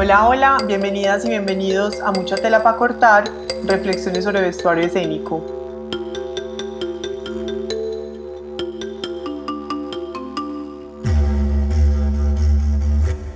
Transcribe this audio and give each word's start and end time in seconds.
Hola, 0.00 0.28
hola, 0.28 0.58
bienvenidas 0.64 1.24
y 1.24 1.30
bienvenidos 1.30 2.00
a 2.00 2.12
Mucha 2.12 2.36
Tela 2.36 2.62
para 2.62 2.76
Cortar, 2.76 3.24
reflexiones 3.64 4.22
sobre 4.22 4.42
vestuario 4.42 4.84
escénico. 4.86 5.44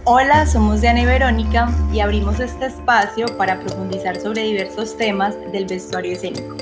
Hola, 0.05 0.47
somos 0.47 0.81
Diana 0.81 1.03
y 1.03 1.07
Verónica 1.07 1.69
y 1.93 1.99
abrimos 1.99 2.39
este 2.39 2.67
espacio 2.67 3.27
para 3.37 3.59
profundizar 3.59 4.21
sobre 4.21 4.43
diversos 4.43 4.97
temas 4.97 5.35
del 5.51 5.67
vestuario 5.67 6.13
escénico. 6.13 6.57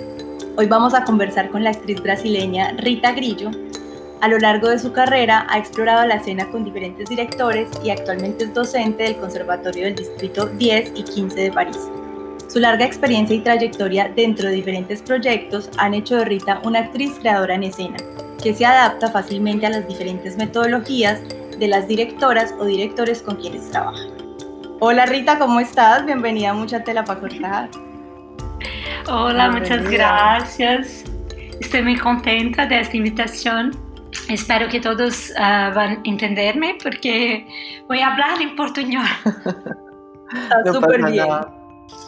Hoy 0.57 0.64
vamos 0.64 0.94
a 0.94 1.04
conversar 1.04 1.50
con 1.50 1.62
la 1.62 1.71
actriz 1.71 2.03
brasileña 2.03 2.72
Rita 2.79 3.12
Grillo, 3.12 3.50
a 4.21 4.29
lo 4.29 4.39
largo 4.39 4.68
de 4.68 4.79
su 4.79 4.93
carrera 4.93 5.46
ha 5.49 5.58
explorado 5.58 6.07
la 6.07 6.17
escena 6.17 6.46
con 6.50 6.64
diferentes 6.64 7.08
directores 7.08 7.68
y 7.82 7.90
actualmente 7.90 8.44
es 8.44 8.54
docente 8.54 9.04
del 9.04 9.17
Conservatorio 9.17 9.85
del 9.85 9.96
Distrito 9.96 10.46
10 10.46 10.93
y 10.94 11.03
15 11.03 11.40
de 11.40 11.53
París. 11.53 11.79
Su 12.49 12.58
larga 12.58 12.85
experiencia 12.85 13.36
y 13.36 13.41
trayectoria 13.41 14.13
dentro 14.14 14.49
de 14.49 14.57
diferentes 14.57 15.00
proyectos 15.03 15.71
han 15.79 15.94
hecho 15.94 16.17
de 16.17 16.25
Rita 16.27 16.61
una 16.64 16.80
actriz 16.80 17.13
creadora 17.18 17.54
en 17.54 17.63
escena, 17.63 17.96
que 18.43 18.53
se 18.53 18.67
adapta 18.67 19.11
fácilmente 19.11 19.67
a 19.67 19.71
las 19.71 19.89
diferentes 19.89 20.36
metodologías 20.36 21.21
de 21.58 21.68
las 21.68 21.89
directoras 21.89 22.55
o 22.58 22.64
directores 22.64 23.22
con 23.22 23.36
quienes 23.36 23.71
trabaja. 23.71 24.02
Hola 24.80 25.07
Rita, 25.07 25.39
¿cómo 25.39 25.61
estás? 25.61 26.05
Bienvenida 26.05 26.50
a 26.50 26.55
Mucha 26.55 26.82
Tela 26.82 27.05
para 27.05 27.21
Cortar. 27.21 27.71
Hola, 29.08 29.50
muchas 29.50 29.89
gracias. 29.91 31.05
Estoy 31.61 31.82
muy 31.82 31.96
contenta 31.96 32.66
de 32.66 32.80
esta 32.80 32.97
invitación 32.97 33.89
Espero 34.28 34.69
que 34.69 34.81
todos 34.81 35.31
uh, 35.31 35.75
van 35.75 35.91
a 35.91 36.00
entenderme 36.05 36.77
porque 36.83 37.47
voy 37.89 38.00
a 38.00 38.12
hablar 38.12 38.41
en 38.41 38.55
portuñol. 38.56 39.06
Está 40.33 40.72
súper 40.72 41.05
bien. 41.11 41.27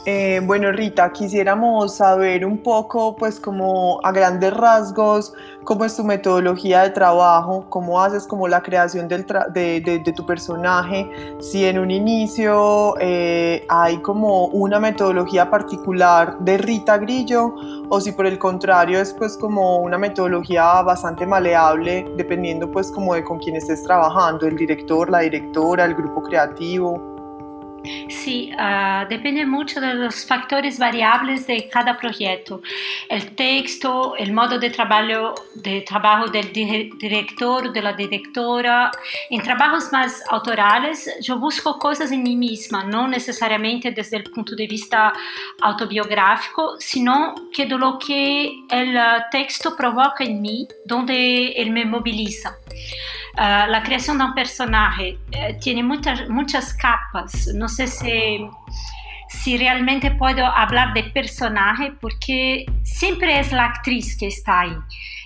Eh, 0.05 0.41
bueno, 0.45 0.73
Rita, 0.73 1.13
quisiéramos 1.13 1.95
saber 1.95 2.45
un 2.45 2.59
poco, 2.59 3.15
pues 3.15 3.39
como 3.39 4.01
a 4.03 4.11
grandes 4.11 4.53
rasgos, 4.53 5.33
cómo 5.63 5.85
es 5.85 5.95
tu 5.95 6.03
metodología 6.03 6.83
de 6.83 6.91
trabajo, 6.91 7.67
cómo 7.69 8.01
haces 8.01 8.27
como 8.27 8.49
la 8.49 8.63
creación 8.63 9.07
del 9.07 9.25
de, 9.55 10.13
tu 10.17 10.27
personaje, 10.27 11.09
si 11.39 11.65
en 11.67 11.79
un 11.79 11.93
inicio 11.93 12.97
eh, 12.99 13.65
hay 13.69 13.99
como 13.99 14.47
una 14.47 14.81
metodología 14.81 15.49
particular 15.49 16.37
de 16.41 16.59
Rita 16.59 16.99
Grillo 16.99 17.55
o 17.89 18.01
si 18.01 18.11
por 18.11 18.27
el 18.27 18.39
contrario 18.39 19.01
es 19.01 19.15
pues 19.15 19.37
como 19.37 19.79
una 19.79 19.99
metodología 19.99 20.83
bastante 20.83 21.25
maleable 21.27 22.11
dependiendo 22.17 22.69
pues 22.71 22.91
como 22.91 23.15
de 23.15 23.23
con 23.23 23.39
quién 23.39 23.55
estés 23.55 23.85
trabajando, 23.85 24.49
el 24.49 24.57
director, 24.57 25.09
la 25.09 25.21
directora, 25.21 25.85
el 25.85 25.95
grupo 25.95 26.23
creativo. 26.23 27.12
Sí, 28.09 28.53
uh, 28.53 29.09
depende 29.09 29.45
mucho 29.45 29.81
de 29.81 29.95
los 29.95 30.25
factores 30.25 30.79
variables 30.79 31.47
de 31.47 31.69
cada 31.69 31.97
proyecto. 31.97 32.63
El 33.09 33.35
texto, 33.35 34.15
el 34.17 34.33
modo 34.33 34.59
de 34.59 34.71
trabajo, 34.71 35.35
de 35.55 35.81
trabajo 35.81 36.29
del 36.29 36.53
director, 36.53 37.73
de 37.73 37.83
la 37.83 37.93
directora. 37.93 38.91
En 39.31 39.43
trabajos 39.43 39.91
más 39.93 40.23
autorales, 40.31 41.11
yo 41.21 41.39
busco 41.39 41.79
cosas 41.79 42.13
en 42.13 42.23
mí 42.23 42.37
misma, 42.37 42.85
no 42.85 43.09
necesariamente 43.09 43.91
desde 43.91 44.19
el 44.19 44.25
punto 44.25 44.55
de 44.55 44.67
vista 44.67 45.13
autobiográfico, 45.61 46.77
sino 46.79 47.35
que 47.53 47.67
de 47.67 47.79
lo 47.79 47.99
que 47.99 48.53
el 48.71 48.97
texto 49.31 49.77
provoca 49.77 50.23
en 50.25 50.41
mí, 50.41 50.69
donde 50.85 51.49
él 51.53 51.71
me 51.71 51.85
moviliza. 51.85 52.57
Uh, 53.35 53.67
la 53.71 53.83
creación 53.83 54.19
de 54.19 54.25
un 54.25 54.35
personaje 54.35 55.19
uh, 55.29 55.59
tiene 55.59 55.83
muchas, 55.83 56.29
muchas 56.29 56.75
capas. 56.75 57.49
No 57.55 57.67
sé 57.67 57.87
si, 57.87 58.47
si 59.29 59.57
realmente 59.57 60.11
puedo 60.11 60.45
hablar 60.45 60.93
de 60.93 61.05
personaje 61.05 61.93
porque 61.99 62.67
siempre 62.83 63.41
es 63.41 63.51
la 63.51 63.65
actriz 63.67 64.17
que 64.19 64.27
está 64.27 64.61
ahí. 64.61 64.77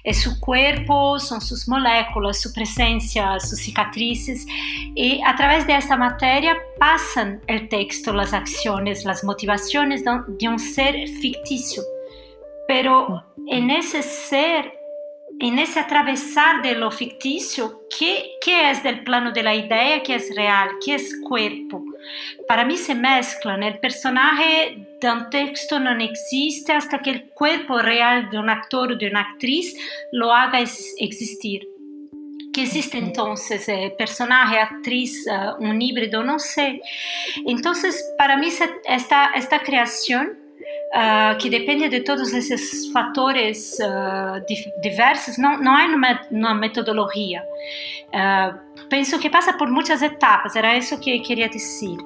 Es 0.04 0.22
su 0.22 0.38
cuerpo, 0.38 1.18
son 1.18 1.40
sus 1.40 1.66
moléculas, 1.68 2.40
su 2.40 2.52
presencia, 2.52 3.40
sus 3.40 3.58
cicatrices. 3.58 4.46
Y 4.94 5.20
a 5.26 5.34
través 5.34 5.66
de 5.66 5.74
esta 5.74 5.96
materia 5.96 6.56
pasan 6.78 7.40
el 7.48 7.68
texto, 7.68 8.12
las 8.12 8.32
acciones, 8.32 9.04
las 9.04 9.24
motivaciones 9.24 10.04
de 10.04 10.48
un 10.48 10.60
ser 10.60 11.08
ficticio. 11.08 11.82
Pero 12.68 13.24
en 13.48 13.70
ese 13.70 14.02
ser 14.02 14.72
en 15.38 15.58
ese 15.58 15.80
atravesar 15.80 16.62
de 16.62 16.74
lo 16.74 16.90
ficticio, 16.90 17.82
¿qué, 17.98 18.30
¿qué, 18.40 18.70
es 18.70 18.82
del 18.82 19.04
plano 19.04 19.32
de 19.32 19.42
la 19.42 19.54
idea, 19.54 20.02
qué 20.02 20.14
es 20.14 20.34
real, 20.34 20.70
qué 20.84 20.94
es 20.94 21.14
cuerpo? 21.22 21.84
Para 22.48 22.64
mí 22.64 22.76
se 22.76 22.94
mezclan. 22.94 23.62
El 23.62 23.78
personaje 23.78 24.86
de 25.00 25.10
un 25.10 25.28
texto 25.28 25.78
no 25.78 25.90
existe 26.00 26.72
hasta 26.72 27.00
que 27.00 27.10
el 27.10 27.24
cuerpo 27.30 27.78
real 27.78 28.30
de 28.30 28.38
un 28.38 28.48
actor 28.48 28.92
o 28.92 28.96
de 28.96 29.08
una 29.08 29.20
actriz 29.20 29.76
lo 30.12 30.32
haga 30.32 30.60
existir. 30.60 31.68
¿Qué 32.54 32.62
existe 32.62 32.96
entonces? 32.96 33.68
Eh, 33.68 33.94
personaje, 33.98 34.58
actriz, 34.58 35.26
uh, 35.26 35.62
un 35.62 35.82
híbrido, 35.82 36.22
no 36.22 36.38
sé. 36.38 36.80
Entonces, 37.44 38.02
para 38.16 38.38
mí 38.38 38.48
esta, 38.86 39.26
esta 39.34 39.58
creación 39.58 40.45
uh, 40.94 41.38
que 41.38 41.50
depende 41.50 41.88
de 41.88 42.00
todos 42.00 42.32
esses 42.32 42.90
fatores 42.92 43.76
uh, 43.80 44.80
diversos, 44.80 45.38
não, 45.38 45.58
não 45.58 45.74
há 45.74 45.86
uma, 45.86 46.20
uma 46.30 46.54
metodologia. 46.54 47.42
Uh, 48.08 48.86
penso 48.88 49.18
que 49.18 49.28
passa 49.28 49.52
por 49.52 49.70
muitas 49.70 50.02
etapas, 50.02 50.56
era 50.56 50.76
isso 50.76 50.98
que 51.00 51.18
queria 51.20 51.48
dizer. 51.48 51.96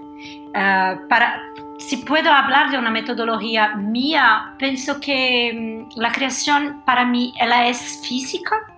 para, 1.09 1.41
se 1.79 1.99
puedo 1.99 2.29
falar 2.29 2.71
de 2.71 2.77
uma 2.77 2.91
metodologia 2.91 3.77
minha, 3.77 4.55
penso 4.59 4.99
que 5.01 5.87
um, 5.97 6.05
a 6.05 6.11
criação 6.11 6.81
para 6.85 7.05
mim 7.05 7.33
ela 7.39 7.65
é 7.65 7.75
física, 7.75 8.71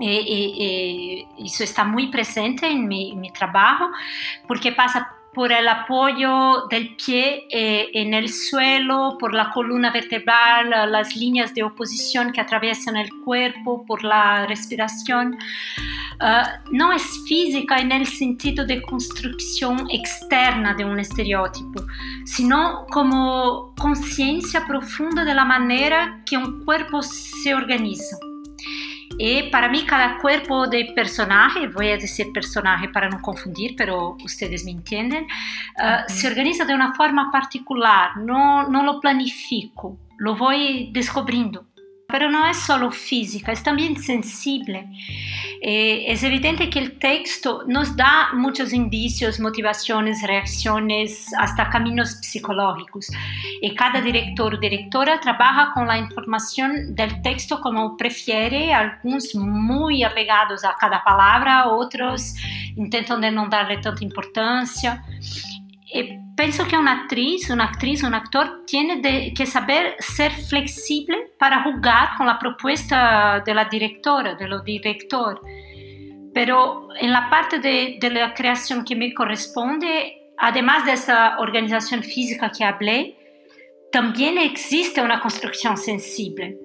e, 0.00 0.06
e, 0.06 1.26
e, 1.38 1.46
isso 1.46 1.62
está 1.62 1.84
muito 1.84 2.10
presente 2.10 2.66
em 2.66 2.78
meu, 2.78 3.16
meu 3.16 3.32
trabalho, 3.32 3.92
porque 4.48 4.72
passa 4.72 5.08
por 5.34 5.50
el 5.50 5.66
apoyo 5.66 6.66
del 6.68 6.94
pie 6.96 7.46
eh, 7.50 7.88
en 7.94 8.12
el 8.12 8.28
suelo, 8.28 9.16
por 9.18 9.32
la 9.34 9.50
columna 9.50 9.90
vertebral, 9.90 10.70
las 10.90 11.16
líneas 11.16 11.54
de 11.54 11.62
oposición 11.62 12.32
que 12.32 12.40
atraviesan 12.40 12.96
el 12.96 13.08
cuerpo, 13.24 13.84
por 13.86 14.04
la 14.04 14.46
respiración. 14.46 15.38
Uh, 16.20 16.70
no 16.70 16.92
es 16.92 17.02
física 17.26 17.78
en 17.78 17.90
el 17.90 18.06
sentido 18.06 18.64
de 18.64 18.82
construcción 18.82 19.88
externa 19.90 20.74
de 20.74 20.84
un 20.84 21.00
estereotipo, 21.00 21.84
sino 22.24 22.86
como 22.90 23.74
conciencia 23.76 24.64
profunda 24.66 25.24
de 25.24 25.34
la 25.34 25.44
manera 25.44 26.22
que 26.26 26.36
un 26.36 26.64
cuerpo 26.64 27.02
se 27.02 27.54
organiza. 27.54 28.16
Y 29.18 29.50
para 29.50 29.68
mí 29.68 29.84
cada 29.84 30.18
cuerpo 30.18 30.66
de 30.66 30.92
personaje, 30.94 31.68
voy 31.68 31.90
a 31.90 31.96
decir 31.96 32.32
personaje 32.32 32.88
para 32.88 33.08
no 33.08 33.20
confundir, 33.20 33.74
pero 33.76 34.16
ustedes 34.24 34.64
me 34.64 34.70
entienden, 34.70 35.24
uh, 35.24 36.10
se 36.10 36.28
organiza 36.28 36.64
de 36.64 36.74
una 36.74 36.94
forma 36.94 37.30
particular, 37.30 38.16
no, 38.16 38.68
no 38.68 38.82
lo 38.82 39.00
planifico, 39.00 39.98
lo 40.18 40.36
voy 40.36 40.90
descubriendo. 40.92 41.71
Pero 42.12 42.30
no 42.30 42.46
es 42.46 42.58
solo 42.58 42.90
física, 42.92 43.50
es 43.50 43.62
también 43.62 43.96
sensible. 43.96 44.86
Eh, 45.62 46.04
es 46.08 46.22
evidente 46.22 46.68
que 46.68 46.78
el 46.78 46.98
texto 46.98 47.64
nos 47.66 47.96
da 47.96 48.34
muchos 48.34 48.72
indicios, 48.72 49.40
motivaciones, 49.40 50.20
reacciones, 50.22 51.26
hasta 51.38 51.70
caminos 51.70 52.18
psicológicos. 52.20 53.08
Y 53.62 53.74
cada 53.74 54.00
director 54.00 54.54
o 54.54 54.58
directora 54.58 55.18
trabaja 55.20 55.72
con 55.72 55.86
la 55.86 55.96
información 55.98 56.94
del 56.94 57.22
texto 57.22 57.60
como 57.60 57.96
prefiere, 57.96 58.74
algunos 58.74 59.34
muy 59.34 60.04
apegados 60.04 60.64
a 60.64 60.76
cada 60.78 61.02
palabra, 61.02 61.68
otros 61.68 62.34
intentan 62.76 63.22
de 63.22 63.30
no 63.30 63.48
darle 63.48 63.78
tanta 63.78 64.04
importancia. 64.04 65.02
Y 65.86 66.21
penso 66.36 66.66
que 66.66 66.76
una 66.76 67.02
actriz, 67.02 67.50
una 67.50 67.64
actriz, 67.64 68.02
un 68.02 68.14
actor 68.14 68.64
tiene 68.66 69.00
de, 69.00 69.32
que 69.34 69.46
saber 69.46 69.96
ser 69.98 70.32
flexible 70.32 71.32
para 71.38 71.62
jugar 71.62 72.16
con 72.16 72.26
la 72.26 72.38
propuesta 72.38 73.42
de 73.44 73.54
la 73.54 73.66
directora, 73.66 74.34
de 74.34 74.48
lo 74.48 74.62
director. 74.62 75.40
Pero 76.34 76.88
en 76.98 77.12
la 77.12 77.28
parte 77.28 77.58
de, 77.58 77.98
de 78.00 78.10
la 78.10 78.32
creación 78.32 78.84
que 78.84 78.96
me 78.96 79.12
corresponde, 79.12 80.32
además 80.38 80.86
de 80.86 80.92
esa 80.92 81.38
organización 81.38 82.02
física 82.02 82.50
que 82.50 82.64
hablé, 82.64 83.16
también 83.92 84.38
existe 84.38 85.02
una 85.02 85.20
construcción 85.20 85.76
sensible 85.76 86.56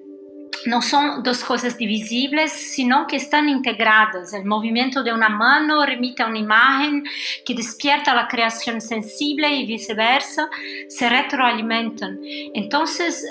no 0.66 0.82
son 0.82 1.22
dos 1.22 1.42
cosas 1.44 1.76
divisibles, 1.76 2.52
sino 2.52 3.06
que 3.06 3.16
están 3.16 3.48
integradas. 3.48 4.32
El 4.32 4.44
movimiento 4.44 5.02
de 5.02 5.12
una 5.12 5.28
mano 5.28 5.84
remite 5.84 6.22
a 6.22 6.26
una 6.26 6.38
imagen 6.38 7.04
que 7.44 7.54
despierta 7.54 8.14
la 8.14 8.28
creación 8.28 8.80
sensible 8.80 9.48
y 9.48 9.66
viceversa, 9.66 10.48
se 10.88 11.08
retroalimentan. 11.08 12.18
Entonces, 12.54 13.24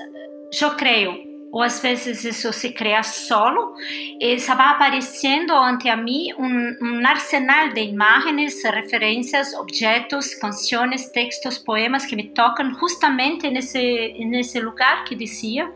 yo 0.51 0.75
creo, 0.77 1.27
ou 1.51 1.61
às 1.61 1.79
vezes 1.79 2.23
isso 2.23 2.51
se 2.51 2.71
cria 2.71 3.03
solo, 3.03 3.73
e 4.19 4.33
estava 4.33 4.71
aparecendo 4.71 5.53
ante 5.53 5.89
a 5.89 5.95
mim 5.95 6.33
um, 6.37 6.75
um 6.81 7.07
arsenal 7.07 7.69
de 7.69 7.81
imagens, 7.81 8.61
referências, 8.63 9.53
objetos, 9.53 10.35
canções, 10.35 11.09
textos, 11.09 11.57
poemas 11.57 12.05
que 12.05 12.15
me 12.15 12.29
tocam 12.29 12.73
justamente 12.73 13.49
nesse, 13.49 14.13
nesse 14.25 14.59
lugar 14.59 15.05
que 15.05 15.15
dizia, 15.15 15.71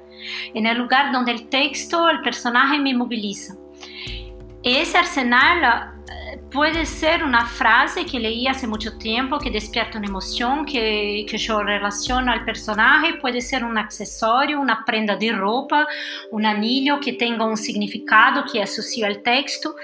no 0.53 0.73
lugar 0.73 1.15
onde 1.15 1.31
o 1.31 1.45
texto, 1.45 1.97
o 1.97 2.21
personagem 2.21 2.81
me 2.81 2.93
mobiliza. 2.93 3.57
Esse 4.63 4.97
arsenal 4.97 5.91
puede 6.51 6.85
ser 6.85 7.23
una 7.23 7.45
frase 7.45 8.05
que 8.05 8.19
leí 8.19 8.47
hace 8.47 8.67
mucho 8.67 8.97
tiempo 8.97 9.39
que 9.39 9.49
despierta 9.49 9.97
una 9.97 10.07
emoción 10.07 10.65
que, 10.65 11.25
que 11.27 11.37
yo 11.37 11.63
relaciono 11.63 12.31
al 12.31 12.43
personaje, 12.43 13.15
puede 13.15 13.41
ser 13.41 13.63
un 13.63 13.77
accesorio, 13.77 14.59
una 14.59 14.83
prenda 14.85 15.15
de 15.15 15.31
ropa, 15.31 15.87
un 16.31 16.45
anillo 16.45 16.99
que 16.99 17.13
tenga 17.13 17.45
un 17.45 17.57
significado 17.57 18.43
que 18.51 18.61
asocia 18.61 19.07
al 19.07 19.21
texto. 19.23 19.75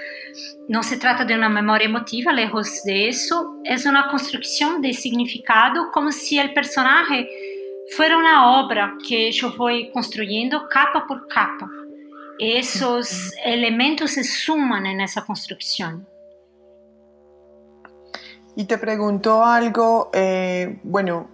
No 0.68 0.82
se 0.82 0.98
trata 0.98 1.24
de 1.24 1.34
una 1.34 1.48
memoria 1.48 1.86
emotiva, 1.86 2.32
lejos 2.32 2.82
de 2.84 3.08
eso, 3.08 3.56
es 3.64 3.86
una 3.86 4.08
construcción 4.08 4.82
de 4.82 4.92
significado 4.92 5.90
como 5.90 6.12
si 6.12 6.38
el 6.38 6.52
personaje 6.52 7.28
fuera 7.96 8.18
una 8.18 8.60
obra 8.60 8.96
que 9.06 9.30
yo 9.32 9.54
voy 9.56 9.90
construyendo 9.92 10.68
capa 10.68 11.06
por 11.06 11.26
capa. 11.28 11.68
Esos 12.38 13.32
elementos 13.44 14.12
se 14.12 14.24
suman 14.24 14.86
en 14.86 15.00
esa 15.00 15.24
construcción. 15.24 16.06
Y 18.54 18.64
te 18.64 18.78
pregunto 18.78 19.44
algo, 19.44 20.10
eh, 20.12 20.80
bueno, 20.82 21.28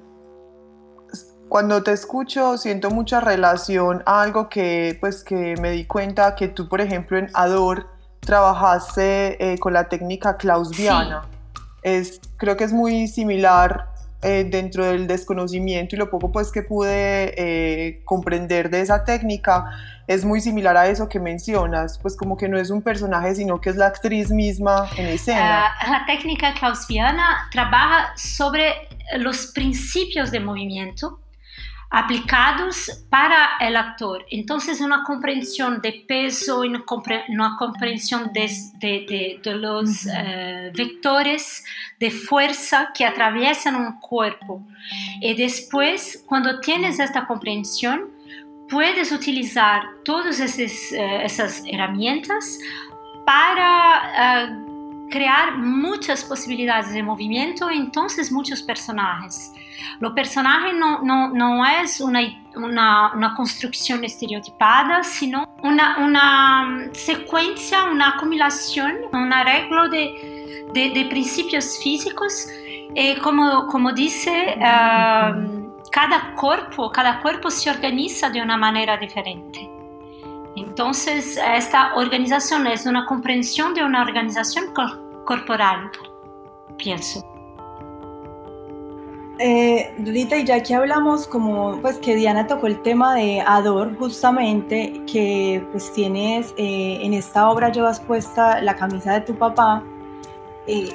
cuando 1.49 1.83
te 1.83 1.93
escucho 1.93 2.59
siento 2.59 2.91
mucha 2.91 3.21
relación 3.21 4.03
a 4.07 4.23
algo 4.23 4.49
que 4.49 4.97
pues 5.01 5.23
que 5.23 5.55
me 5.61 5.71
di 5.71 5.85
cuenta 5.85 6.35
que 6.35 6.49
tú 6.49 6.69
por 6.69 6.81
ejemplo 6.81 7.17
en 7.17 7.31
Ador 7.33 7.87
trabajaste 8.21 9.53
eh, 9.53 9.59
con 9.59 9.73
la 9.73 9.89
técnica 9.89 10.37
clausiana. 10.37 11.23
Es, 11.83 12.21
creo 12.39 12.57
que 12.57 12.65
es 12.65 12.73
muy 12.73 13.07
similar 13.09 13.94
eh, 14.25 14.45
dentro 14.45 14.85
del 14.87 15.07
desconocimiento 15.07 15.95
y 15.95 15.99
lo 15.99 16.11
poco 16.11 16.33
pues 16.33 16.51
que 16.51 16.63
pude 16.63 18.03
comprender 18.05 18.71
de 18.71 18.81
esa 18.81 19.05
técnica 19.05 19.71
es 20.07 20.25
muy 20.25 20.41
similar 20.41 20.77
a 20.77 20.87
eso 20.87 21.09
que 21.09 21.19
mencionas, 21.19 21.99
pues 21.99 22.17
como 22.17 22.37
que 22.37 22.49
no 22.49 22.59
es 22.59 22.71
un 22.71 22.83
personaje, 22.83 23.35
sino 23.35 23.61
que 23.61 23.71
es 23.71 23.77
la 23.77 23.87
actriz 23.87 24.31
misma 24.31 24.89
en 24.97 25.07
escena. 25.07 25.73
Uh, 25.87 25.93
la 25.93 26.07
técnica 26.07 26.53
clausiana 26.55 27.49
trabaja 27.51 28.13
sobre 28.17 28.75
los 29.17 29.47
principios 29.49 30.31
de 30.31 30.41
movimiento 30.41 31.21
aplicados 31.91 33.05
para 33.09 33.57
el 33.61 33.77
actor. 33.77 34.25
Entonces, 34.31 34.81
una 34.81 35.05
comprensión 35.05 35.81
de 35.81 36.05
peso, 36.09 36.61
una, 36.61 37.57
comprensión 37.57 38.33
de, 38.33 38.51
de, 38.79 39.41
de, 39.43 39.55
los 39.55 40.07
uh, 40.07 40.73
vectores 40.75 41.65
de 42.01 42.11
fuerza 42.11 42.91
que 42.95 43.05
atraviesan 43.05 43.77
un 43.77 44.01
cuerpo. 44.01 44.67
Y 45.21 45.35
después, 45.35 46.25
cuando 46.27 46.61
tienes 46.61 46.99
esta 46.99 47.27
comprensión, 47.27 48.11
puedes 48.69 49.13
utilizar 49.13 49.83
todas 50.05 50.41
esas, 50.41 50.93
esas 50.93 51.63
herramientas 51.67 52.59
para 53.25 54.49
uh, 54.51 55.09
crear 55.11 55.57
muchas 55.59 56.25
posibilidades 56.25 56.93
de 56.93 57.03
movimiento 57.03 57.71
y 57.71 57.77
entonces 57.77 58.33
muchos 58.33 58.63
personajes. 58.63 59.53
Lo 60.01 60.15
personaje 60.15 60.73
no, 60.73 61.01
no, 61.03 61.67
es 61.67 62.01
una, 62.01 63.35
construcción 63.37 64.05
estereotipada, 64.05 65.03
sino 65.03 65.49
una, 65.63 65.99
una 65.99 66.89
secuencia, 66.93 67.85
una 67.85 68.11
acumulación, 68.11 68.93
un 69.13 69.33
arreglo 69.33 69.89
de, 69.89 71.07
principios 71.09 71.79
físicos. 71.83 72.47
Y 72.95 73.17
como, 73.17 73.67
como 73.67 73.93
dice... 73.93 74.57
Uh, 74.59 75.65
cada 75.95 76.35
cuerpo, 76.35 76.91
cada 76.91 77.23
cuerpo 77.23 77.53
se 77.53 77.71
organiza 77.71 78.29
de 78.29 78.43
una 78.43 78.57
manera 78.57 78.97
diferente. 78.97 79.71
Entonces, 80.57 81.39
esta 81.55 81.95
organización 81.95 82.67
es 82.67 82.85
una 82.85 83.07
comprensión 83.07 83.75
de 83.75 83.85
una 83.85 84.03
organización 84.03 84.75
corporal, 85.25 85.93
pienso. 86.77 87.25
Eh, 89.39 89.93
Rita, 89.99 90.37
y 90.37 90.45
ya 90.45 90.63
que 90.63 90.75
hablamos 90.75 91.27
como 91.27 91.81
pues 91.81 91.99
que 91.99 92.15
Diana 92.15 92.47
tocó 92.47 92.69
el 92.69 92.81
tema 92.83 93.15
de 93.17 93.41
Ador 93.41 93.97
justamente, 93.99 95.03
que 95.11 95.67
pues 95.73 95.93
tienes 95.93 96.55
eh, 96.57 97.01
en 97.03 97.15
esta 97.15 97.51
obra 97.51 97.73
llevas 97.73 97.99
puesta 97.99 98.61
la 98.63 98.77
camisa 98.77 99.13
de 99.15 99.23
tu 99.23 99.35
papá, 99.35 99.83
eh, 100.69 100.89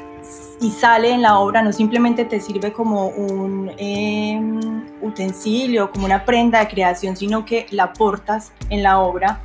y 0.62 0.72
sale 0.72 1.12
en 1.12 1.22
la 1.22 1.40
obra, 1.40 1.62
no 1.62 1.72
simplemente 1.72 2.26
te 2.26 2.40
sirve 2.40 2.74
como 2.74 3.08
un 3.08 3.72
em, 3.78 4.86
utensilio, 5.02 5.92
como 5.92 6.06
una 6.06 6.26
prenda 6.26 6.60
de 6.60 6.68
creación, 6.68 7.16
sino 7.16 7.46
que 7.46 7.66
la 7.72 7.94
portas 7.94 8.52
en 8.70 8.84
la 8.84 9.00
obra. 9.00 9.42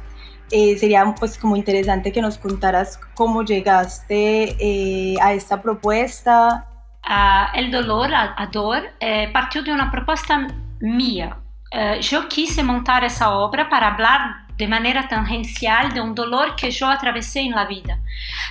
Eh, 0.50 0.76
sería 0.78 1.14
pues 1.18 1.38
como 1.38 1.56
interesante 1.56 2.12
que 2.12 2.20
nos 2.20 2.38
contaras 2.38 2.98
cómo 3.14 3.42
llegaste 3.42 4.56
eh, 4.58 5.16
a 5.20 5.32
esta 5.32 5.62
propuesta. 5.62 6.68
Uh, 7.06 7.54
el 7.54 7.70
dolor, 7.70 8.10
Ador, 8.14 8.82
eh, 8.98 9.28
partió 9.32 9.62
de 9.62 9.72
una 9.72 9.90
propuesta 9.90 10.46
mía. 10.80 11.36
Uh, 11.72 12.00
yo 12.00 12.28
quise 12.28 12.62
montar 12.62 13.04
esa 13.04 13.30
obra 13.30 13.68
para 13.68 13.88
hablar 13.88 14.44
de 14.56 14.68
maneira 14.68 15.08
tangencial 15.08 15.92
de 15.92 16.00
um 16.00 16.14
dolor 16.14 16.54
que 16.54 16.68
eu 16.80 16.88
atravessei 16.88 17.48
na 17.48 17.64
vida. 17.64 17.98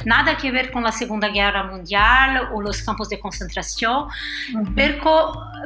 Nada 0.06 0.32
a 0.32 0.36
ver 0.36 0.72
com 0.72 0.86
a 0.86 0.92
Segunda 0.92 1.30
Guerra 1.30 1.64
Mundial 1.64 2.54
ou 2.54 2.64
os 2.64 2.82
campos 2.82 3.08
de 3.08 3.18
concentração, 3.18 4.08
uhum. 4.54 4.74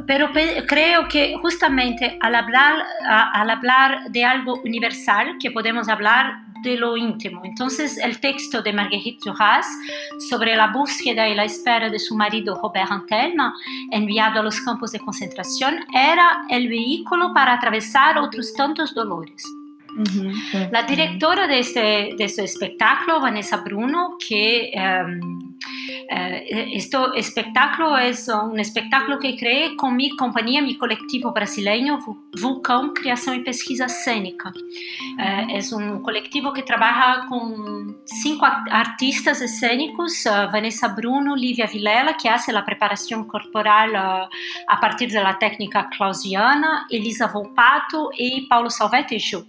pero, 0.06 0.32
creio 0.66 1.08
que 1.08 1.36
justamente 1.42 2.18
al 2.20 2.34
hablar 2.36 4.10
de 4.10 4.24
algo 4.24 4.60
universal, 4.64 5.36
que 5.40 5.50
podemos 5.50 5.86
falar 5.86 6.44
de 6.62 6.76
lo 6.76 6.96
íntimo. 6.96 7.42
Entonces, 7.44 7.98
el 7.98 8.20
texto 8.20 8.62
de 8.62 8.72
Marguerite 8.72 9.30
Duras 9.30 9.66
sobre 10.28 10.56
la 10.56 10.68
búsqueda 10.68 11.28
y 11.28 11.34
la 11.34 11.44
espera 11.44 11.90
de 11.90 11.98
su 11.98 12.16
marido 12.16 12.58
Robert 12.62 12.90
Antelma, 12.90 13.54
enviado 13.90 14.40
a 14.40 14.42
los 14.42 14.60
campos 14.60 14.92
de 14.92 15.00
concentración, 15.00 15.84
era 15.92 16.42
el 16.48 16.68
vehículo 16.68 17.32
para 17.32 17.54
atravesar 17.54 18.18
otros 18.18 18.52
tantos 18.54 18.94
dolores. 18.94 19.42
La 20.70 20.82
directora 20.82 21.46
de 21.46 21.58
este, 21.58 22.14
de 22.16 22.24
este 22.24 22.44
espectáculo, 22.44 23.20
Vanessa 23.20 23.56
Bruno, 23.58 24.16
que 24.18 24.70
um, 24.76 25.47
uh, 26.10 26.68
este 26.72 26.98
espectáculo 27.16 27.96
es 27.98 28.28
un 28.28 28.58
espectáculo 28.58 29.18
que 29.18 29.36
creé 29.36 29.76
con 29.76 29.96
mi 29.96 30.10
compañía, 30.16 30.62
mi 30.62 30.76
colectivo 30.76 31.32
brasileño, 31.32 31.98
Vulcão 32.40 32.92
Criação 32.94 33.34
y 33.34 33.40
Pesquisa 33.40 33.86
Escénica. 33.86 34.50
Uh, 34.50 35.56
es 35.56 35.72
un 35.72 36.02
colectivo 36.02 36.52
que 36.52 36.62
trabaja 36.62 37.26
con 37.28 37.98
cinco 38.04 38.46
artistas 38.70 39.40
escénicos, 39.40 40.24
uh, 40.26 40.50
Vanessa 40.52 40.88
Bruno, 40.88 41.36
Lívia 41.36 41.66
Vilela, 41.66 42.16
que 42.16 42.28
hace 42.28 42.52
la 42.52 42.64
preparación 42.64 43.26
corporal 43.26 43.96
a 43.96 44.80
partir 44.80 45.10
de 45.10 45.22
la 45.22 45.38
técnica 45.38 45.88
clausiana, 45.90 46.86
Elisa 46.90 47.26
Volpato 47.28 48.10
y 48.16 48.46
Paulo 48.46 48.70
Salvetejo. 48.70 49.44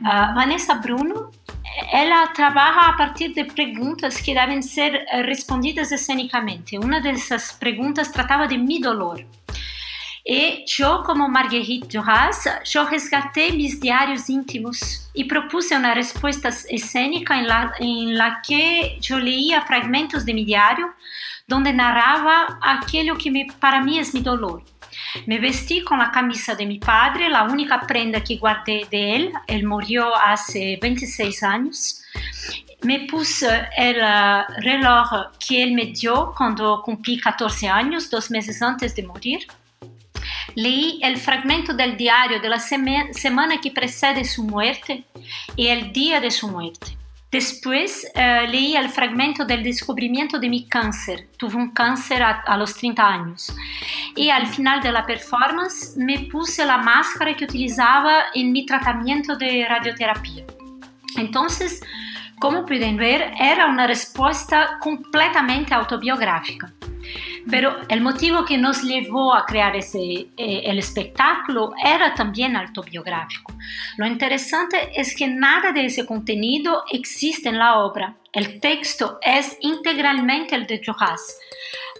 Uh, 0.00 0.34
Vanessa 0.34 0.74
Bruno, 0.74 1.30
ela 1.92 2.26
trabalha 2.28 2.88
a 2.88 2.92
partir 2.94 3.28
de 3.32 3.44
perguntas 3.44 4.20
que 4.20 4.34
devem 4.34 4.62
ser 4.62 4.94
eh, 4.94 5.22
respondidas 5.22 5.92
escenicamente. 5.92 6.78
Uma 6.78 7.00
dessas 7.00 7.52
perguntas 7.52 8.08
tratava 8.08 8.46
de 8.46 8.58
mi 8.58 8.80
dolor. 8.80 9.24
E 10.26 10.64
eu, 10.78 11.02
como 11.02 11.28
Marguerite 11.28 11.96
Duras, 11.96 12.44
eu 12.74 12.84
resgatei 12.84 13.52
meus 13.52 13.80
diários 13.80 14.28
íntimos 14.28 15.08
e 15.14 15.24
propus 15.24 15.70
uma 15.70 15.94
resposta 15.94 16.48
escênica 16.68 17.34
em 17.34 17.46
la, 17.46 17.72
la 18.16 18.36
que 18.40 18.98
eu 19.08 19.16
leía 19.16 19.62
fragmentos 19.62 20.24
de 20.24 20.34
meu 20.34 20.44
diário, 20.44 20.92
onde 21.50 21.72
narrava 21.72 22.58
aquilo 22.60 23.16
que 23.16 23.30
me, 23.30 23.50
para 23.54 23.82
mim 23.82 23.98
é 23.98 24.02
meu 24.12 24.22
dolor. 24.22 24.62
Me 25.26 25.38
vestí 25.38 25.82
con 25.82 25.98
la 25.98 26.10
camisa 26.10 26.54
de 26.54 26.66
mi 26.66 26.78
padre, 26.78 27.28
la 27.28 27.44
única 27.44 27.80
prenda 27.80 28.22
que 28.22 28.36
guardé 28.36 28.86
de 28.90 29.16
él. 29.16 29.32
Él 29.46 29.66
murió 29.66 30.14
hace 30.16 30.78
26 30.80 31.42
años. 31.42 32.02
Me 32.82 33.00
puse 33.00 33.68
el 33.76 33.96
uh, 33.98 34.60
reloj 34.62 35.32
que 35.38 35.62
él 35.62 35.72
me 35.72 35.86
dio 35.86 36.32
cuando 36.36 36.80
cumplí 36.82 37.18
14 37.20 37.68
años, 37.68 38.08
dos 38.08 38.30
meses 38.30 38.62
antes 38.62 38.94
de 38.94 39.02
morir. 39.02 39.46
Leí 40.54 40.98
el 41.02 41.16
fragmento 41.18 41.74
del 41.74 41.96
diario 41.96 42.40
de 42.40 42.48
la 42.48 42.58
semana 42.58 43.60
que 43.60 43.70
precede 43.70 44.24
su 44.24 44.44
muerte 44.44 45.04
y 45.56 45.68
el 45.68 45.92
día 45.92 46.20
de 46.20 46.30
su 46.30 46.48
muerte. 46.48 46.99
Después 47.30 48.10
eh, 48.14 48.46
leí 48.48 48.74
el 48.74 48.88
fragmento 48.88 49.44
del 49.44 49.62
descubrimiento 49.62 50.38
de 50.40 50.48
mi 50.48 50.66
cáncer. 50.66 51.28
Tuve 51.36 51.54
un 51.56 51.70
cáncer 51.70 52.22
a, 52.22 52.40
a, 52.40 52.56
los 52.56 52.74
30 52.74 53.06
años. 53.06 53.54
Y 54.16 54.30
al 54.30 54.48
final 54.48 54.82
de 54.82 54.90
la 54.90 55.06
performance 55.06 55.96
me 55.96 56.26
puse 56.30 56.64
la 56.64 56.78
máscara 56.78 57.36
que 57.36 57.44
utilizaba 57.44 58.24
en 58.34 58.50
mi 58.50 58.66
tratamiento 58.66 59.36
de 59.36 59.64
radioterapia. 59.68 60.44
Entonces, 61.16 61.80
como 62.40 62.66
pueden 62.66 62.96
ver, 62.96 63.32
era 63.38 63.66
una 63.66 63.86
respuesta 63.86 64.78
completamente 64.80 65.72
autobiográfica. 65.72 66.72
Pero 67.48 67.76
el 67.88 68.00
motivo 68.00 68.44
que 68.44 68.58
nos 68.58 68.82
llevó 68.82 69.34
a 69.34 69.46
crear 69.46 69.76
ese, 69.76 69.98
eh, 70.36 70.62
el 70.64 70.78
espectáculo 70.78 71.72
era 71.84 72.14
también 72.14 72.56
autobiográfico. 72.56 73.54
Lo 73.96 74.06
interesante 74.06 74.90
es 74.94 75.14
que 75.14 75.28
nada 75.28 75.72
de 75.72 75.86
ese 75.86 76.04
contenido 76.06 76.84
existe 76.90 77.48
en 77.48 77.58
la 77.58 77.78
obra. 77.78 78.16
El 78.32 78.60
texto 78.60 79.18
es 79.22 79.56
integralmente 79.60 80.54
el 80.54 80.66
de 80.66 80.80
Jojas. 80.84 81.36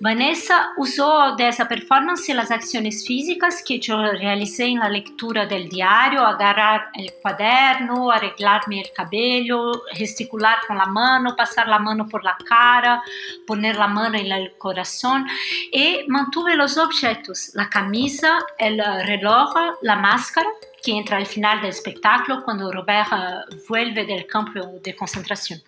Vanessa 0.01 0.73
usó 0.77 1.37
de 1.37 1.49
esa 1.49 1.69
performance 1.69 2.29
las 2.35 2.51
acciones 2.51 3.05
físicas 3.07 3.63
que 3.67 3.79
yo 3.79 4.01
realicé 4.13 4.67
en 4.67 4.79
la 4.79 4.89
lectura 4.89 5.47
del 5.47 5.69
diario, 5.69 6.25
agarrar 6.25 6.89
el 6.95 7.13
cuaderno, 7.21 8.11
arreglarme 8.11 8.81
el 8.81 8.93
cabello, 8.93 9.73
gesticular 9.93 10.59
con 10.67 10.79
la 10.79 10.87
mano, 10.87 11.37
pasar 11.37 11.69
la 11.69 11.79
mano 11.79 12.09
por 12.09 12.25
la 12.25 12.37
cara, 12.49 13.03
poner 13.47 13.77
la 13.77 13.89
mano 13.89 14.17
en 14.17 14.33
el 14.33 14.57
corazón 14.57 15.27
y 15.73 16.01
mantuve 16.09 16.57
los 16.57 16.79
objetos, 16.79 17.51
la 17.55 17.69
camisa, 17.69 18.39
el 18.59 18.79
reloj, 19.05 19.55
la 19.83 19.97
máscara 19.97 20.49
que 20.83 20.93
entra 20.93 21.19
al 21.19 21.27
final 21.27 21.61
del 21.61 21.71
espectáculo 21.71 22.43
cuando 22.45 22.73
Robert 22.73 23.13
uh, 23.13 23.57
vuelve 23.69 24.07
del 24.07 24.27
campo 24.27 24.61
de 24.83 24.97
concentración. 24.97 25.63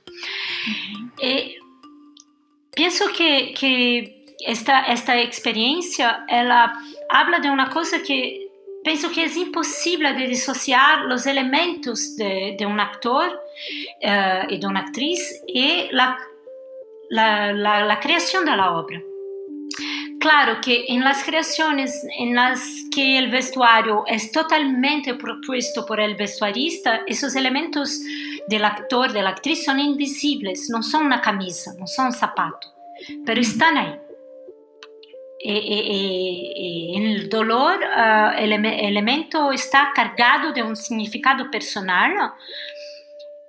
Y 1.21 1.57
pienso 2.75 3.07
que, 3.17 3.55
que 3.59 4.25
esta, 4.47 4.83
esta 4.83 5.21
experiencia, 5.21 6.25
ela 6.29 6.73
habla 7.09 7.39
de 7.39 7.51
una 7.51 7.71
cosa 7.71 8.03
que 8.03 8.49
penso 8.85 9.11
que 9.11 9.25
es 9.25 9.37
imposible 9.37 10.13
de 10.15 10.27
disociar 10.27 11.03
los 11.03 11.27
elementos 11.27 12.17
de, 12.17 12.57
un 12.67 12.81
actor 12.81 13.29
uh, 13.31 14.53
y 14.53 14.59
de 14.59 14.67
una 14.67 14.81
actriz 14.81 15.43
y 15.47 15.89
la, 15.93 16.19
la, 17.11 17.53
la, 17.53 17.85
la, 17.85 18.01
creación 18.01 18.45
de 18.45 18.57
la 18.57 18.73
obra. 18.73 19.01
Claro 20.23 20.61
que 20.61 20.85
en 20.87 21.03
las 21.03 21.25
creaciones 21.25 22.07
en 22.17 22.37
las 22.37 22.61
que 22.95 23.19
el 23.19 23.29
vestuario 23.29 24.05
es 24.07 24.31
totalmente 24.31 25.17
propuesto 25.17 25.85
por 25.85 25.99
el 25.99 26.15
vestuarista, 26.15 27.01
esos 27.09 27.35
elementos 27.35 27.99
del 28.47 28.65
actor, 28.65 29.13
de 29.13 29.21
la 29.21 29.31
actriz 29.31 29.65
son 29.65 29.81
invisibles, 29.81 30.69
no 30.71 30.81
son 30.81 31.07
una 31.07 31.21
camisa, 31.21 31.73
no 31.77 31.89
son 31.89 32.07
un 32.07 32.13
zapato, 32.13 32.69
pero 33.27 33.41
están 33.41 33.77
ahí. 33.77 33.99
en 35.41 37.05
el 37.05 37.29
dolor 37.29 37.81
uh, 37.81 38.39
el 38.39 38.53
elemento 38.53 39.51
está 39.51 39.91
cargado 39.93 40.53
de 40.53 40.63
un 40.63 40.77
significado 40.77 41.51
personal, 41.51 42.13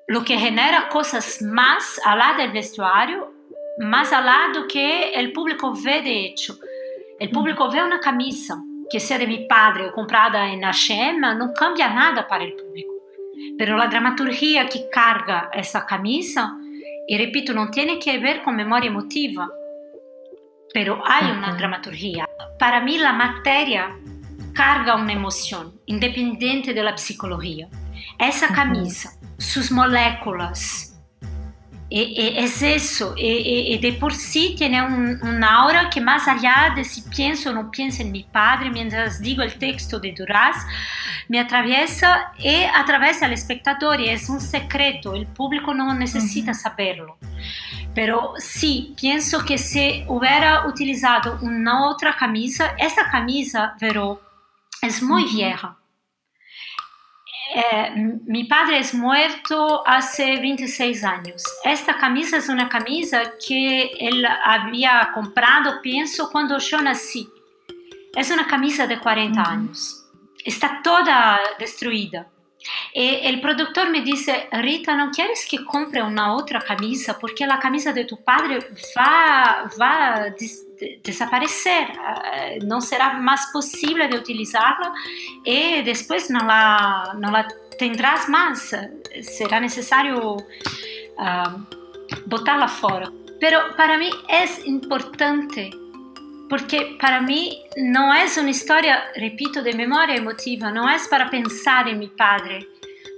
lo 0.07 0.23
que 0.23 0.39
genera 0.39 0.89
cosas 0.89 1.39
más 1.39 2.01
allá 2.03 2.33
del 2.35 2.51
vestuario, 2.51 3.32
más 3.79 4.11
allá 4.13 4.51
do 4.53 4.67
que 4.67 5.11
el 5.13 5.31
público 5.31 5.73
ve 5.73 6.01
de 6.01 6.25
hecho. 6.25 6.57
El 7.19 7.29
público 7.29 7.69
ve 7.69 7.81
una 7.81 7.99
camisa 7.99 8.61
que 8.89 8.99
sea 8.99 9.17
de 9.17 9.27
mi 9.27 9.45
padre 9.47 9.87
o 9.87 9.91
comprada 9.91 10.47
en 10.51 10.63
H&M, 10.63 11.19
no 11.35 11.53
cambia 11.53 11.89
nada 11.89 12.27
para 12.27 12.43
el 12.43 12.53
público. 12.53 12.93
Pero 13.57 13.77
la 13.77 13.87
dramaturgia 13.87 14.67
que 14.67 14.89
carga 14.89 15.49
esa 15.53 15.85
camisa, 15.85 16.57
y 17.07 17.17
repito, 17.17 17.53
no 17.53 17.69
tiene 17.69 17.99
que 17.99 18.17
ver 18.19 18.43
con 18.43 18.55
memoria 18.55 18.89
emotiva, 18.89 19.49
pero 20.73 21.01
hay 21.05 21.31
una 21.31 21.55
dramaturgia. 21.55 22.27
Para 22.59 22.81
mí 22.81 22.97
la 22.97 23.13
materia 23.13 23.95
carga 24.53 24.95
una 24.95 25.13
emoción, 25.13 25.79
independiente 25.85 26.73
de 26.73 26.83
la 26.83 26.97
psicología. 26.97 27.67
Esa 28.19 28.49
camisa, 28.53 29.19
sus 29.37 29.71
moléculas, 29.71 30.92
es 31.89 32.61
eso, 32.61 33.13
y, 33.15 33.77
de 33.77 33.93
por 33.93 34.13
sí 34.13 34.55
tiene 34.57 34.81
un, 34.81 35.43
aura 35.43 35.89
que 35.89 36.01
más 36.01 36.27
allá 36.27 36.73
de 36.75 36.83
si 36.83 37.01
pienso 37.01 37.51
o 37.51 37.53
no 37.53 37.69
pienso 37.69 38.01
en 38.01 38.11
mi 38.11 38.23
padre, 38.23 38.71
mientras 38.71 39.21
digo 39.21 39.43
el 39.43 39.57
texto 39.59 39.99
de 39.99 40.13
Duras, 40.13 40.57
me 41.27 41.39
atraviesa 41.39 42.31
y 42.39 42.63
atraviesa 42.63 43.25
al 43.25 43.33
espectador 43.33 44.01
y 44.01 44.09
es 44.09 44.29
un 44.29 44.41
secreto, 44.41 45.13
el 45.13 45.27
público 45.27 45.73
no 45.73 45.93
necesita 45.93 46.53
saberlo. 46.53 47.17
Pero 47.93 48.33
sí, 48.37 48.95
pienso 48.99 49.45
que 49.45 49.57
si 49.57 50.03
hubiera 50.07 50.65
utilizado 50.67 51.37
una 51.41 51.87
otra 51.87 52.15
camisa, 52.15 52.73
esta 52.79 53.09
camisa, 53.11 53.75
pero 53.79 54.19
es 54.81 55.03
muy 55.03 55.25
vieja. 55.25 55.77
Eh, 57.55 58.19
mi 58.25 58.45
padre 58.45 58.79
es 58.79 58.95
muerto 58.95 59.87
hace 59.87 60.37
26 60.37 61.03
años. 61.03 61.43
Esta 61.63 61.97
camisa 61.97 62.37
es 62.37 62.49
una 62.49 62.67
camisa 62.67 63.21
que 63.47 63.91
él 63.99 64.25
había 64.25 65.11
comprado, 65.13 65.79
pienso, 65.81 66.31
cuando 66.31 66.57
yo 66.57 66.81
nací. 66.81 67.29
Es 68.15 68.31
una 68.31 68.47
camisa 68.47 68.87
de 68.87 68.99
40 68.99 69.41
años. 69.41 70.03
Está 70.43 70.81
toda 70.83 71.39
destruida. 71.59 72.27
Y 72.93 73.19
el 73.23 73.41
productor 73.41 73.89
me 73.89 74.01
dice, 74.01 74.47
Rita, 74.51 74.95
¿no 74.95 75.11
quieres 75.11 75.45
que 75.49 75.63
compre 75.65 76.01
una 76.01 76.35
otra 76.35 76.59
camisa? 76.61 77.17
Porque 77.19 77.45
la 77.45 77.59
camisa 77.59 77.91
de 77.91 78.05
tu 78.05 78.23
padre 78.23 78.59
va, 78.97 79.69
va 79.79 80.15
a 80.15 80.29
des 80.29 80.63
desaparecer, 81.01 81.87
eh, 82.33 82.59
no 82.65 82.81
será 82.81 83.13
más 83.13 83.47
posible 83.53 84.07
de 84.09 84.17
utilizarla 84.17 84.91
y 85.45 85.81
después 85.81 86.29
no 86.29 86.39
la, 86.39 87.15
no 87.17 87.31
la 87.31 87.47
tendrás 87.77 88.27
más, 88.27 88.75
será 89.21 89.61
necesario 89.61 90.35
uh, 90.35 91.65
botarla 92.25 92.67
fuera. 92.67 93.09
Pero 93.39 93.59
para 93.77 93.97
mí 93.97 94.09
es 94.27 94.65
importante 94.65 95.71
porque 96.53 96.97
para 97.01 97.19
mí 97.19 97.63
no 97.77 98.13
es 98.13 98.37
una 98.37 98.51
historia, 98.51 99.05
repito, 99.15 99.63
de 99.63 99.73
memoria 99.73 100.17
emotiva, 100.17 100.69
no 100.69 100.87
es 100.87 101.07
para 101.07 101.27
pensar 101.27 101.87
en 101.87 101.97
mi 101.97 102.09
padre. 102.09 102.67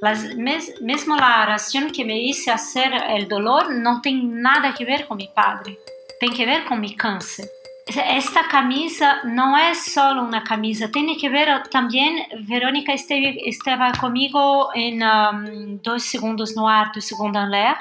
Las, 0.01 0.23
mes, 0.37 0.73
mesmo 0.79 1.17
la 1.17 1.43
oración 1.43 1.91
que 1.91 2.05
me 2.05 2.17
hice 2.17 2.49
hacer 2.49 2.93
el 3.09 3.27
dolor 3.27 3.75
no 3.75 3.99
tiene 3.99 4.23
nada 4.23 4.73
que 4.73 4.85
ver 4.85 5.05
con 5.05 5.17
mi 5.17 5.27
padre, 5.35 5.77
tiene 6.17 6.33
que 6.33 6.45
ver 6.45 6.63
con 6.63 6.79
mi 6.79 6.95
cáncer. 6.95 7.45
Esta 7.85 8.47
camisa 8.47 9.17
no 9.25 9.57
es 9.57 9.83
solo 9.83 10.23
una 10.23 10.41
camisa, 10.41 10.89
tiene 10.89 11.17
que 11.17 11.27
ver 11.27 11.61
también, 11.69 12.15
Verónica 12.47 12.93
esteve, 12.93 13.35
estaba 13.49 13.91
conmigo 13.99 14.69
en 14.73 15.03
um, 15.03 15.81
Dos 15.83 16.03
Segundos 16.03 16.55
no 16.55 16.69
Ar, 16.69 16.89
Dos 16.95 17.03
Segundos 17.03 17.43
en 17.43 17.51
L'air, 17.51 17.75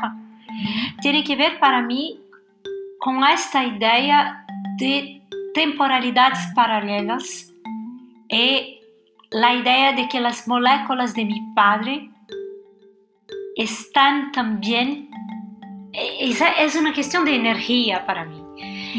tiene 1.00 1.22
que 1.22 1.36
ver 1.36 1.60
para 1.60 1.80
mí 1.80 2.18
con 2.98 3.22
esta 3.22 3.62
idea 3.62 4.44
de 4.78 5.20
temporalidades 5.54 6.38
paralelas 6.54 7.52
y 8.28 8.80
la 9.30 9.54
idea 9.54 9.92
de 9.92 10.08
que 10.08 10.20
las 10.20 10.46
moléculas 10.46 11.14
de 11.14 11.24
mi 11.24 11.40
padre 11.54 12.10
están 13.56 14.32
también... 14.32 15.10
Es 15.92 16.74
una 16.74 16.92
cuestión 16.92 17.24
de 17.24 17.36
energía 17.36 18.04
para 18.04 18.24
mí. 18.24 18.42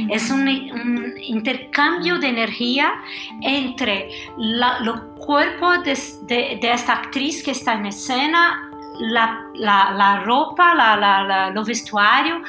Es 0.10 0.30
un, 0.30 0.48
un, 0.48 1.14
intercambio 1.22 2.18
de 2.20 2.28
energía 2.30 2.94
entre 3.42 4.10
la, 4.38 4.80
los 4.80 5.00
cuerpos 5.26 5.84
de, 5.84 5.98
de, 6.28 6.60
de, 6.62 6.72
esta 6.72 6.94
actriz 6.94 7.44
que 7.44 7.52
está 7.52 7.74
en 7.74 7.88
escena, 7.88 8.70
la, 9.00 9.46
la, 9.56 9.92
la 9.92 10.20
ropa, 10.22 11.52
los 11.52 11.68
vestuarios, 11.68 12.42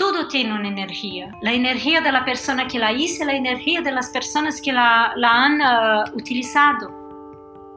todo 0.00 0.28
tiene 0.28 0.54
una 0.54 0.66
energía. 0.66 1.30
La 1.42 1.52
energía 1.52 2.00
de 2.00 2.10
la 2.10 2.24
persona 2.24 2.66
que 2.66 2.78
la 2.78 2.90
hizo, 2.90 3.22
la 3.26 3.34
energía 3.34 3.82
de 3.82 3.92
las 3.92 4.08
personas 4.08 4.58
que 4.62 4.72
la, 4.72 5.12
la 5.14 5.30
han 5.30 5.60
uh, 5.60 6.16
utilizado. 6.16 6.90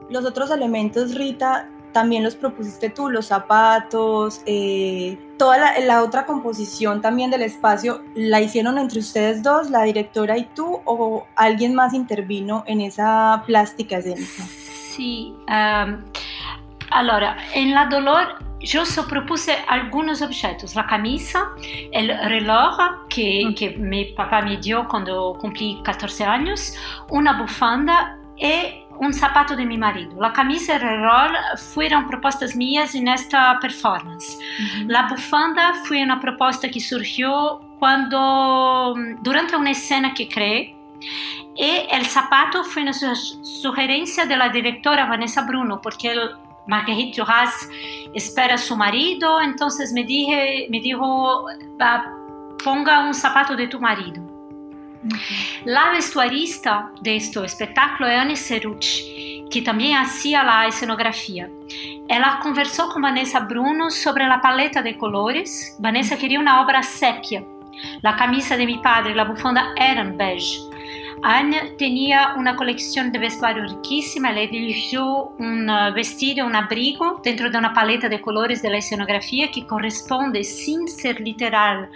Los 0.08 0.24
otros 0.24 0.50
elementos, 0.50 1.14
Rita, 1.14 1.68
también 1.92 2.24
los 2.24 2.34
propusiste 2.34 2.88
tú, 2.88 3.10
los 3.10 3.26
zapatos, 3.26 4.40
eh, 4.46 5.18
toda 5.36 5.58
la, 5.58 5.78
la, 5.80 6.02
otra 6.02 6.24
composición 6.24 7.02
también 7.02 7.30
del 7.30 7.42
espacio, 7.42 8.02
¿la 8.14 8.40
hicieron 8.40 8.78
entre 8.78 9.00
ustedes 9.00 9.42
dos, 9.42 9.68
la 9.68 9.82
directora 9.82 10.38
y 10.38 10.44
tú, 10.46 10.80
o 10.86 11.26
alguien 11.36 11.74
más 11.74 11.92
intervino 11.92 12.64
en 12.66 12.80
esa 12.80 13.42
plástica 13.46 13.98
escénica? 13.98 14.44
Sí, 14.96 15.34
um, 15.48 16.02
ahora, 16.90 17.36
en 17.52 17.74
La 17.74 17.84
Dolor 17.84 18.53
yo 18.64 18.84
solo 18.84 19.08
propuse 19.08 19.56
algunos 19.68 20.22
objetos, 20.22 20.74
la 20.74 20.86
camisa, 20.86 21.50
el 21.92 22.08
reloj 22.28 22.76
que, 23.08 23.46
mm. 23.46 23.54
que 23.54 23.70
mi 23.70 24.06
papá 24.06 24.42
me 24.42 24.56
dio 24.56 24.86
cuando 24.88 25.36
cumplí 25.40 25.80
14 25.84 26.24
años, 26.24 26.74
una 27.10 27.34
bufanda 27.34 28.18
y 28.36 28.84
un 28.98 29.12
zapato 29.12 29.56
de 29.56 29.64
mi 29.66 29.76
marido. 29.76 30.20
La 30.20 30.32
camisa 30.32 30.72
y 30.72 30.76
el 30.76 31.02
rol 31.02 31.36
fueron 31.74 32.06
propuestas 32.06 32.54
mías 32.56 32.94
en 32.94 33.08
esta 33.08 33.58
performance. 33.60 34.38
La 34.86 35.08
bufanda 35.08 35.74
fue 35.84 36.02
una 36.02 36.20
propuesta 36.20 36.68
que 36.68 36.80
surgió 36.80 37.60
cuando, 37.78 38.94
durante 39.22 39.56
una 39.56 39.72
escena 39.72 40.14
que 40.14 40.28
creé, 40.28 40.76
y 41.56 41.86
el 41.90 42.04
zapato 42.06 42.64
fue 42.64 42.82
una 42.82 42.92
sugerencia 42.92 44.26
de 44.26 44.36
la 44.36 44.48
directora 44.48 45.06
Vanessa 45.06 45.42
Bruno, 45.42 45.80
porque 45.80 46.10
el 46.10 46.30
Marguerite 46.66 47.20
Duras 47.20 47.68
espera 48.14 48.54
a 48.54 48.58
su 48.58 48.76
marido, 48.76 49.40
entonces 49.40 49.92
me, 49.92 50.04
dije, 50.04 50.66
me 50.70 50.80
dijo, 50.80 51.46
ponga 52.64 53.00
un 53.00 53.14
zapato 53.14 53.56
de 53.56 53.66
tu 53.68 53.80
marido. 53.80 54.22
La 55.64 55.90
vestuarista 55.90 56.90
de 57.02 57.16
este 57.16 57.44
espectáculo 57.44 58.08
es 58.08 58.18
Anne 58.18 58.36
Cerucci, 58.36 59.44
que 59.50 59.60
también 59.60 59.98
hacía 59.98 60.42
la 60.42 60.66
escenografía. 60.66 61.48
Ella 62.08 62.38
conversó 62.42 62.88
con 62.88 63.02
Vanessa 63.02 63.40
Bruno 63.40 63.90
sobre 63.90 64.26
la 64.26 64.40
paleta 64.40 64.80
de 64.80 64.96
colores. 64.96 65.76
Vanessa 65.78 66.16
quería 66.16 66.40
una 66.40 66.62
obra 66.62 66.82
sepia. 66.82 67.44
La 68.02 68.16
camisa 68.16 68.56
de 68.56 68.66
mi 68.66 68.78
padre 68.78 69.12
y 69.12 69.14
la 69.14 69.24
bufanda 69.24 69.74
eran 69.76 70.16
beige. 70.16 70.58
Anne 71.22 71.74
tenía 71.78 72.34
una 72.36 72.56
colección 72.56 73.12
de 73.12 73.18
vestuario 73.18 73.62
riquísima, 73.62 74.32
le 74.32 74.44
eligió 74.44 75.32
un 75.38 75.70
vestido, 75.94 76.46
un 76.46 76.54
abrigo 76.54 77.20
dentro 77.24 77.50
de 77.50 77.56
una 77.58 77.72
paleta 77.72 78.08
de 78.08 78.20
colores 78.20 78.60
de 78.62 78.70
la 78.70 78.78
escenografía 78.78 79.50
que 79.50 79.66
corresponde, 79.66 80.44
sin 80.44 80.88
ser 80.88 81.20
literal, 81.20 81.88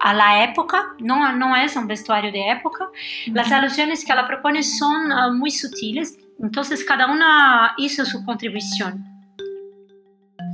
a 0.00 0.12
la 0.12 0.44
época, 0.44 0.94
no, 0.98 1.32
no 1.32 1.56
es 1.56 1.76
un 1.76 1.86
vestuario 1.86 2.32
de 2.32 2.50
época. 2.50 2.88
Las 3.26 3.50
alusiones 3.52 4.04
que 4.04 4.12
ella 4.12 4.26
propone 4.26 4.62
son 4.62 5.12
uh, 5.12 5.32
muy 5.32 5.50
sutiles, 5.50 6.18
entonces 6.40 6.84
cada 6.84 7.06
una 7.06 7.74
hizo 7.78 8.04
su 8.04 8.24
contribución. 8.24 9.04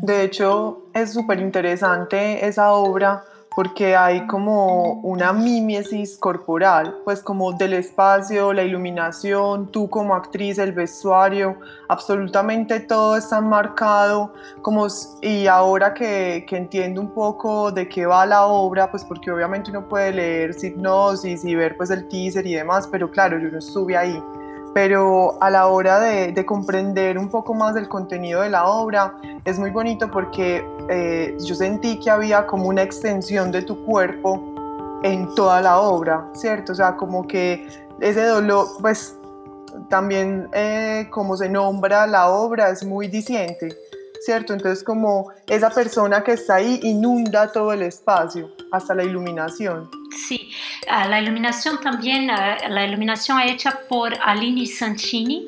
De 0.03 0.23
hecho, 0.23 0.87
es 0.95 1.13
súper 1.13 1.41
interesante 1.41 2.47
esa 2.47 2.73
obra 2.73 3.23
porque 3.61 3.95
hay 3.95 4.27
como 4.27 5.03
una 5.03 5.35
mimesis 5.35 6.17
corporal, 6.17 6.97
pues 7.05 7.23
como 7.23 7.53
del 7.53 7.75
espacio, 7.75 8.55
la 8.55 8.63
iluminación, 8.63 9.71
tú 9.71 9.91
como 9.91 10.15
actriz, 10.15 10.57
el 10.57 10.73
vestuario, 10.73 11.59
absolutamente 11.87 12.81
todo 12.81 13.19
está 13.19 13.43
marcado, 13.43 14.33
como, 14.63 14.87
y 15.21 15.47
ahora 15.47 15.93
que, 15.93 16.47
que 16.49 16.57
entiendo 16.57 17.03
un 17.03 17.13
poco 17.13 17.71
de 17.71 17.87
qué 17.87 18.07
va 18.07 18.25
la 18.25 18.47
obra, 18.47 18.91
pues 18.91 19.05
porque 19.05 19.31
obviamente 19.31 19.69
uno 19.69 19.87
puede 19.87 20.11
leer 20.11 20.57
hipnosis 20.63 21.45
y 21.45 21.55
ver 21.55 21.77
pues 21.77 21.91
el 21.91 22.09
teaser 22.09 22.47
y 22.47 22.55
demás, 22.55 22.89
pero 22.91 23.11
claro, 23.11 23.39
yo 23.39 23.51
no 23.51 23.59
estuve 23.59 23.95
ahí 23.95 24.23
pero 24.75 25.37
a 25.43 25.51
la 25.51 25.67
hora 25.67 26.01
de, 26.01 26.45
comprender 26.47 27.19
un 27.19 27.29
poco 27.29 27.55
más 27.55 27.75
del 27.75 27.89
contenido 27.89 28.43
de 28.43 28.51
la 28.51 28.67
obra 28.67 29.15
es 29.45 29.59
muy 29.59 29.71
bonito 29.71 30.11
porque 30.11 30.65
eh, 30.89 31.37
yo 31.45 31.55
sentí 31.55 31.99
que 31.99 32.11
había 32.11 32.47
como 32.47 32.69
una 32.69 32.83
extensión 32.83 33.51
de 33.53 33.63
tu 33.63 33.85
cuerpo 33.85 34.43
en 35.03 35.35
toda 35.35 35.61
la 35.61 35.81
obra, 35.81 36.27
¿cierto? 36.35 36.73
O 36.73 36.75
sea, 36.75 36.97
como 36.97 37.27
que 37.27 37.69
ese 38.01 38.25
dolor, 38.25 38.67
pues 38.81 39.17
también 39.89 40.49
eh, 40.53 41.09
como 41.11 41.37
se 41.37 41.49
nombra 41.49 42.07
la 42.07 42.29
obra 42.29 42.71
es 42.71 42.85
muy 42.85 43.09
diciente, 43.09 43.77
¿cierto? 44.21 44.53
Entonces 44.53 44.85
como 44.85 45.33
esa 45.47 45.71
persona 45.71 46.23
que 46.23 46.33
está 46.33 46.57
ahí 46.57 46.79
inunda 46.83 47.51
todo 47.51 47.73
el 47.73 47.83
espacio, 47.83 48.55
hasta 48.71 48.95
la 48.95 49.03
iluminación. 49.03 49.91
Sí, 50.27 50.51
ah, 50.89 51.07
la 51.07 51.21
iluminación 51.21 51.81
también, 51.81 52.31
ah, 52.31 52.57
la 52.69 52.85
iluminación 52.85 53.41
hecha 53.41 53.81
por 53.89 54.13
Aline 54.23 54.67
Santini 54.67 55.47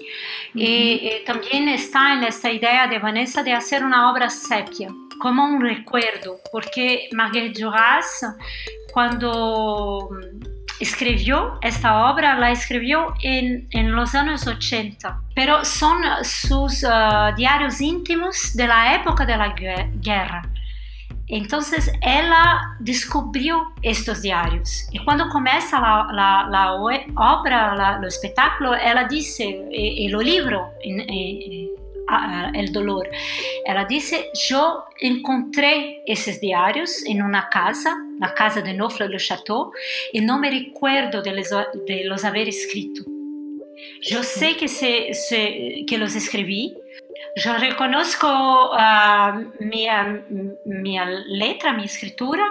y, 0.55 0.65
eh, 0.65 1.23
también 1.27 1.69
está 1.69 2.15
en 2.15 2.25
esta 2.25 2.51
idea 2.51 2.87
de 2.87 2.99
Vanessa 2.99 3.43
de 3.43 3.53
hacer 3.53 3.85
una 3.85 4.11
obra 4.11 4.31
sepia, 4.31 4.89
como 5.21 5.45
un 5.45 5.61
recuerdo, 5.61 6.39
porque 6.51 7.09
Marguerite 7.13 7.63
Duras, 7.63 8.25
cuando 8.93 10.11
escribió 10.83 11.59
esta 11.63 12.11
obra, 12.11 12.39
la 12.39 12.51
escribió 12.51 13.15
en, 13.23 13.69
en 13.71 13.93
los 13.93 14.15
años 14.15 14.47
80, 14.47 15.21
pero 15.35 15.65
son 15.65 16.03
sus 16.25 16.85
ah, 16.85 17.33
diarios 17.37 17.81
íntimos 17.81 18.55
de 18.55 18.67
la 18.67 18.97
época 18.97 19.25
de 19.25 19.37
la 19.37 19.55
guerra. 20.01 20.43
Entonces 21.29 21.91
ella 22.03 22.61
descubrió 22.81 23.73
estos 23.81 24.21
diarios 24.23 24.89
y 24.91 24.99
cuando 25.05 25.29
comienza 25.29 25.81
la, 25.81 26.47
la, 26.51 26.73
obra, 26.75 27.97
el 27.99 28.05
espectáculo, 28.07 28.75
ella 28.75 29.07
dice, 29.09 29.67
y, 29.71 30.07
el 30.07 30.19
libro, 30.19 30.73
el 32.55 32.73
dolor, 32.73 33.09
ella 33.65 33.85
dice, 33.89 34.31
yo 34.49 34.85
encontré 35.01 36.03
esos 36.07 36.41
diarios 36.41 37.05
en 37.07 37.23
una 37.23 37.49
casa, 37.49 37.97
la 38.19 38.35
casa 38.35 38.61
de 38.61 38.75
Neufle-le-Château, 38.75 39.73
y 40.13 40.21
no 40.21 40.39
me 40.39 40.51
recuerdo 40.51 41.23
de 41.23 41.33
los, 41.33 41.51
de 41.87 42.05
los 42.05 42.25
haber 42.25 42.49
escrito. 42.49 43.03
Yo 44.03 44.23
sé 44.23 44.57
que, 44.57 44.69
se, 44.69 45.15
se, 45.15 45.85
que 45.87 45.99
los 45.99 46.15
escribí, 46.15 46.75
yo 47.37 47.57
reconozco 47.57 48.29
uh, 48.73 49.65
mi, 49.65 49.87
mi, 50.67 50.99
letra, 51.29 51.73
mi 51.73 51.85
escritura, 51.85 52.45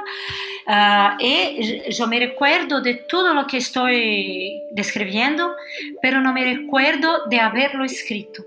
uh, 0.67 1.24
y 1.24 1.91
yo 1.91 2.08
me 2.08 2.19
recuerdo 2.19 2.82
de 2.82 2.95
todo 2.95 3.34
lo 3.34 3.45
que 3.45 3.58
estoy 3.58 4.62
describiendo, 4.71 5.54
pero 6.02 6.19
no 6.19 6.34
me 6.34 6.43
recuerdo 6.43 7.28
de 7.30 7.39
haberlo 7.39 7.86
escrito. 7.86 8.43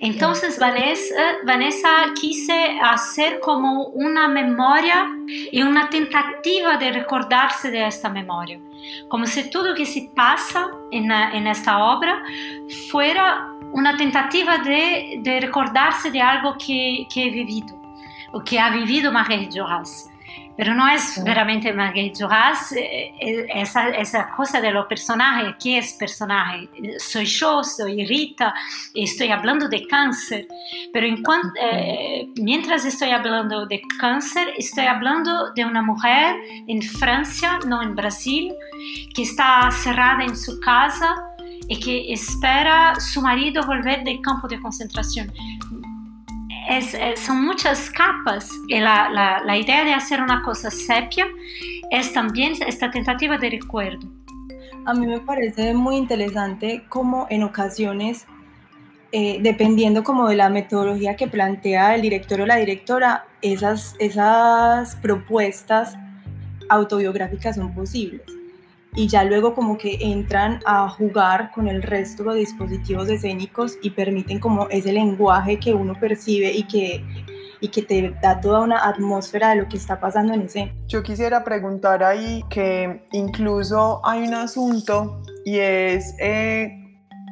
Entonces 0.00 0.58
Vanessa, 0.58 1.14
Vanessa 1.44 1.88
quise 2.20 2.78
hacer 2.80 3.40
como 3.40 3.86
una 3.88 4.28
memoria 4.28 5.08
y 5.26 5.62
una 5.62 5.90
tentativa 5.90 6.76
de 6.76 6.92
recordarse 6.92 7.70
de 7.70 7.86
esta 7.86 8.08
memoria, 8.08 8.60
como 9.08 9.26
si 9.26 9.50
todo 9.50 9.70
lo 9.70 9.74
que 9.74 9.84
se 9.84 10.10
pasa 10.14 10.70
en, 10.92 11.10
en 11.10 11.46
esta 11.48 11.78
obra 11.78 12.22
fuera 12.90 13.52
una 13.72 13.96
tentativa 13.96 14.58
de, 14.58 15.20
de 15.22 15.40
recordarse 15.40 16.10
de 16.10 16.20
algo 16.20 16.56
que, 16.56 17.06
que, 17.12 17.26
he 17.26 17.30
vivido, 17.30 17.76
o 18.32 18.40
que 18.40 18.58
ha 18.58 18.70
vivido 18.70 19.12
Marguerite 19.12 19.58
Duras. 19.58 20.08
Pero 20.58 20.74
no 20.74 20.88
es 20.88 21.22
veramente 21.22 21.72
Marguerite 21.72 22.24
Duras, 22.24 22.72
eh, 22.72 23.12
eh, 23.20 23.46
esa, 23.54 23.90
esa 23.90 24.28
cosa 24.30 24.60
de 24.60 24.72
los 24.72 24.86
personajes, 24.86 25.54
¿qué 25.62 25.78
es 25.78 25.92
personaje? 25.92 26.68
Soy 26.98 27.26
yo, 27.26 27.62
soy 27.62 28.04
Rita, 28.04 28.52
estoy 28.92 29.28
hablando 29.28 29.68
de 29.68 29.86
cáncer, 29.86 30.48
pero 30.92 31.06
en 31.06 31.22
cuanto, 31.22 31.52
eh, 31.62 32.26
mientras 32.40 32.84
estoy 32.84 33.10
hablando 33.10 33.66
de 33.66 33.80
cáncer, 34.00 34.48
estoy 34.58 34.86
hablando 34.86 35.52
de 35.52 35.64
una 35.64 35.80
mujer 35.80 36.34
en 36.66 36.82
Francia, 36.82 37.60
no 37.64 37.80
en 37.80 37.94
Brasil, 37.94 38.52
que 39.14 39.22
está 39.22 39.70
cerrada 39.70 40.24
en 40.24 40.36
su 40.36 40.58
casa 40.58 41.14
y 41.68 41.78
que 41.78 42.12
espera 42.12 42.98
su 42.98 43.22
marido 43.22 43.62
volver 43.64 44.02
del 44.02 44.20
campo 44.22 44.48
de 44.48 44.60
concentración. 44.60 45.32
Es, 46.68 46.94
son 47.20 47.44
muchas 47.44 47.90
capas 47.90 48.50
y 48.66 48.78
la, 48.78 49.08
la, 49.10 49.42
la, 49.42 49.56
idea 49.56 49.84
de 49.84 49.94
hacer 49.94 50.20
una 50.20 50.42
cosa 50.42 50.70
sepia 50.70 51.26
es 51.90 52.12
también 52.12 52.52
esta 52.66 52.90
tentativa 52.90 53.38
de 53.38 53.50
recuerdo. 53.50 54.06
A 54.84 54.94
mí 54.94 55.06
me 55.06 55.20
parece 55.20 55.74
muy 55.74 55.96
interesante 55.96 56.84
cómo 56.88 57.26
en 57.30 57.42
ocasiones, 57.42 58.26
eh, 59.12 59.38
dependiendo 59.40 60.04
como 60.04 60.28
de 60.28 60.36
la 60.36 60.50
metodología 60.50 61.16
que 61.16 61.26
plantea 61.26 61.94
el 61.94 62.02
director 62.02 62.42
o 62.42 62.46
la 62.46 62.56
directora, 62.56 63.26
esas, 63.40 63.96
esas 63.98 64.96
propuestas 64.96 65.96
autobiográficas 66.68 67.56
son 67.56 67.74
posibles 67.74 68.37
y 68.98 69.06
ya 69.06 69.22
luego 69.22 69.54
como 69.54 69.78
que 69.78 69.96
entran 70.00 70.58
a 70.66 70.88
jugar 70.88 71.52
con 71.52 71.68
el 71.68 71.82
resto 71.82 72.24
de 72.24 72.40
dispositivos 72.40 73.08
escénicos 73.08 73.78
y 73.80 73.90
permiten 73.90 74.40
como 74.40 74.68
ese 74.70 74.92
lenguaje 74.92 75.60
que 75.60 75.72
uno 75.72 75.94
percibe 76.00 76.50
y 76.52 76.64
que, 76.64 77.04
y 77.60 77.68
que 77.68 77.82
te 77.82 78.12
da 78.20 78.40
toda 78.40 78.58
una 78.58 78.88
atmósfera 78.88 79.50
de 79.50 79.62
lo 79.62 79.68
que 79.68 79.76
está 79.76 80.00
pasando 80.00 80.34
en 80.34 80.42
escena. 80.42 80.74
Yo 80.88 81.04
quisiera 81.04 81.44
preguntar 81.44 82.02
ahí 82.02 82.42
que 82.50 83.06
incluso 83.12 84.00
hay 84.04 84.26
un 84.26 84.34
asunto 84.34 85.22
y 85.44 85.58
es, 85.58 86.16
eh, 86.18 86.68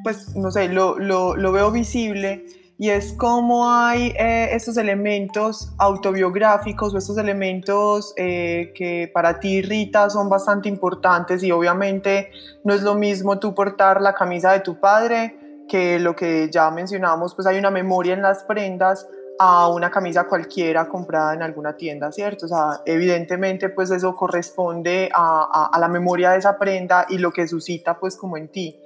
pues 0.04 0.36
no 0.36 0.52
sé, 0.52 0.68
lo, 0.68 1.00
lo, 1.00 1.34
lo 1.34 1.50
veo 1.50 1.72
visible 1.72 2.44
y 2.78 2.90
es 2.90 3.14
cómo 3.14 3.70
hay 3.70 4.08
eh, 4.18 4.48
estos 4.52 4.76
elementos 4.76 5.72
autobiográficos 5.78 6.94
o 6.94 6.98
estos 6.98 7.16
elementos 7.16 8.12
eh, 8.16 8.72
que 8.74 9.10
para 9.12 9.40
ti, 9.40 9.62
Rita, 9.62 10.10
son 10.10 10.28
bastante 10.28 10.68
importantes 10.68 11.42
y 11.42 11.52
obviamente 11.52 12.30
no 12.64 12.74
es 12.74 12.82
lo 12.82 12.94
mismo 12.94 13.38
tú 13.38 13.54
portar 13.54 14.02
la 14.02 14.14
camisa 14.14 14.52
de 14.52 14.60
tu 14.60 14.78
padre 14.78 15.64
que 15.68 15.98
lo 15.98 16.14
que 16.14 16.50
ya 16.50 16.70
mencionamos, 16.70 17.34
pues 17.34 17.46
hay 17.46 17.58
una 17.58 17.70
memoria 17.70 18.12
en 18.12 18.22
las 18.22 18.44
prendas 18.44 19.08
a 19.38 19.68
una 19.68 19.90
camisa 19.90 20.24
cualquiera 20.24 20.86
comprada 20.88 21.34
en 21.34 21.42
alguna 21.42 21.76
tienda, 21.76 22.12
¿cierto? 22.12 22.46
O 22.46 22.48
sea, 22.48 22.82
evidentemente 22.84 23.70
pues 23.70 23.90
eso 23.90 24.14
corresponde 24.14 25.10
a, 25.12 25.48
a, 25.50 25.76
a 25.76 25.78
la 25.78 25.88
memoria 25.88 26.32
de 26.32 26.38
esa 26.38 26.58
prenda 26.58 27.06
y 27.08 27.18
lo 27.18 27.32
que 27.32 27.48
suscita 27.48 27.98
pues 27.98 28.16
como 28.16 28.36
en 28.36 28.48
ti. 28.48 28.78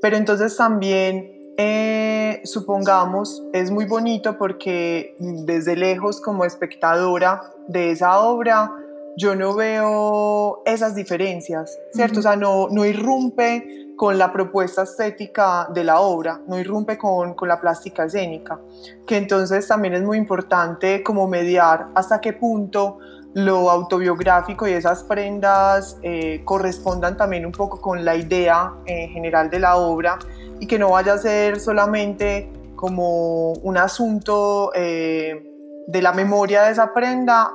Pero 0.00 0.16
entonces 0.16 0.56
también 0.56 1.34
eh, 1.56 2.13
supongamos, 2.44 3.42
es 3.52 3.70
muy 3.70 3.84
bonito 3.84 4.36
porque 4.38 5.16
desde 5.18 5.76
lejos 5.76 6.20
como 6.20 6.44
espectadora 6.44 7.42
de 7.68 7.90
esa 7.90 8.18
obra, 8.18 8.72
yo 9.16 9.36
no 9.36 9.54
veo 9.54 10.62
esas 10.64 10.94
diferencias, 10.94 11.78
¿cierto? 11.92 12.20
O 12.20 12.22
sea, 12.22 12.36
no, 12.36 12.68
no 12.68 12.84
irrumpe 12.84 13.94
con 13.96 14.18
la 14.18 14.32
propuesta 14.32 14.82
estética 14.82 15.68
de 15.72 15.84
la 15.84 16.00
obra, 16.00 16.40
no 16.48 16.58
irrumpe 16.58 16.98
con, 16.98 17.34
con, 17.34 17.48
la 17.48 17.60
plástica 17.60 18.04
escénica, 18.04 18.58
que 19.06 19.16
entonces 19.16 19.68
también 19.68 19.94
es 19.94 20.02
muy 20.02 20.18
importante 20.18 21.02
como 21.02 21.28
mediar 21.28 21.86
hasta 21.94 22.20
qué 22.20 22.32
punto 22.32 22.98
lo 23.34 23.68
autobiográfico 23.70 24.66
y 24.66 24.72
esas 24.72 25.02
prendas 25.04 25.98
eh, 26.02 26.42
correspondan 26.44 27.16
también 27.16 27.44
un 27.44 27.52
poco 27.52 27.80
con 27.80 28.04
la 28.04 28.14
idea 28.14 28.72
eh, 28.86 29.08
general 29.08 29.50
de 29.50 29.58
la 29.58 29.76
obra 29.76 30.18
y 30.60 30.66
que 30.66 30.78
no 30.78 30.90
vaya 30.90 31.14
a 31.14 31.18
ser 31.18 31.60
solamente 31.60 32.50
como 32.76 33.52
un 33.52 33.76
asunto 33.76 34.70
eh, 34.74 35.42
de 35.86 36.02
la 36.02 36.12
memoria 36.12 36.64
de 36.64 36.72
esa 36.72 36.92
prenda 36.92 37.50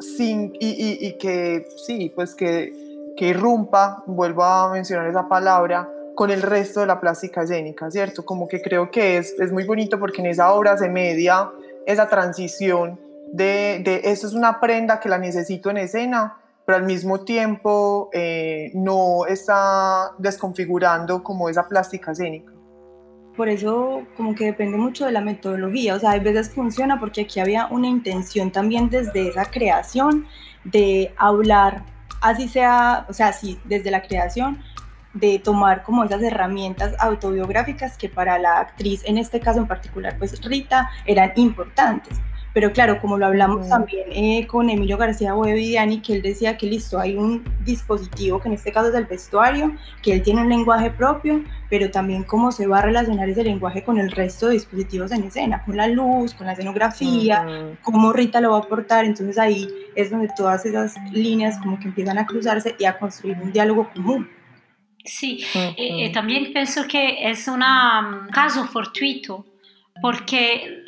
sin, 0.00 0.52
y, 0.58 1.06
y, 1.06 1.18
que 1.18 1.66
sí, 1.86 2.12
pues 2.14 2.34
que, 2.34 3.12
que 3.16 3.28
irrumpa, 3.28 4.02
vuelvo 4.06 4.42
a 4.44 4.72
mencionar 4.72 5.06
esa 5.08 5.28
palabra, 5.28 5.88
con 6.14 6.30
el 6.30 6.42
resto 6.42 6.80
de 6.80 6.86
la 6.86 7.00
plástica 7.00 7.42
escénica, 7.42 7.90
¿cierto? 7.90 8.24
Como 8.24 8.48
que 8.48 8.62
creo 8.62 8.90
que 8.90 9.18
es, 9.18 9.34
es 9.38 9.52
muy 9.52 9.64
bonito 9.64 9.98
porque 9.98 10.20
en 10.20 10.26
esa 10.26 10.52
obra 10.52 10.76
se 10.76 10.88
media 10.88 11.50
esa 11.86 12.08
transición 12.08 12.98
de, 13.32 13.80
de 13.84 14.00
eso 14.04 14.26
es 14.26 14.32
una 14.32 14.60
prenda 14.60 15.00
que 15.00 15.08
la 15.08 15.18
necesito 15.18 15.70
en 15.70 15.78
escena, 15.78 16.38
pero 16.66 16.78
al 16.78 16.84
mismo 16.84 17.20
tiempo 17.20 18.10
eh, 18.12 18.70
no 18.74 19.26
está 19.26 20.12
desconfigurando 20.18 21.22
como 21.22 21.48
esa 21.48 21.68
plástica 21.68 22.12
escénica. 22.12 22.52
Por 23.36 23.48
eso 23.48 24.02
como 24.16 24.34
que 24.34 24.46
depende 24.46 24.76
mucho 24.76 25.06
de 25.06 25.12
la 25.12 25.20
metodología, 25.20 25.96
o 25.96 25.98
sea, 25.98 26.12
a 26.12 26.18
veces 26.18 26.50
funciona 26.50 27.00
porque 27.00 27.22
aquí 27.22 27.40
había 27.40 27.66
una 27.66 27.88
intención 27.88 28.50
también 28.50 28.88
desde 28.88 29.28
esa 29.28 29.46
creación 29.46 30.26
de 30.62 31.12
hablar, 31.16 31.84
así 32.20 32.48
sea, 32.48 33.06
o 33.08 33.12
sea, 33.12 33.32
sí, 33.32 33.58
desde 33.64 33.90
la 33.90 34.02
creación, 34.02 34.62
de 35.14 35.38
tomar 35.38 35.82
como 35.82 36.04
esas 36.04 36.22
herramientas 36.22 36.94
autobiográficas 36.98 37.96
que 37.98 38.08
para 38.08 38.38
la 38.38 38.58
actriz, 38.58 39.02
en 39.04 39.18
este 39.18 39.40
caso 39.40 39.58
en 39.60 39.66
particular, 39.66 40.16
pues 40.18 40.40
Rita, 40.44 40.90
eran 41.04 41.32
importantes 41.36 42.20
pero 42.54 42.72
claro, 42.72 43.00
como 43.00 43.18
lo 43.18 43.26
hablamos 43.26 43.68
también 43.68 44.06
eh, 44.12 44.46
con 44.46 44.70
Emilio 44.70 44.96
García 44.96 45.34
Boevidiani, 45.34 46.00
que 46.00 46.14
él 46.14 46.22
decía 46.22 46.56
que 46.56 46.66
listo, 46.66 47.00
hay 47.00 47.16
un 47.16 47.42
dispositivo, 47.64 48.40
que 48.40 48.46
en 48.46 48.54
este 48.54 48.70
caso 48.70 48.90
es 48.90 48.94
el 48.94 49.06
vestuario, 49.06 49.74
que 50.02 50.12
él 50.12 50.22
tiene 50.22 50.42
un 50.42 50.48
lenguaje 50.48 50.88
propio, 50.90 51.42
pero 51.68 51.90
también 51.90 52.22
cómo 52.22 52.52
se 52.52 52.68
va 52.68 52.78
a 52.78 52.82
relacionar 52.82 53.28
ese 53.28 53.42
lenguaje 53.42 53.82
con 53.82 53.98
el 53.98 54.12
resto 54.12 54.46
de 54.46 54.52
dispositivos 54.52 55.10
en 55.10 55.24
escena, 55.24 55.64
con 55.64 55.76
la 55.76 55.88
luz, 55.88 56.32
con 56.32 56.46
la 56.46 56.52
escenografía, 56.52 57.76
cómo 57.82 58.12
Rita 58.12 58.40
lo 58.40 58.52
va 58.52 58.58
a 58.58 58.60
aportar. 58.60 59.04
Entonces 59.04 59.36
ahí 59.36 59.68
es 59.96 60.12
donde 60.12 60.28
todas 60.36 60.64
esas 60.64 60.94
líneas 61.10 61.58
como 61.58 61.80
que 61.80 61.88
empiezan 61.88 62.18
a 62.18 62.26
cruzarse 62.26 62.76
y 62.78 62.84
a 62.84 62.96
construir 62.96 63.36
un 63.42 63.52
diálogo 63.52 63.90
común. 63.92 64.30
Sí, 65.04 65.44
eh, 65.54 65.74
eh, 65.76 66.12
también 66.12 66.52
pienso 66.52 66.86
que 66.86 67.28
es 67.28 67.48
un 67.48 67.58
mm, 67.58 68.30
caso 68.30 68.64
fortuito, 68.64 69.44
porque 70.00 70.84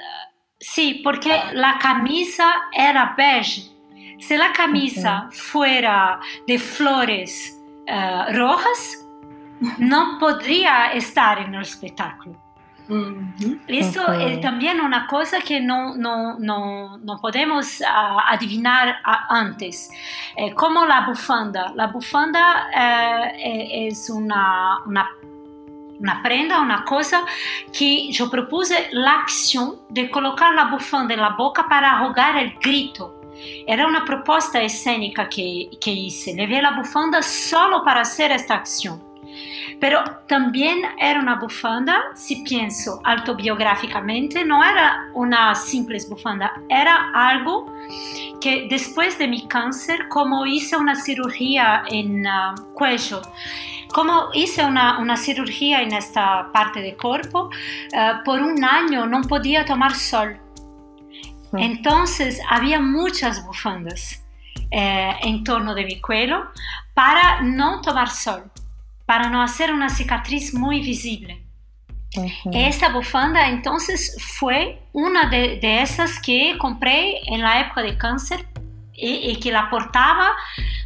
Sí, 0.59 1.01
porque 1.05 1.39
la 1.53 1.79
camisa 1.79 2.55
era 2.73 3.15
beige. 3.17 3.71
Si 4.19 4.37
la 4.37 4.53
camisa 4.53 5.29
fuera 5.31 6.19
de 6.47 6.59
flores 6.59 7.61
uh, 7.89 8.33
rojas, 8.33 9.07
no 9.79 10.19
podría 10.19 10.93
estar 10.93 11.39
en 11.39 11.55
el 11.55 11.63
espectáculo. 11.63 12.47
Eso 13.67 14.03
okay. 14.03 14.35
es 14.35 14.41
también 14.41 14.81
una 14.81 15.07
cosa 15.09 15.41
que 15.41 15.61
no, 15.61 15.97
no, 15.97 16.39
no, 16.39 16.99
no 16.99 17.19
podemos 17.21 17.81
uh, 17.81 18.21
adivinar 18.29 19.01
uh, 19.05 19.35
antes. 19.35 19.91
Eh, 20.37 20.55
como 20.55 20.87
la 20.87 21.07
bufanda. 21.07 21.73
La 21.75 21.89
bufanda 21.89 22.69
eh, 22.75 23.89
es 23.89 24.09
una, 24.09 24.79
una 24.87 25.11
una 26.01 26.23
prenda, 26.23 26.61
una 26.61 26.85
cosa 26.85 27.25
que 27.73 28.11
yo 28.11 28.31
propuse 28.31 28.89
la 28.93 29.21
acción 29.21 29.77
de 29.91 30.11
colocar 30.11 30.55
la 30.55 30.67
bufanda 30.67 31.15
en 31.15 31.21
la 31.21 31.31
boca 31.31 31.67
para 31.69 31.99
ahogar 31.99 32.37
el 32.37 32.55
grito. 32.59 33.21
Era 33.67 33.87
una 33.87 34.05
propuesta 34.05 34.63
escénica 34.63 35.29
que, 35.29 35.69
que 35.81 35.91
hice. 35.91 36.35
Levé 36.35 36.63
la 36.63 36.73
bufanda 36.73 37.23
solo 37.23 37.85
para 37.85 38.01
hacer 38.01 38.33
esta 38.33 38.55
acción. 38.55 39.03
Pero 39.81 40.03
también 40.27 40.83
era 40.99 41.21
una 41.21 41.35
bufanda, 41.37 42.03
si 42.15 42.37
pienso 42.37 43.01
autobiográficamente, 43.05 44.45
no 44.45 44.65
era 44.65 45.09
una 45.13 45.55
simple 45.55 45.99
bufanda, 46.09 46.53
era 46.71 47.11
algo 47.13 47.71
que 48.41 48.67
después 48.71 49.19
de 49.19 49.29
mi 49.29 49.47
cáncer, 49.49 50.09
como 50.09 50.47
hice 50.47 50.77
una 50.77 50.95
cirugía 50.95 51.85
en 51.91 52.27
uh, 52.27 52.73
cuello, 52.73 53.21
como 53.97 54.29
hice 54.35 54.63
una, 54.63 54.99
una, 54.99 55.17
cirugía 55.17 55.81
en 55.81 55.95
esta 55.95 56.53
parte 56.53 56.83
del 56.83 56.99
cuerpo, 56.99 57.49
uh, 57.49 58.25
por 58.27 58.43
un 58.43 58.63
año 58.63 59.07
no 59.07 59.23
podía 59.23 59.65
tomar 59.65 59.95
sol. 59.95 60.39
Mm. 61.53 61.59
Entonces 61.59 62.39
había 62.51 62.79
muchas 62.79 63.43
bufandas 63.47 64.23
eh, 64.71 65.13
en 65.23 65.43
torno 65.45 65.75
de 65.75 65.87
mi 65.87 65.99
cuello 65.99 66.43
para 66.93 67.41
no 67.41 67.81
tomar 67.81 68.11
sol, 68.11 68.43
para 69.07 69.31
no 69.31 69.41
hacer 69.43 69.73
una 69.73 69.89
cicatriz 69.89 70.53
muy 70.53 70.81
visible. 70.81 71.43
Uh 72.19 72.51
Esta 72.53 72.91
bufanda 72.91 73.49
entonces 73.49 74.19
fue 74.39 74.83
una 74.93 75.31
de, 75.31 75.59
de, 75.59 75.81
esas 75.81 76.21
que 76.21 76.59
compré 76.59 77.23
en 77.33 77.41
la 77.41 77.63
época 77.63 77.81
de 77.81 77.97
cáncer 77.97 78.47
y, 78.93 79.31
y 79.31 79.37
que 79.37 79.51
la 79.51 79.71
portaba 79.71 80.33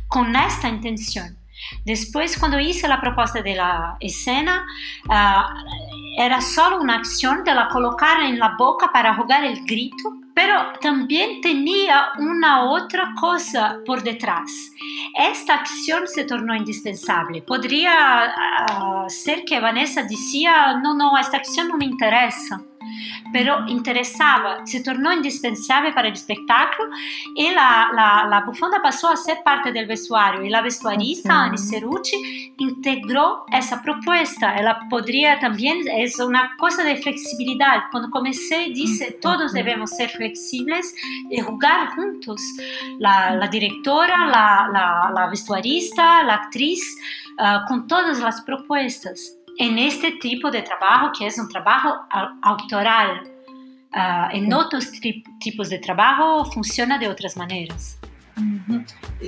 con 0.07 0.37
esta 0.37 0.68
intención. 0.68 1.39
Después, 1.85 2.38
cuando 2.38 2.59
hice 2.59 2.88
la 2.88 3.01
propuesta 3.01 3.42
de 3.42 3.55
la 3.55 3.96
escena, 4.01 4.66
uh, 5.09 6.20
era 6.20 6.40
solo 6.40 6.81
una 6.81 6.96
acción 6.96 7.44
de 7.44 7.55
la 7.55 7.68
colocar 7.68 8.23
en 8.23 8.38
la 8.38 8.57
boca 8.59 8.90
para 8.92 9.14
jugar 9.14 9.44
el 9.44 9.64
grito, 9.64 10.12
pero 10.35 10.73
también 10.81 11.40
tenía 11.40 12.09
una 12.18 12.64
otra 12.64 13.14
cosa 13.18 13.79
por 13.87 14.03
detrás. 14.03 14.51
Esta 15.14 15.55
acción 15.55 16.07
se 16.07 16.25
tornó 16.25 16.55
indispensable. 16.55 17.42
Podría 17.42 18.35
uh, 18.81 19.09
ser 19.09 19.44
que 19.44 19.61
Vanessa 19.61 20.03
decía, 20.03 20.79
no, 20.83 20.94
no, 20.94 21.16
esta 21.18 21.38
acción 21.38 21.68
no 21.68 21.77
me 21.77 21.85
interesa 21.85 22.62
pero 23.33 23.66
interesaba, 23.69 24.66
se 24.66 24.83
tornó 24.83 25.12
indispensable 25.12 25.93
para 25.93 26.09
el 26.09 26.14
espectáculo 26.14 26.90
y 27.35 27.51
la, 27.51 27.90
la, 27.95 28.27
la 28.29 28.40
bufanda 28.45 28.81
pasó 28.83 29.09
a 29.09 29.16
ser 29.16 29.38
parte 29.45 29.73
del 29.73 29.87
vestuario 29.87 30.45
y 30.45 30.49
la 30.49 30.62
vestuarista 30.62 31.45
Annie 31.45 31.59
Cerucci 31.59 32.55
integró 32.59 33.45
esa 33.53 33.83
propuesta. 33.83 34.57
Ella 34.59 34.81
podría 34.88 35.38
también, 35.38 35.79
es 35.88 36.19
una 36.19 36.57
cosa 36.59 36.83
de 36.83 36.97
flexibilidad. 36.97 37.85
Cuando 37.90 38.11
comencé, 38.11 38.71
dice, 38.75 39.19
todos 39.21 39.53
debemos 39.53 39.90
ser 39.90 40.11
flexibles 40.11 40.95
y 41.31 41.40
jugar 41.40 41.90
juntos. 41.95 42.40
La, 42.99 43.35
la 43.35 43.49
directora, 43.49 44.27
la, 44.27 45.11
la, 45.14 45.27
vestuarista, 45.29 46.23
la 46.25 46.35
actriz, 46.35 46.83
uh, 47.38 47.66
con 47.69 47.87
todas 47.87 48.21
las 48.21 48.40
propuestas 48.43 49.39
en 49.61 49.79
este 49.79 50.12
tipo 50.12 50.51
de 50.51 50.62
trabajo 50.62 51.12
que 51.16 51.27
es 51.27 51.38
un 51.38 51.49
trabajo 51.49 51.94
autoral. 52.42 53.31
Uh, 53.92 54.35
en 54.35 54.53
otros 54.53 54.90
tipos 55.40 55.68
de 55.68 55.79
trabajo 55.79 56.44
funciona 56.46 56.99
de 56.99 57.09
otras 57.09 57.37
maneras. 57.37 57.99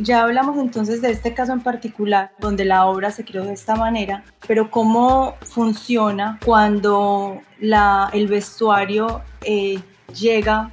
Ya 0.01 0.23
hablamos 0.23 0.57
entonces 0.57 1.03
de 1.03 1.11
este 1.11 1.35
caso 1.35 1.53
en 1.53 1.61
particular, 1.61 2.33
donde 2.39 2.65
la 2.65 2.87
obra 2.87 3.11
se 3.11 3.25
creó 3.25 3.45
de 3.45 3.53
esta 3.53 3.77
manera, 3.77 4.25
pero 4.47 4.71
¿cómo 4.71 5.35
funciona 5.43 6.39
cuando 6.43 7.43
la, 7.61 8.09
el 8.15 8.27
vestuario 8.27 9.21
eh, 9.43 9.81
llega 10.19 10.71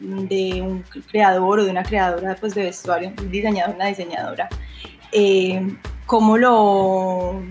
de 0.00 0.60
un 0.60 0.84
creador 1.10 1.60
o 1.60 1.64
de 1.64 1.70
una 1.70 1.82
creadora 1.82 2.36
pues, 2.38 2.54
de 2.54 2.64
vestuario, 2.64 3.12
un 3.18 3.30
diseñador, 3.30 3.74
una 3.76 3.86
diseñadora? 3.86 4.50
Eh, 5.12 5.76
¿Cómo 6.04 6.36
lo 6.36 7.42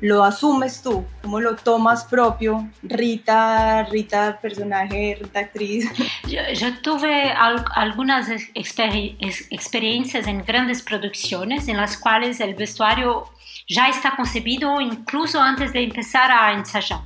lo 0.00 0.24
asumes 0.24 0.82
tú? 0.82 1.04
¿Cómo 1.22 1.40
lo 1.40 1.56
tomas 1.56 2.04
propio? 2.04 2.68
Rita, 2.82 3.84
Rita 3.84 4.38
personaje, 4.40 5.18
Rita 5.20 5.40
actriz. 5.40 5.90
Yo, 6.26 6.74
tuve 6.82 7.32
algunas 7.32 8.28
experiencias 8.54 10.26
en 10.26 10.44
grandes 10.44 10.82
producciones 10.82 11.68
en 11.68 11.76
las 11.76 11.96
cuales 11.96 12.40
el 12.40 12.54
vestuario 12.54 13.24
ya 13.68 13.88
está 13.88 14.14
concebido 14.16 14.80
incluso 14.80 15.40
antes 15.40 15.72
de 15.72 15.84
empezar 15.84 16.30
a 16.30 16.52
ensayar. 16.52 17.00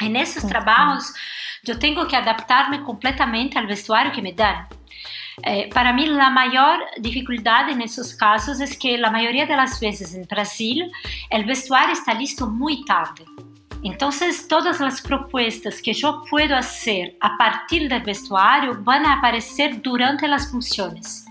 En 0.00 0.16
esos 0.16 0.46
trabajos 0.46 1.12
yo 1.62 1.78
tengo 1.78 2.06
que 2.06 2.16
adaptarme 2.16 2.82
completamente 2.82 3.58
al 3.58 3.66
vestuario 3.66 4.12
que 4.12 4.22
me 4.22 4.32
dan. 4.32 4.66
Eh, 5.44 5.70
para 5.72 5.92
mí 5.92 6.06
la 6.06 6.30
mayor 6.30 6.80
dificultad 6.98 7.68
en 7.70 7.80
esos 7.80 8.14
casos 8.14 8.60
es 8.60 8.76
que 8.76 8.98
la 8.98 9.10
mayoría 9.10 9.46
de 9.46 9.56
las 9.56 9.78
veces 9.80 10.14
en 10.14 10.24
Brasil 10.24 10.90
el 11.30 11.44
vestuario 11.44 11.92
está 11.92 12.14
listo 12.14 12.48
muy 12.48 12.84
tarde. 12.84 13.24
Entonces, 13.82 14.48
todas 14.48 14.80
las 14.80 15.00
propuestas 15.00 15.80
que 15.80 15.92
yo 15.92 16.24
puedo 16.28 16.56
hacer 16.56 17.16
a 17.20 17.36
partir 17.36 17.88
del 17.88 18.02
vestuario 18.02 18.76
van 18.82 19.06
a 19.06 19.14
aparecer 19.14 19.80
durante 19.80 20.26
las 20.26 20.50
funciones. 20.50 21.24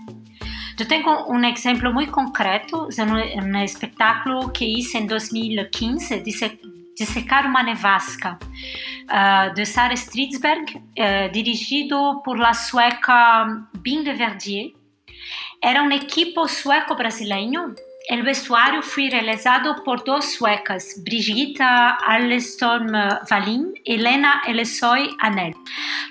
Yo 0.78 0.86
tengo 0.86 1.26
un 1.26 1.44
ejemplo 1.44 1.92
muy 1.92 2.06
concreto, 2.06 2.88
es 2.88 2.98
un, 3.00 3.56
espectáculo 3.56 4.52
que 4.52 4.64
hice 4.64 4.98
en 4.98 5.08
2015, 5.08 6.20
dice, 6.20 6.60
Dissecar 6.98 7.46
uma 7.46 7.62
nevasca, 7.62 8.38
uh, 8.38 9.54
de 9.54 9.64
Sara 9.64 9.94
Stridsberg, 9.94 10.76
uh, 10.76 11.32
dirigido 11.32 12.22
por 12.24 12.38
la 12.38 12.54
sueca 12.54 13.46
Binde 13.78 14.12
Verdier. 14.14 14.72
Era 15.62 15.82
um 15.82 15.90
equipo 15.90 16.48
sueco-brasileño 16.48 17.74
El 18.08 18.22
vestuario 18.22 18.82
fue 18.82 19.10
realizado 19.10 19.84
por 19.84 20.02
dos 20.02 20.32
suecas, 20.32 20.94
Brigitta 21.04 21.98
Allestorm 22.06 22.90
Wallin 23.30 23.74
y 23.84 23.96
Elena 23.96 24.40
Elesoy 24.46 25.14
Anel. 25.20 25.54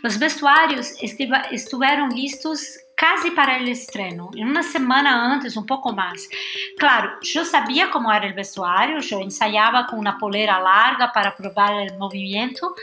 Los 0.03 0.19
vestuarios 0.19 0.93
estuvieron 1.01 2.11
listos 2.11 2.77
casi 2.97 3.29
para 3.29 3.57
el 3.57 3.67
estreno, 3.67 4.31
una 4.35 4.63
semana 4.63 5.31
antes, 5.31 5.55
un 5.55 5.67
poco 5.67 5.93
más. 5.93 6.27
Claro, 6.77 7.11
yo 7.21 7.45
sabía 7.45 7.91
cómo 7.91 8.11
era 8.11 8.25
el 8.25 8.33
vestuario, 8.33 8.99
yo 9.01 9.19
ensayaba 9.19 9.85
con 9.85 9.99
una 9.99 10.17
polera 10.17 10.59
larga 10.59 11.11
para 11.13 11.35
probar 11.35 11.79
el 11.81 11.95
movimiento, 11.95 12.73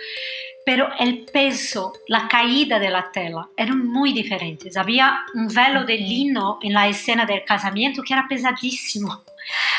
pero 0.64 0.88
el 1.00 1.26
peso, 1.26 1.92
la 2.06 2.28
caída 2.28 2.78
de 2.78 2.90
la 2.90 3.10
tela 3.10 3.48
eran 3.56 3.86
muy 3.88 4.12
diferentes. 4.12 4.76
Había 4.76 5.18
un 5.34 5.48
velo 5.48 5.84
de 5.84 5.98
lino 5.98 6.60
en 6.62 6.74
la 6.74 6.86
escena 6.86 7.26
del 7.26 7.44
casamiento 7.44 8.00
que 8.02 8.14
era 8.14 8.26
pesadísimo. 8.28 9.24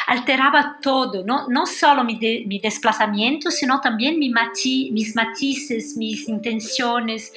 Alteraba 0.07 0.77
todo, 0.81 1.23
no, 1.25 1.47
no 1.47 1.65
solo 1.65 2.03
mi, 2.03 2.19
mi 2.45 2.59
desplazamiento, 2.59 3.49
sino 3.49 3.81
también 3.81 4.19
mi 4.19 4.31
mis 4.91 5.15
matices, 5.15 5.97
mis 5.97 6.29
intenciones. 6.29 7.33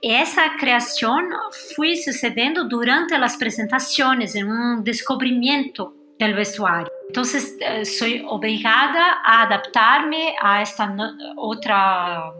Y 0.00 0.12
esa 0.12 0.52
creación 0.58 1.30
fue 1.74 1.96
sucediendo 1.96 2.64
durante 2.64 3.18
las 3.18 3.36
presentaciones, 3.36 4.34
en 4.34 4.48
un 4.48 4.84
descubrimiento 4.84 5.94
del 6.18 6.34
vestuario. 6.34 6.90
Entonces, 7.08 7.56
eh, 7.60 7.84
soy 7.84 8.24
obligada 8.26 9.20
a 9.24 9.42
adaptarme 9.42 10.34
a 10.40 10.62
esta 10.62 10.94
otra 11.36 12.32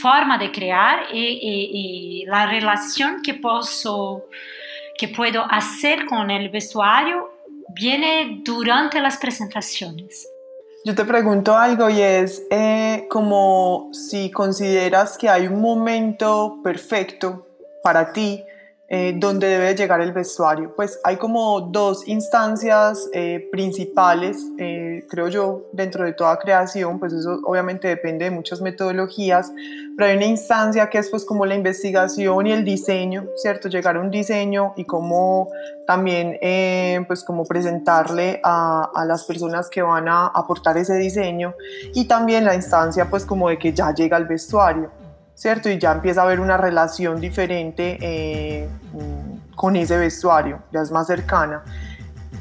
forma 0.00 0.38
de 0.38 0.50
crear 0.50 1.06
y, 1.12 2.24
la 2.26 2.46
relación 2.46 3.20
que 3.22 3.34
puedo 3.34 4.26
hacer 5.50 6.06
con 6.06 6.30
el 6.30 6.48
vestuario 6.48 7.31
viene 7.74 8.42
durante 8.44 9.00
las 9.00 9.18
presentaciones. 9.18 10.28
Yo 10.84 10.94
te 10.94 11.04
pregunto 11.04 11.56
algo 11.56 11.88
y 11.88 12.00
es 12.00 12.42
eh, 12.50 13.06
como 13.08 13.90
si 13.92 14.30
consideras 14.30 15.16
que 15.16 15.28
hay 15.28 15.46
un 15.46 15.60
momento 15.60 16.58
perfecto 16.62 17.46
para 17.82 18.12
ti 18.12 18.44
eh, 18.94 19.14
donde 19.16 19.48
debe 19.48 19.74
llegar 19.74 20.02
el 20.02 20.12
vestuario. 20.12 20.76
Pues 20.76 21.00
hay 21.02 21.16
como 21.16 21.62
dos 21.62 22.06
instancias 22.06 23.08
eh, 23.14 23.48
principales, 23.50 24.36
eh, 24.58 25.06
creo 25.08 25.28
yo, 25.28 25.62
dentro 25.72 26.04
de 26.04 26.12
toda 26.12 26.38
creación, 26.38 26.98
pues 26.98 27.14
eso 27.14 27.40
obviamente 27.44 27.88
depende 27.88 28.26
de 28.26 28.30
muchas 28.30 28.60
metodologías, 28.60 29.50
pero 29.96 30.10
hay 30.10 30.18
una 30.18 30.26
instancia 30.26 30.90
que 30.90 30.98
es 30.98 31.08
pues 31.08 31.24
como 31.24 31.46
la 31.46 31.54
investigación 31.54 32.46
y 32.46 32.52
el 32.52 32.66
diseño, 32.66 33.28
¿cierto? 33.36 33.70
Llegar 33.70 33.96
a 33.96 34.00
un 34.00 34.10
diseño 34.10 34.74
y 34.76 34.84
cómo 34.84 35.48
también 35.86 36.38
pues 37.06 37.24
como 37.24 37.46
presentarle 37.46 38.42
a, 38.44 38.90
a 38.94 39.06
las 39.06 39.24
personas 39.24 39.70
que 39.70 39.80
van 39.80 40.06
a 40.06 40.26
aportar 40.26 40.76
ese 40.76 40.96
diseño 40.96 41.54
y 41.94 42.06
también 42.06 42.44
la 42.44 42.54
instancia 42.54 43.08
pues 43.08 43.24
como 43.24 43.48
de 43.48 43.56
que 43.56 43.72
ya 43.72 43.94
llega 43.94 44.18
el 44.18 44.26
vestuario. 44.26 45.01
¿Cierto? 45.34 45.68
Y 45.68 45.78
ya 45.78 45.92
empieza 45.92 46.22
a 46.22 46.24
haber 46.24 46.40
una 46.40 46.56
relación 46.56 47.20
diferente 47.20 47.98
eh, 48.00 48.68
con 49.54 49.76
ese 49.76 49.96
vestuario, 49.96 50.62
ya 50.72 50.80
es 50.80 50.90
más 50.90 51.06
cercana. 51.06 51.62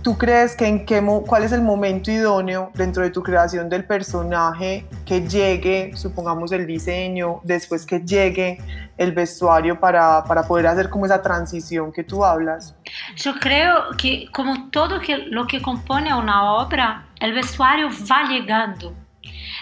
¿Tú 0.03 0.17
crees 0.17 0.55
que 0.55 0.65
en 0.65 0.85
qué 0.85 0.99
cuál 1.27 1.43
es 1.43 1.51
el 1.51 1.61
momento 1.61 2.09
idóneo 2.09 2.71
dentro 2.73 3.03
de 3.03 3.11
tu 3.11 3.21
creación 3.21 3.69
del 3.69 3.85
personaje 3.85 4.87
que 5.05 5.27
llegue, 5.27 5.91
supongamos 5.95 6.51
el 6.53 6.65
diseño, 6.65 7.39
después 7.43 7.85
que 7.85 7.99
llegue 7.99 8.57
el 8.97 9.11
vestuario 9.11 9.79
para, 9.79 10.23
para 10.23 10.43
poder 10.43 10.65
hacer 10.65 10.89
como 10.89 11.05
esa 11.05 11.21
transición 11.21 11.91
que 11.91 12.03
tú 12.03 12.25
hablas? 12.25 12.73
Yo 13.15 13.35
creo 13.35 13.91
que 13.95 14.25
como 14.31 14.71
todo 14.71 14.99
que, 14.99 15.17
lo 15.17 15.45
que 15.45 15.61
compone 15.61 16.11
una 16.15 16.53
obra, 16.53 17.05
el 17.19 17.33
vestuario 17.33 17.87
va 18.09 18.27
llegando 18.27 18.95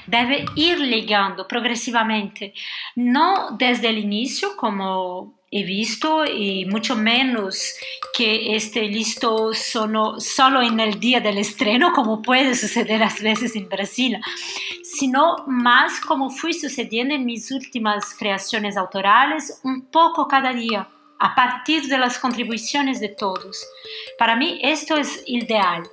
debe 0.10 0.46
ir 0.56 0.80
ligando 0.80 1.48
progresivamente, 1.48 2.54
no 2.96 3.56
desde 3.58 3.90
el 3.90 3.98
inicio 3.98 4.56
como 4.56 5.40
he 5.52 5.64
visto 5.64 6.26
y 6.26 6.66
mucho 6.66 6.96
menos 6.96 7.74
que 8.16 8.56
esté 8.56 8.84
listo 8.84 9.54
solo, 9.54 10.20
solo 10.20 10.62
en 10.62 10.80
el 10.80 11.00
día 11.00 11.20
del 11.20 11.40
estreno 11.40 11.92
como 11.94 12.22
puede 12.22 12.54
suceder 12.54 13.02
a 13.02 13.12
veces 13.22 13.56
en 13.56 13.68
Brasil, 13.68 14.18
sino 14.84 15.38
más 15.48 16.00
como 16.02 16.30
fui 16.30 16.54
sucediendo 16.54 17.16
en 17.16 17.26
mis 17.26 17.52
últimas 17.52 18.14
creaciones 18.14 18.78
autorales, 18.78 19.60
un 19.64 19.88
poco 19.88 20.28
cada 20.28 20.54
día 20.54 20.88
a 21.20 21.36
partir 21.36 21.88
de 21.88 21.98
las 21.98 22.18
contribuciones 22.18 23.00
de 23.00 23.10
todos. 23.10 23.66
Para 24.18 24.36
mí 24.36 24.60
esto 24.64 24.96
es 24.96 25.24
ideal. 25.26 25.84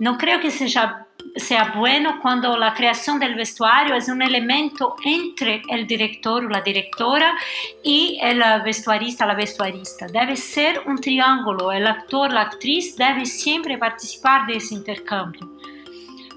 No 0.00 0.18
creo 0.18 0.40
que 0.40 0.50
sea 0.50 1.05
sea 1.36 1.74
bueno 1.76 2.18
cuando 2.20 2.56
la 2.56 2.74
creación 2.74 3.18
del 3.18 3.34
vestuario 3.34 3.94
es 3.94 4.08
un 4.08 4.22
elemento 4.22 4.96
entre 5.04 5.62
el 5.68 5.86
director 5.86 6.44
o 6.44 6.48
la 6.48 6.62
directora 6.62 7.34
y 7.82 8.18
el 8.22 8.42
vestuarista, 8.64 9.26
la 9.26 9.34
vestuarista. 9.34 10.06
Debe 10.06 10.36
ser 10.36 10.82
un 10.86 10.96
triángulo, 10.96 11.72
el 11.72 11.86
actor, 11.86 12.32
la 12.32 12.42
actriz 12.42 12.96
debe 12.96 13.26
siempre 13.26 13.78
participar 13.78 14.46
de 14.46 14.56
ese 14.56 14.74
intercambio 14.74 15.48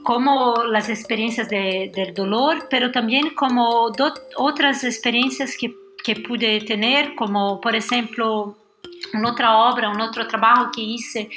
como 0.03 0.63
las 0.63 0.89
experiencias 0.89 1.49
de, 1.49 1.91
del 1.93 2.13
dolor, 2.13 2.67
pero 2.69 2.91
también 2.91 3.31
como 3.35 3.91
otras 4.37 4.83
experiencias 4.83 5.55
que, 5.59 5.75
que 6.03 6.15
pude 6.15 6.61
tener, 6.61 7.15
como 7.15 7.59
por 7.61 7.75
ejemplo 7.75 8.55
Un'altra 9.13 9.57
obra, 9.57 9.89
un 9.89 10.01
altro 10.01 10.27
trabajo 10.27 10.71
que 10.71 10.81
hice 10.81 11.29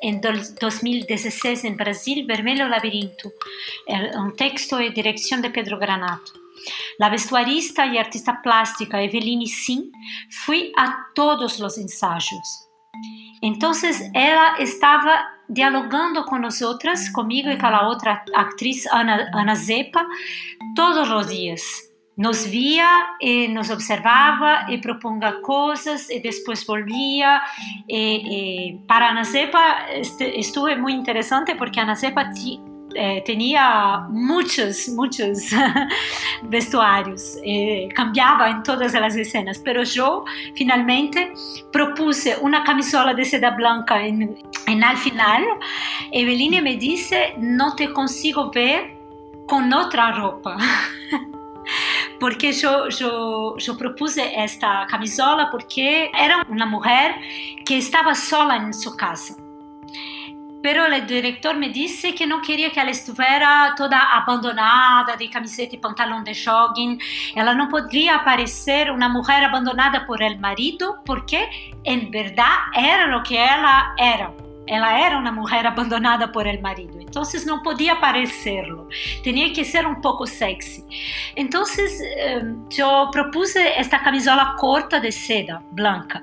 en 0.00 0.20
2016 0.20 1.64
en 1.64 1.76
Brasil, 1.76 2.24
Vermelho 2.26 2.68
Labirinto, 2.68 3.32
un 4.16 4.34
texto 4.36 4.80
y 4.80 4.90
dirección 4.90 5.42
de 5.42 5.50
Pedro 5.50 5.78
Granato. 5.78 6.32
La 6.98 7.08
vestuarista 7.08 7.86
y 7.86 7.98
artista 7.98 8.40
plástica 8.42 9.02
Eveline 9.02 9.46
Sim 9.46 9.90
fui 10.44 10.72
a 10.76 11.06
todos 11.14 11.58
los 11.60 11.78
ensayos. 11.78 12.68
Entonces 13.42 14.10
ella 14.14 14.54
estaba 14.58 15.28
dialogando 15.46 16.24
con 16.24 16.42
nosotras, 16.42 17.10
conmigo 17.10 17.50
y 17.50 17.58
con 17.58 17.72
la 17.72 17.88
otra 17.88 18.24
actriz 18.34 18.86
Ana, 18.90 19.30
Ana 19.32 19.56
Zepa, 19.56 20.06
todos 20.74 21.08
los 21.08 21.28
días 21.28 21.87
nos 22.18 22.44
via 22.44 23.14
e 23.20 23.46
nos 23.46 23.70
observava 23.70 24.66
e 24.68 24.78
propunha 24.78 25.34
coisas 25.40 26.10
e 26.10 26.18
depois 26.18 26.64
volvia. 26.64 27.40
E, 27.88 28.72
e 28.72 28.78
para 28.88 29.06
a 29.06 29.10
Anacepa 29.10 29.86
estuve 30.34 30.74
muito 30.74 31.00
interessante 31.00 31.54
porque 31.54 31.78
a 31.78 31.84
Anacepa 31.84 32.28
eh, 32.94 33.20
tinha 33.20 34.08
muitos 34.10 34.88
muitos 34.88 35.50
vestuários 36.50 37.36
eh, 37.44 37.88
cambiava 37.94 38.50
em 38.50 38.62
todas 38.62 38.94
as 38.94 39.14
cenas 39.28 39.62
mas 39.64 39.94
eu 39.94 40.24
finalmente 40.56 41.32
propuse 41.70 42.34
uma 42.40 42.62
camisola 42.64 43.14
de 43.14 43.24
seda 43.24 43.52
branca 43.52 44.02
em, 44.02 44.34
em 44.66 44.82
al 44.82 44.96
final. 44.96 45.42
Eveline 46.12 46.60
me 46.60 46.76
disse 46.76 47.34
não 47.38 47.76
te 47.76 47.86
consigo 47.88 48.50
ver 48.50 48.96
com 49.46 49.62
outra 49.72 50.10
roupa 50.10 50.56
porque 52.20 52.52
yo, 52.52 52.88
yo, 52.88 53.56
yo 53.58 53.76
propuse 53.76 54.42
esta 54.42 54.86
camisola 54.88 55.50
porque 55.50 56.10
era 56.18 56.44
una 56.48 56.66
mujer 56.66 57.14
que 57.64 57.78
estaba 57.78 58.14
sola 58.14 58.56
en 58.56 58.74
su 58.74 58.96
casa. 58.96 59.34
Pero 60.60 60.86
el 60.86 61.06
director 61.06 61.56
me 61.56 61.68
dice 61.68 62.14
que 62.14 62.26
no 62.26 62.42
quería 62.42 62.70
que 62.70 62.80
ella 62.80 62.90
estuviera 62.90 63.74
toda 63.76 64.00
abandonada 64.16 65.16
de 65.16 65.30
camiseta 65.30 65.76
y 65.76 65.78
pantalón 65.78 66.24
de 66.24 66.34
jogging. 66.34 67.00
Ella 67.34 67.54
no 67.54 67.68
podría 67.68 68.16
aparecer 68.16 68.90
una 68.90 69.08
mujer 69.08 69.44
abandonada 69.44 70.04
por 70.04 70.20
el 70.20 70.38
marido 70.40 70.96
porque 71.06 71.48
en 71.84 72.10
verdad 72.10 72.56
era 72.74 73.06
lo 73.06 73.22
que 73.22 73.34
ella 73.34 73.94
era. 73.96 74.32
Ela 74.66 75.00
era 75.06 75.16
uma 75.16 75.32
mulher 75.32 75.66
abandonada 75.66 76.30
por 76.30 76.46
el 76.46 76.60
marido, 76.60 76.97
então 77.08 77.22
não 77.46 77.62
podia 77.62 77.96
parecerlo, 77.96 78.88
tinha 79.22 79.52
que 79.52 79.64
ser 79.64 79.86
um 79.86 80.00
pouco 80.00 80.26
sexy. 80.26 80.84
Então 81.36 81.64
eu 82.76 83.10
propuse 83.10 83.58
esta 83.58 83.98
camisola 83.98 84.56
corta 84.56 85.00
de 85.00 85.10
seda, 85.10 85.62
blanca. 85.72 86.22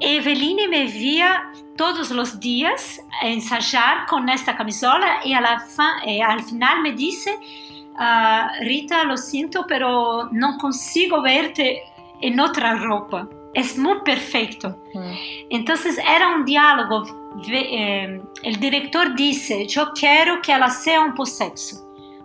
Eveline 0.00 0.68
me 0.68 0.86
via 0.86 1.50
todos 1.76 2.10
os 2.10 2.38
dias 2.38 3.00
ensayar 3.22 4.06
com 4.06 4.28
esta 4.28 4.54
camisola 4.54 5.20
e, 5.24 5.32
al 5.34 6.42
final 6.42 6.82
me 6.82 6.92
disse 6.92 7.30
uh, 7.30 8.64
Rita, 8.64 9.04
lo 9.04 9.16
siento, 9.16 9.64
pero 9.66 10.28
no 10.32 10.56
consigo 10.58 11.20
verte 11.20 11.82
en 12.20 12.38
otra 12.40 12.74
ropa. 12.74 13.28
Es 13.54 13.76
muy 13.76 14.00
perfecto. 14.04 14.76
Mm. 14.94 15.12
Entonces 15.50 15.98
era 15.98 16.28
un 16.28 16.44
diálogo. 16.44 17.27
Eh, 17.46 18.22
el 18.42 18.56
director 18.60 19.14
dice, 19.14 19.66
yo 19.66 19.92
quiero 19.92 20.40
que 20.42 20.52
ella 20.52 20.68
sea 20.70 21.00
un 21.00 21.12
poco 21.12 21.26
sexy, 21.26 21.76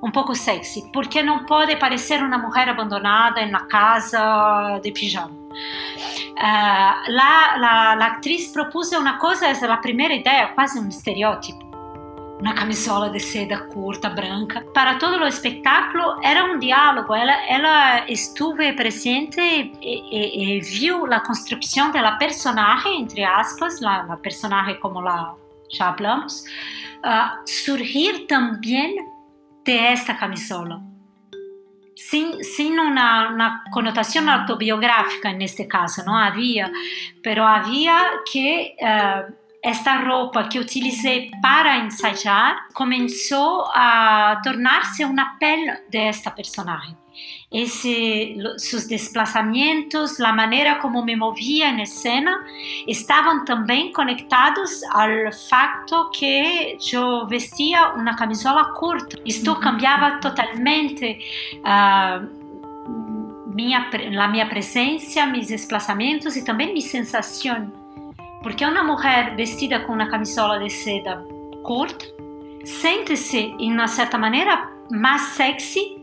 un 0.01 0.11
poco 0.11 0.33
sexy, 0.33 0.83
porque 0.91 1.23
no 1.23 1.45
puede 1.45 1.77
parecer 1.77 2.23
una 2.23 2.37
mujer 2.37 2.69
abandonada 2.69 3.41
en 3.41 3.51
la 3.51 3.65
casa 3.67 4.79
de 4.83 4.91
pijama. 4.91 5.33
Uh, 5.33 7.11
la, 7.11 7.57
la, 7.59 7.95
la, 7.95 8.05
actriz 8.05 8.51
propuso 8.51 8.99
una 8.99 9.19
cosa, 9.19 9.51
es 9.51 9.61
la 9.61 9.79
primera 9.79 10.13
idea, 10.15 10.53
quasi 10.55 10.79
un 10.79 10.87
estereotipo. 10.87 11.72
Una 12.43 12.55
camisola 12.55 13.09
de 13.09 13.21
seda 13.21 13.67
curta, 13.67 14.09
branca. 14.09 14.65
Para 14.73 14.99
todo 14.99 15.15
o 15.15 15.25
espetáculo 15.25 16.19
era 16.21 16.43
um 16.43 16.59
diálogo. 16.59 17.15
Ela, 17.15 17.35
ela 17.47 18.05
presente 18.73 19.39
e, 19.39 19.71
e, 19.81 20.57
e 20.57 20.59
viu 20.59 21.05
a 21.05 21.21
construção 21.21 21.89
da 21.89 22.01
entre 22.97 23.23
aspas, 23.23 23.81
a 23.81 24.17
personagem 24.17 24.77
como 24.81 24.99
la, 24.99 25.33
já 25.71 25.87
hablamos, 25.87 26.43
uh, 27.05 27.47
surgir 27.47 28.27
também 28.27 28.97
de 29.63 29.77
esta 29.77 30.13
camisola. 30.13 30.81
sin, 31.95 32.43
sin 32.43 32.77
una, 32.77 33.29
una, 33.29 33.63
autobiográfica 34.27 35.29
en 35.29 35.41
este 35.41 35.65
caso, 35.65 36.03
no 36.03 36.17
había, 36.17 36.69
pero 37.21 37.47
había 37.47 37.97
que 38.29 38.75
uh, 38.81 39.42
esta 39.63 39.99
ropa 39.99 40.49
que 40.49 40.59
utilicé 40.59 41.31
para 41.41 41.77
ensayar 41.77 42.57
comenzó 42.73 43.65
a 43.73 44.41
tornarse 44.43 45.05
una 45.05 45.37
piel 45.39 45.71
de 45.89 46.09
esta 46.09 46.35
personaje. 46.35 46.93
Ese, 47.49 48.35
sus 48.57 48.89
desplazamientos, 48.89 50.19
la 50.19 50.33
manera 50.33 50.79
como 50.79 51.05
me 51.05 51.15
movía 51.15 51.69
en 51.69 51.79
escena, 51.79 52.43
estaban 52.87 53.45
también 53.45 53.93
conectados 53.93 54.83
al 54.91 55.31
facto 55.31 56.09
que 56.11 56.77
yo 56.81 57.25
vestía 57.27 57.93
una 57.95 58.17
camisola 58.17 58.69
corta. 58.77 59.15
Esto 59.23 59.59
cambiaba 59.59 60.19
totalmente 60.19 61.19
uh, 61.63 62.19
minha, 63.53 63.89
la 64.09 64.27
minha 64.27 64.49
presencia, 64.49 65.25
mis 65.27 65.47
desplazamientos 65.47 66.35
y 66.35 66.43
también 66.43 66.73
mi 66.73 66.81
sensación. 66.81 67.82
Porque 68.43 68.65
una 68.65 68.83
mujer 68.83 69.35
vestida 69.37 69.83
con 69.83 69.95
una 69.95 70.09
camisola 70.09 70.59
de 70.59 70.69
seda 70.69 71.23
corta 71.63 72.05
siente-se, 72.63 73.55
en 73.59 73.73
una 73.73 73.87
cierta 73.87 74.17
manera, 74.17 74.69
más 74.89 75.35
sexy 75.35 75.97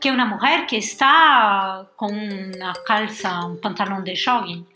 que 0.00 0.10
una 0.10 0.26
mujer 0.26 0.66
que 0.66 0.78
está 0.78 1.88
con 1.96 2.12
una 2.12 2.74
calza, 2.86 3.46
un 3.46 3.60
pantalón 3.60 4.04
de 4.04 4.14
jogging. 4.22 4.66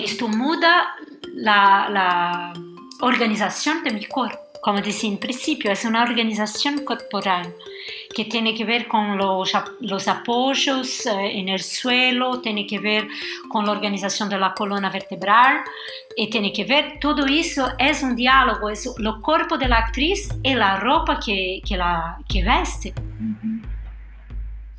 Esto 0.00 0.28
muda 0.28 0.94
la, 1.34 1.88
la 1.90 2.52
organización 3.00 3.82
de 3.84 3.90
mi 3.90 4.06
cuerpo. 4.06 4.43
Como 4.64 4.80
decía 4.80 5.10
en 5.10 5.18
principio, 5.18 5.70
es 5.70 5.84
una 5.84 6.02
organización 6.02 6.86
corporal 6.86 7.54
que 8.14 8.24
tiene 8.24 8.54
que 8.54 8.64
ver 8.64 8.88
con 8.88 9.18
los, 9.18 9.52
los 9.80 10.08
apoyos 10.08 11.04
eh, 11.04 11.38
en 11.38 11.50
el 11.50 11.62
suelo, 11.62 12.40
tiene 12.40 12.66
que 12.66 12.78
ver 12.78 13.06
con 13.50 13.66
la 13.66 13.72
organización 13.72 14.30
de 14.30 14.38
la 14.38 14.54
columna 14.54 14.88
vertebral 14.88 15.58
y 16.16 16.30
tiene 16.30 16.50
que 16.50 16.64
ver, 16.64 16.98
todo 16.98 17.26
eso 17.26 17.72
es 17.78 18.02
un 18.02 18.16
diálogo, 18.16 18.70
es 18.70 18.86
el 18.86 19.20
cuerpo 19.20 19.58
de 19.58 19.68
la 19.68 19.80
actriz 19.80 20.30
y 20.42 20.54
la 20.54 20.80
ropa 20.80 21.20
que, 21.22 21.60
que, 21.62 21.76
la, 21.76 22.16
que 22.26 22.42
veste. 22.42 22.94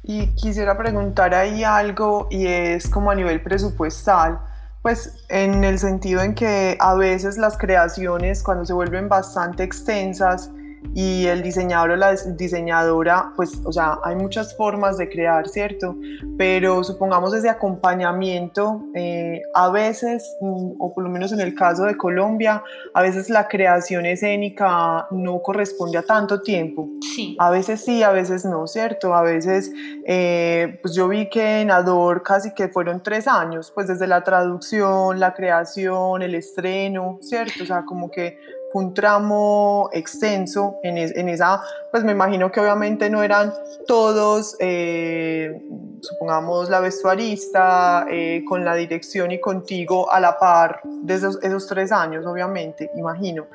Y 0.02 0.26
quisiera 0.34 0.76
preguntar 0.76 1.36
ahí 1.36 1.64
algo 1.64 2.28
y 2.32 2.48
es 2.48 2.90
como 2.90 3.12
a 3.12 3.16
nivel 3.16 3.40
presupuestal, 3.40 4.40
pues 4.86 5.26
en 5.30 5.64
el 5.64 5.80
sentido 5.80 6.22
en 6.22 6.36
que 6.36 6.78
a 6.80 6.94
veces 6.94 7.40
las 7.40 7.58
creaciones 7.58 8.44
cuando 8.44 8.66
se 8.66 8.74
vuelven 8.74 9.10
bastante 9.10 9.64
extensas 9.64 10.52
y 10.94 11.26
el 11.28 11.42
diseñador 11.42 11.92
o 11.92 11.96
la 11.96 12.16
diseñadora, 12.16 13.32
pues, 13.36 13.60
o 13.66 13.72
sea, 13.72 14.00
hay 14.04 14.16
muchas 14.16 14.56
formas 14.56 14.98
de 14.98 15.10
crear, 15.10 15.48
¿cierto? 15.48 15.96
Pero 16.38 16.84
supongamos 16.84 17.34
ese 17.34 17.50
acompañamiento, 17.50 18.84
eh, 18.94 19.42
a 19.54 19.70
veces, 19.70 20.36
mm, 20.42 20.74
o 20.80 20.94
por 20.94 21.04
lo 21.04 21.10
menos 21.10 21.32
en 21.32 21.40
el 21.40 21.56
caso 21.56 21.84
de 21.84 21.98
Colombia, 21.98 22.64
a 22.94 23.02
veces 23.02 23.30
la 23.30 23.48
creación 23.48 24.06
escénica 24.06 25.08
no 25.12 25.42
corresponde 25.42 25.98
a 25.98 26.04
tanto 26.04 26.42
tiempo. 26.42 26.90
Sí. 27.16 27.36
A 27.40 27.50
veces 27.50 27.82
sí, 27.84 28.04
a 28.04 28.12
veces 28.12 28.46
no, 28.46 28.68
¿cierto? 28.68 29.14
A 29.14 29.22
veces, 29.22 29.72
eh, 30.06 30.80
pues 30.82 30.94
yo 30.96 31.08
vi 31.08 31.30
que 31.30 31.62
en 31.62 31.72
Ador 31.72 32.24
casi 32.24 32.54
que 32.54 32.68
fueron 32.68 33.02
tres 33.04 33.28
años, 33.28 33.72
pues 33.74 33.88
desde 33.88 34.08
la 34.08 34.24
traducción, 34.24 35.20
la 35.20 35.34
creación, 35.34 36.22
el 36.22 36.36
estreno, 36.36 37.20
¿cierto? 37.22 37.64
O 37.64 37.66
sea, 37.66 37.84
como 37.86 38.10
que 38.12 38.38
un 38.76 38.94
tramo 38.94 39.90
extenso 39.94 40.80
en, 40.84 40.98
esa, 41.30 41.64
pues 41.92 42.04
me 42.04 42.12
imagino 42.12 42.52
que 42.52 42.60
obviamente 42.60 43.10
no 43.10 43.24
eran 43.24 43.54
todos, 43.88 44.58
eh, 44.60 45.62
supongamos 46.02 46.70
la 46.70 46.82
vestuarista, 46.82 48.06
eh, 48.12 48.44
con 48.46 48.66
la 48.66 48.76
dirección 48.76 49.32
y 49.32 49.40
contigo 49.40 50.12
a 50.12 50.20
la 50.20 50.38
par 50.38 50.82
de 50.84 51.14
esos, 51.14 51.68
tres 51.68 51.94
años, 51.94 52.26
obviamente, 52.26 52.92
imagino. 52.98 53.46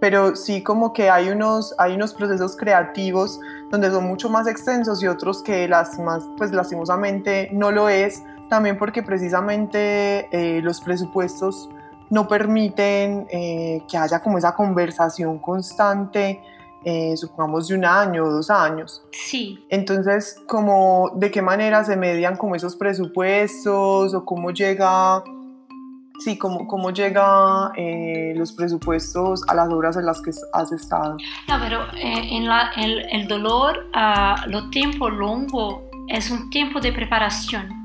Pero 0.00 0.36
sí 0.36 0.62
como 0.62 0.94
que 0.94 1.10
hay 1.10 1.28
unos, 1.28 1.74
hay 1.76 1.94
unos 1.94 2.14
procesos 2.14 2.56
creativos 2.56 3.38
donde 3.70 3.90
son 3.90 4.04
mucho 4.04 4.30
más 4.30 4.46
extensos 4.46 5.02
y 5.02 5.06
otros 5.06 5.42
que 5.42 5.68
lastimas, 5.68 6.24
pues 6.38 6.50
lastimosamente 6.50 7.50
no 7.52 7.70
lo 7.70 7.90
es, 7.90 8.22
también 8.48 8.78
porque 8.78 9.02
precisamente 9.02 10.28
eh, 10.32 10.62
los 10.62 10.80
presupuestos 10.80 11.68
no 12.12 12.28
permiten 12.28 13.26
eh, 13.30 13.82
que 13.90 13.96
haya 13.96 14.20
como 14.20 14.36
esa 14.36 14.54
conversación 14.54 15.38
constante, 15.38 16.42
eh, 16.84 17.16
supongamos 17.16 17.68
de 17.68 17.74
un 17.74 17.86
año 17.86 18.24
o 18.24 18.30
dos 18.30 18.50
años. 18.50 19.02
Sí. 19.12 19.64
Entonces, 19.70 20.36
como, 20.46 21.12
¿de 21.14 21.30
qué 21.30 21.40
manera 21.40 21.82
se 21.84 21.96
median 21.96 22.36
como 22.36 22.54
esos 22.54 22.76
presupuestos 22.76 24.12
o 24.12 24.24
cómo 24.26 24.50
llega, 24.50 25.24
sí, 26.18 26.36
cómo, 26.36 26.66
cómo 26.66 26.90
llega 26.90 27.72
eh, 27.78 28.34
los 28.36 28.52
presupuestos 28.52 29.42
a 29.48 29.54
las 29.54 29.70
obras 29.70 29.96
en 29.96 30.04
las 30.04 30.20
que 30.20 30.32
has 30.52 30.70
estado? 30.70 31.16
No, 31.48 31.58
pero 31.60 31.80
en 31.94 32.46
la, 32.46 32.72
el, 32.76 33.06
el, 33.10 33.26
dolor, 33.26 33.86
uh, 33.94 34.50
lo 34.50 34.68
tiempo 34.68 35.08
longo 35.08 35.88
es 36.08 36.30
un 36.30 36.50
tiempo 36.50 36.78
de 36.78 36.92
preparación 36.92 37.81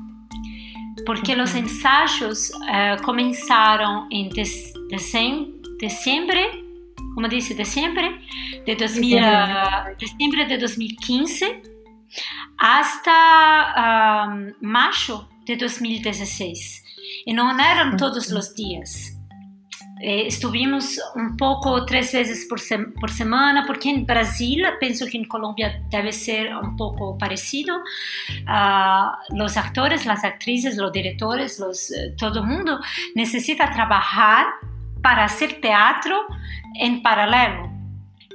porque 1.04 1.34
os 1.34 1.54
ensaios 1.54 2.50
uh, 2.50 3.02
começaram 3.04 4.08
em 4.10 4.28
dezembro, 4.28 5.58
como 7.14 7.28
disse, 7.28 7.54
dezembro 7.54 8.18
de, 8.64 8.74
2000, 8.74 9.18
uh, 9.18 9.96
dezembro 9.98 10.46
de 10.46 10.58
2015 10.58 11.62
hasta 12.58 14.26
uh, 14.26 14.66
maio 14.66 15.26
de 15.44 15.56
2016. 15.56 16.88
E 17.26 17.32
não 17.32 17.58
eram 17.58 17.96
todos 17.96 18.30
os 18.30 18.54
dias. 18.54 19.17
Eh, 20.00 20.28
estuvimos 20.28 20.96
um 21.16 21.36
pouco 21.36 21.84
três 21.84 22.12
vezes 22.12 22.46
por, 22.48 22.60
se 22.60 22.78
por, 23.00 23.10
semana, 23.10 23.66
porque 23.66 23.88
em 23.88 24.04
Brasil, 24.04 24.64
penso 24.78 25.06
que 25.06 25.18
em 25.18 25.24
Colômbia 25.24 25.82
deve 25.90 26.12
ser 26.12 26.54
um 26.56 26.76
pouco 26.76 27.16
parecido. 27.18 27.72
Uh, 27.76 29.42
os 29.42 29.56
atores, 29.56 30.06
as 30.06 30.22
atrizes, 30.22 30.78
os 30.78 30.92
diretores, 30.92 31.58
los, 31.58 31.90
eh, 31.90 32.14
todo 32.16 32.44
mundo 32.46 32.78
necessita 33.16 33.66
trabalhar 33.68 34.60
para 35.02 35.28
fazer 35.28 35.60
teatro 35.60 36.14
em 36.76 37.00
paralelo. 37.00 37.68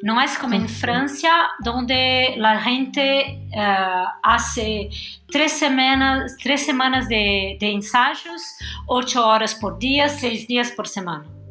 Não 0.04 0.20
é 0.20 0.28
como 0.36 0.54
em 0.54 0.68
França, 0.68 1.30
onde 1.66 1.94
a 1.94 2.60
gente 2.60 3.00
uh, 3.00 4.12
hace 4.22 4.90
três 5.32 5.54
semanas, 5.54 6.36
três 6.44 6.60
semanas 6.62 7.08
de, 7.08 7.58
de 7.58 7.68
ensaios, 7.68 8.42
oito 8.90 9.18
horas 9.18 9.54
por 9.54 9.78
dia, 9.78 10.10
seis 10.10 10.46
dias 10.46 10.70
por 10.72 10.88
semana 10.88 11.43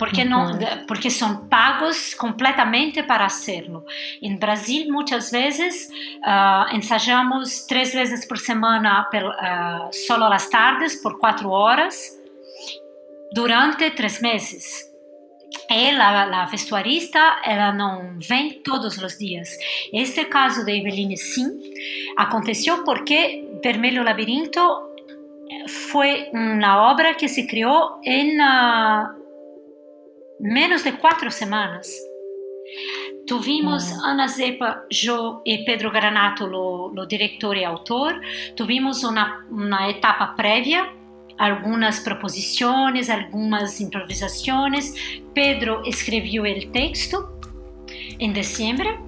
porque, 0.00 0.24
não, 0.24 0.58
porque 0.88 1.10
são 1.10 1.46
pagos 1.46 2.14
completamente 2.14 3.02
para 3.02 3.26
hacerlo. 3.26 3.84
Em 4.22 4.34
Brasil, 4.34 4.90
muitas 4.90 5.30
vezes, 5.30 5.90
uh, 6.24 6.74
ensaiamos 6.74 7.66
três 7.66 7.92
vezes 7.92 8.26
por 8.26 8.38
semana, 8.38 9.04
per, 9.10 9.26
uh, 9.26 9.92
solo 9.92 10.24
às 10.24 10.48
tardes, 10.48 10.96
por 11.02 11.18
quatro 11.18 11.50
horas, 11.50 12.18
durante 13.34 13.90
três 13.90 14.22
meses. 14.22 14.88
Ela, 15.68 16.44
a 16.44 16.46
vestuarista, 16.46 17.42
ela 17.44 17.70
não 17.70 18.18
vem 18.26 18.62
todos 18.62 18.96
os 18.96 19.18
dias. 19.18 19.50
Este 19.92 20.24
caso 20.24 20.64
de 20.64 20.78
Eveline, 20.78 21.18
sim, 21.18 21.60
aconteceu 22.16 22.84
porque 22.84 23.46
Vermelho 23.62 24.02
Labirinto 24.02 24.60
foi 25.90 26.30
uma 26.32 26.90
obra 26.90 27.12
que 27.12 27.28
se 27.28 27.46
criou 27.46 28.00
em 28.02 28.40
uh, 28.40 29.19
menos 30.40 30.84
de 30.84 30.94
cuatro 30.94 31.30
semanas. 31.30 31.90
Tuvimos 33.26 33.92
mm. 33.92 34.04
Ana 34.04 34.28
Zepa, 34.28 34.84
yo 34.90 35.42
y 35.44 35.64
Pedro 35.64 35.90
Granato, 35.90 36.46
lo, 36.46 36.92
lo 36.92 37.06
director 37.06 37.56
y 37.56 37.64
autor. 37.64 38.20
Tuvimos 38.56 39.04
una, 39.04 39.46
una 39.50 39.88
etapa 39.88 40.34
previa 40.36 40.90
algunas 41.40 42.00
proposiciones, 42.00 43.08
algunas 43.08 43.80
improvisaciones. 43.80 44.94
Pedro 45.34 45.82
escribió 45.86 46.44
el 46.44 46.70
texto 46.70 47.40
en 48.18 48.34
diciembre. 48.34 48.98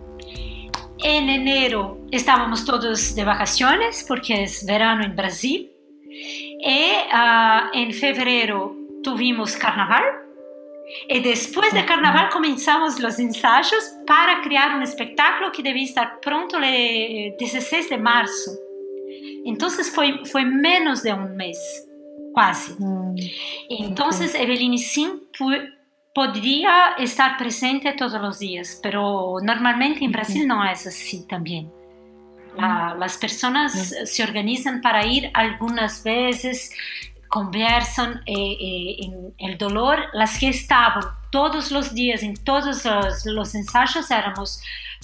En 1.05 1.28
enero 1.28 1.99
estábamos 2.11 2.64
todos 2.64 3.14
de 3.14 3.24
vacaciones 3.24 4.05
porque 4.09 4.45
es 4.45 4.64
verano 4.64 5.05
en 5.05 5.14
Brasil. 5.14 5.70
Y 6.09 6.91
uh, 7.12 7.68
en 7.74 7.93
febrero 7.93 8.76
tuvimos 9.03 9.55
carnaval. 9.55 10.22
Y 11.09 11.20
después 11.20 11.72
de 11.72 11.84
carnaval 11.84 12.28
comenzamos 12.30 13.01
los 13.01 13.18
ensayos 13.18 13.82
para 14.07 14.43
crear 14.43 14.76
un 14.76 14.82
espectáculo 14.82 15.51
que 15.53 15.62
debía 15.62 15.84
estar 15.84 16.20
pronto 16.20 16.59
el 16.59 17.34
16 17.38 17.88
de 17.90 17.99
marzo. 17.99 18.53
Entonces 19.45 19.90
fue, 19.90 20.24
fue 20.24 20.45
menos 20.45 21.03
de 21.03 21.12
un 21.12 21.36
mes 21.36 21.59
quase. 22.32 22.72
Hum, 22.80 23.14
então, 23.68 24.09
okay. 24.09 24.43
Eveline 24.43 24.78
sim 24.78 25.20
poderia 26.14 26.97
estar 26.99 27.36
presente 27.36 27.93
todos 27.93 28.14
os 28.14 28.38
dias, 28.38 28.80
mas 28.82 28.93
normalmente 29.45 30.05
em 30.05 30.11
Brasil 30.11 30.47
não 30.47 30.62
é 30.62 30.72
assim 30.72 31.26
também. 31.26 31.70
as 33.01 33.16
pessoas 33.16 33.72
se 34.05 34.22
organizam 34.22 34.80
para 34.80 35.07
ir 35.07 35.30
algumas 35.32 36.03
vezes, 36.03 36.70
conversam 37.33 38.20
e, 38.26 39.07
e, 39.41 39.55
o 39.55 39.57
dolor, 39.57 39.99
as 40.14 40.37
que 40.37 40.47
estavam 40.51 41.03
todos 41.30 41.72
os 41.72 41.89
dias 41.95 42.22
em 42.22 42.35
todos 42.35 42.85
os, 42.85 43.24
os 43.24 43.55
ensaios 43.55 44.11
éramos 44.11 44.61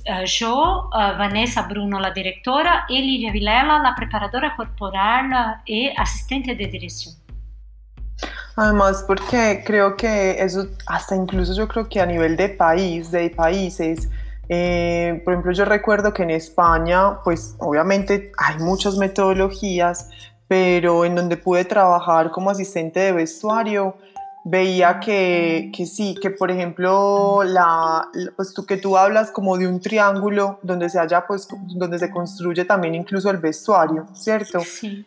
uh, 0.07 0.27
yo, 0.27 0.91
uh, 0.93 1.17
Vanessa 1.17 1.63
Bruno, 1.63 1.99
la 1.99 2.11
directora, 2.11 2.85
y 2.91 3.01
Livia 3.01 3.33
Vilela, 3.33 3.79
la 3.79 3.95
preparadora 3.95 4.55
corporal 4.55 5.63
y 5.67 5.89
asistente 5.97 6.55
de 6.55 6.67
dirección. 6.67 7.15
Además, 8.57 9.05
porque 9.07 9.63
creo 9.65 9.97
que 9.97 10.37
eso, 10.39 10.67
hasta 10.87 11.17
incluso 11.17 11.55
yo 11.55 11.67
creo 11.67 11.89
que 11.89 11.99
a 11.99 12.07
nivel 12.07 12.37
de 12.37 12.51
país, 12.51 13.11
de 13.11 13.31
países, 13.31 14.11
eh, 14.51 15.23
por 15.25 15.33
ejemplo, 15.33 15.53
yo 15.53 15.65
recuerdo 15.65 16.13
que 16.13 16.25
en 16.25 16.31
España, 16.31 17.23
pues 17.25 17.55
obviamente 17.59 18.33
hay 18.37 18.59
muchas 18.59 18.97
metodologías, 18.97 20.11
pero 20.49 21.05
en 21.05 21.15
donde 21.15 21.37
pude 21.37 21.65
trabajar 21.65 22.31
como 22.31 22.51
asistente 22.51 23.01
de 23.01 23.13
vestuario, 23.13 23.95
veía 24.45 24.99
que, 24.99 25.71
que, 25.77 25.85
sí, 25.85 26.17
que 26.21 26.31
por 26.31 26.51
ejemplo, 26.51 27.43
la, 27.45 28.09
pues 28.35 28.55
tú, 28.55 28.65
que 28.65 28.79
tú 28.79 28.97
hablas 28.97 29.31
como 29.31 29.59
de 29.59 29.69
un 29.69 29.79
triángulo 29.81 30.59
donde 30.63 30.89
se 30.89 30.99
haya, 30.99 31.27
pues, 31.27 31.47
donde 31.75 31.99
se 31.99 32.11
construye 32.11 32.65
también 32.65 32.95
incluso 32.95 33.29
el 33.31 33.37
vestuario, 33.37 34.07
¿cierto? 34.15 34.61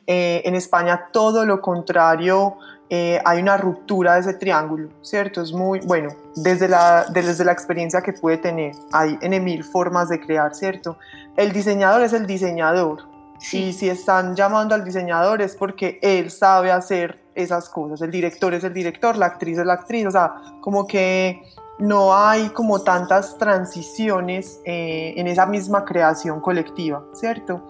Eh, 0.05 0.41
en 0.45 0.53
España 0.53 1.07
todo 1.11 1.43
lo 1.45 1.59
contrario, 1.59 2.57
eh, 2.89 3.19
hay 3.25 3.41
una 3.41 3.57
ruptura 3.57 4.15
de 4.15 4.19
ese 4.19 4.33
triángulo, 4.35 4.89
¿cierto? 5.01 5.41
Es 5.41 5.53
muy, 5.53 5.79
bueno, 5.79 6.09
desde 6.35 6.67
la, 6.67 7.05
desde 7.11 7.43
la 7.43 7.53
experiencia 7.53 8.01
que 8.01 8.13
pude 8.13 8.37
tener, 8.37 8.75
hay 8.91 9.17
en 9.21 9.43
mil 9.43 9.63
formas 9.63 10.09
de 10.09 10.19
crear, 10.19 10.53
¿cierto? 10.53 10.97
El 11.35 11.51
diseñador 11.51 12.03
es 12.03 12.13
el 12.13 12.27
diseñador, 12.27 13.10
y 13.51 13.73
si 13.73 13.89
están 13.89 14.35
llamando 14.35 14.75
al 14.75 14.83
diseñador 14.83 15.41
es 15.41 15.55
porque 15.55 15.99
él 16.01 16.29
sabe 16.29 16.71
hacer 16.71 17.19
esas 17.33 17.69
cosas. 17.69 18.01
El 18.01 18.11
director 18.11 18.53
es 18.53 18.63
el 18.63 18.73
director, 18.73 19.17
la 19.17 19.25
actriz 19.27 19.57
es 19.57 19.65
la 19.65 19.73
actriz. 19.73 20.05
O 20.05 20.11
sea, 20.11 20.33
como 20.61 20.85
que 20.85 21.41
no 21.79 22.15
hay 22.15 22.49
como 22.49 22.81
tantas 22.81 23.37
transiciones 23.37 24.61
eh, 24.65 25.13
en 25.17 25.27
esa 25.27 25.45
misma 25.47 25.83
creación 25.83 26.39
colectiva, 26.39 27.03
¿cierto? 27.13 27.61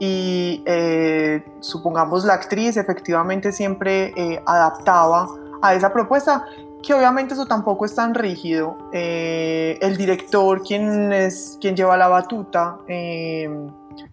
Y 0.00 0.62
eh, 0.66 1.44
supongamos 1.60 2.24
la 2.24 2.34
actriz 2.34 2.76
efectivamente 2.76 3.52
siempre 3.52 4.12
eh, 4.16 4.42
adaptaba 4.44 5.28
a 5.62 5.74
esa 5.74 5.92
propuesta, 5.92 6.44
que 6.82 6.94
obviamente 6.94 7.34
eso 7.34 7.46
tampoco 7.46 7.84
es 7.84 7.94
tan 7.94 8.14
rígido. 8.14 8.76
el 8.92 9.96
director, 9.96 10.62
quien, 10.62 11.12
es, 11.12 11.58
quien 11.60 11.76
lleva 11.76 11.96
la 11.96 12.08
batuta, 12.08 12.78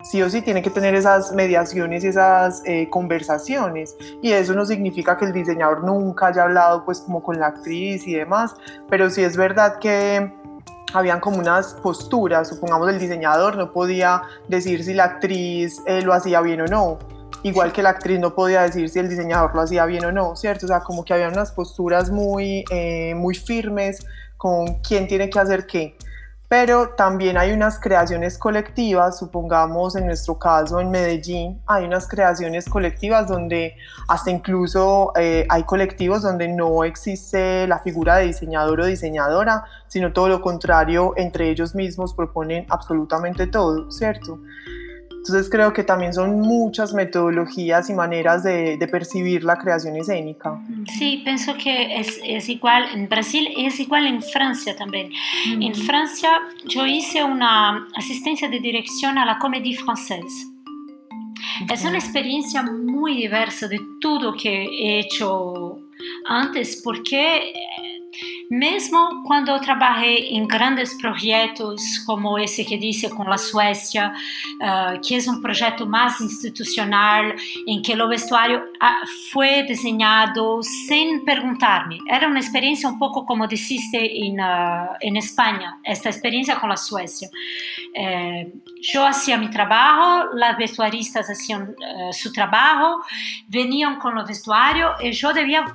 sí 0.03 0.21
o 0.21 0.29
sí 0.29 0.41
tiene 0.41 0.61
que 0.61 0.69
tener 0.69 0.95
esas 0.95 1.31
mediaciones 1.33 2.03
y 2.03 2.07
esas 2.07 2.61
eh, 2.65 2.89
conversaciones. 2.89 3.95
Y 4.21 4.31
eso 4.31 4.53
no 4.53 4.65
significa 4.65 5.17
que 5.17 5.25
el 5.25 5.33
diseñador 5.33 5.83
nunca 5.83 6.27
haya 6.27 6.43
hablado 6.43 6.85
pues 6.85 7.01
como 7.01 7.21
con 7.21 7.39
la 7.39 7.47
actriz 7.47 8.07
y 8.07 8.13
demás, 8.13 8.55
pero 8.89 9.09
sí 9.09 9.23
es 9.23 9.37
verdad 9.37 9.79
que 9.79 10.33
habían 10.93 11.19
como 11.19 11.37
unas 11.37 11.73
posturas, 11.75 12.47
supongamos 12.47 12.89
el 12.89 12.97
diseñador 12.97 13.57
no 13.57 13.73
podía 13.73 14.21
decir 14.47 14.85
si 14.85 14.93
la 14.93 15.03
actriz 15.03 15.81
eh, 15.85 16.01
lo 16.01 16.13
hacía 16.13 16.39
bien 16.39 16.61
o 16.61 16.65
no, 16.65 16.97
igual 17.47 17.71
que 17.71 17.81
la 17.83 17.89
actriz 17.89 18.19
no 18.19 18.33
podía 18.35 18.61
decir 18.61 18.89
si 18.89 18.99
el 18.99 19.09
diseñador 19.09 19.53
lo 19.55 19.61
hacía 19.61 19.85
bien 19.85 20.05
o 20.05 20.11
no, 20.11 20.35
¿cierto? 20.35 20.65
O 20.65 20.69
sea, 20.69 20.81
como 20.81 21.03
que 21.03 21.13
había 21.13 21.29
unas 21.29 21.51
posturas 21.51 22.09
muy, 22.09 22.63
eh, 22.71 23.13
muy 23.15 23.35
firmes 23.35 24.05
con 24.37 24.75
quién 24.81 25.07
tiene 25.07 25.29
que 25.29 25.39
hacer 25.39 25.65
qué 25.65 25.95
pero 26.49 26.89
también 26.89 27.37
hay 27.37 27.51
unas 27.51 27.77
creaciones 27.77 28.37
colectivas, 28.37 29.19
supongamos 29.19 29.97
en 29.97 30.05
nuestro 30.05 30.39
caso 30.39 30.79
en 30.79 30.89
Medellín, 30.89 31.61
hay 31.65 31.83
unas 31.83 32.07
creaciones 32.07 32.69
colectivas 32.69 33.27
donde 33.27 33.75
hasta 34.07 34.31
incluso 34.31 35.11
eh, 35.17 35.45
hay 35.49 35.63
colectivos 35.63 36.21
donde 36.21 36.47
no 36.47 36.85
existe 36.85 37.67
la 37.67 37.79
figura 37.79 38.17
de 38.17 38.27
diseñador 38.27 38.79
o 38.79 38.85
diseñadora, 38.85 39.65
sino 39.87 40.13
todo 40.13 40.29
lo 40.29 40.39
contrario, 40.39 41.13
entre 41.17 41.49
ellos 41.49 41.75
mismos 41.75 42.13
proponen 42.13 42.65
absolutamente 42.69 43.47
todo, 43.47 43.91
¿cierto? 43.91 44.39
Entonces 45.27 45.51
creo 45.51 45.73
que 45.73 45.83
también 45.83 46.13
son 46.13 46.39
muchas 46.39 46.93
metodologías 46.93 47.89
y 47.89 47.93
maneras 47.93 48.43
de, 48.43 48.77
percibir 48.89 49.43
la 49.43 49.57
creación 49.57 49.97
escénica. 49.97 50.61
Sí, 50.97 51.21
pienso 51.25 51.53
que 51.55 51.99
es, 51.99 52.47
igual 52.47 52.85
en 52.93 53.09
Brasil 53.09 53.49
y 53.57 53.65
es 53.65 53.77
igual 53.81 54.07
en 54.07 54.21
Francia 54.21 54.73
también. 54.77 55.11
En 55.59 55.75
Francia 55.75 56.29
yo 56.65 56.85
hice 56.85 57.23
una 57.25 57.87
asistencia 57.95 58.47
de 58.47 58.61
dirección 58.61 59.17
a 59.17 59.25
la 59.25 59.37
comédie 59.37 59.75
française. 59.75 60.47
Es 61.69 61.83
una 61.83 61.97
experiencia 61.97 62.61
muy 62.63 63.15
diversa 63.17 63.67
de 63.67 63.81
todo 63.99 64.33
que 64.33 64.63
he 64.63 64.99
hecho 64.99 65.79
antes 66.25 66.81
porque 66.81 67.51
Mesmo 68.49 69.23
quando 69.23 69.49
eu 69.49 69.59
trabalhei 69.59 70.29
em 70.29 70.45
grandes 70.47 70.93
projetos 70.93 71.99
como 72.05 72.37
esse 72.39 72.63
que 72.63 72.77
disse 72.77 73.09
com 73.09 73.29
a 73.31 73.37
Suécia, 73.37 74.13
uh, 74.61 74.99
que 75.01 75.15
é 75.15 75.31
um 75.31 75.41
projeto 75.41 75.85
mais 75.85 76.19
institucional, 76.21 77.23
em 77.67 77.81
que 77.81 77.93
o 77.93 78.07
vestuário 78.07 78.59
uh, 78.59 79.31
foi 79.31 79.63
desenhado 79.63 80.61
sem 80.63 81.19
perguntar-me. 81.25 81.99
Era 82.07 82.27
uma 82.27 82.39
experiência 82.39 82.87
um 82.87 82.97
pouco 82.97 83.25
como 83.25 83.47
disseste 83.47 83.97
em, 83.97 84.39
uh, 84.39 84.95
em 85.01 85.17
Espanha, 85.17 85.77
esta 85.83 86.09
experiência 86.09 86.55
com 86.55 86.67
a 86.67 86.75
Suécia. 86.77 87.29
Eh, 87.95 88.47
eu 88.93 89.01
fazia 89.01 89.37
meu 89.37 89.49
trabalho, 89.49 90.29
os 90.33 90.57
vestuaristas 90.57 91.27
faziam 91.27 91.63
uh, 91.63 92.13
seu 92.13 92.31
trabalho, 92.31 93.01
veniam 93.49 93.97
com 93.99 94.09
o 94.09 94.25
vestuário 94.25 94.93
e 95.01 95.11
eu 95.21 95.33
devia 95.33 95.65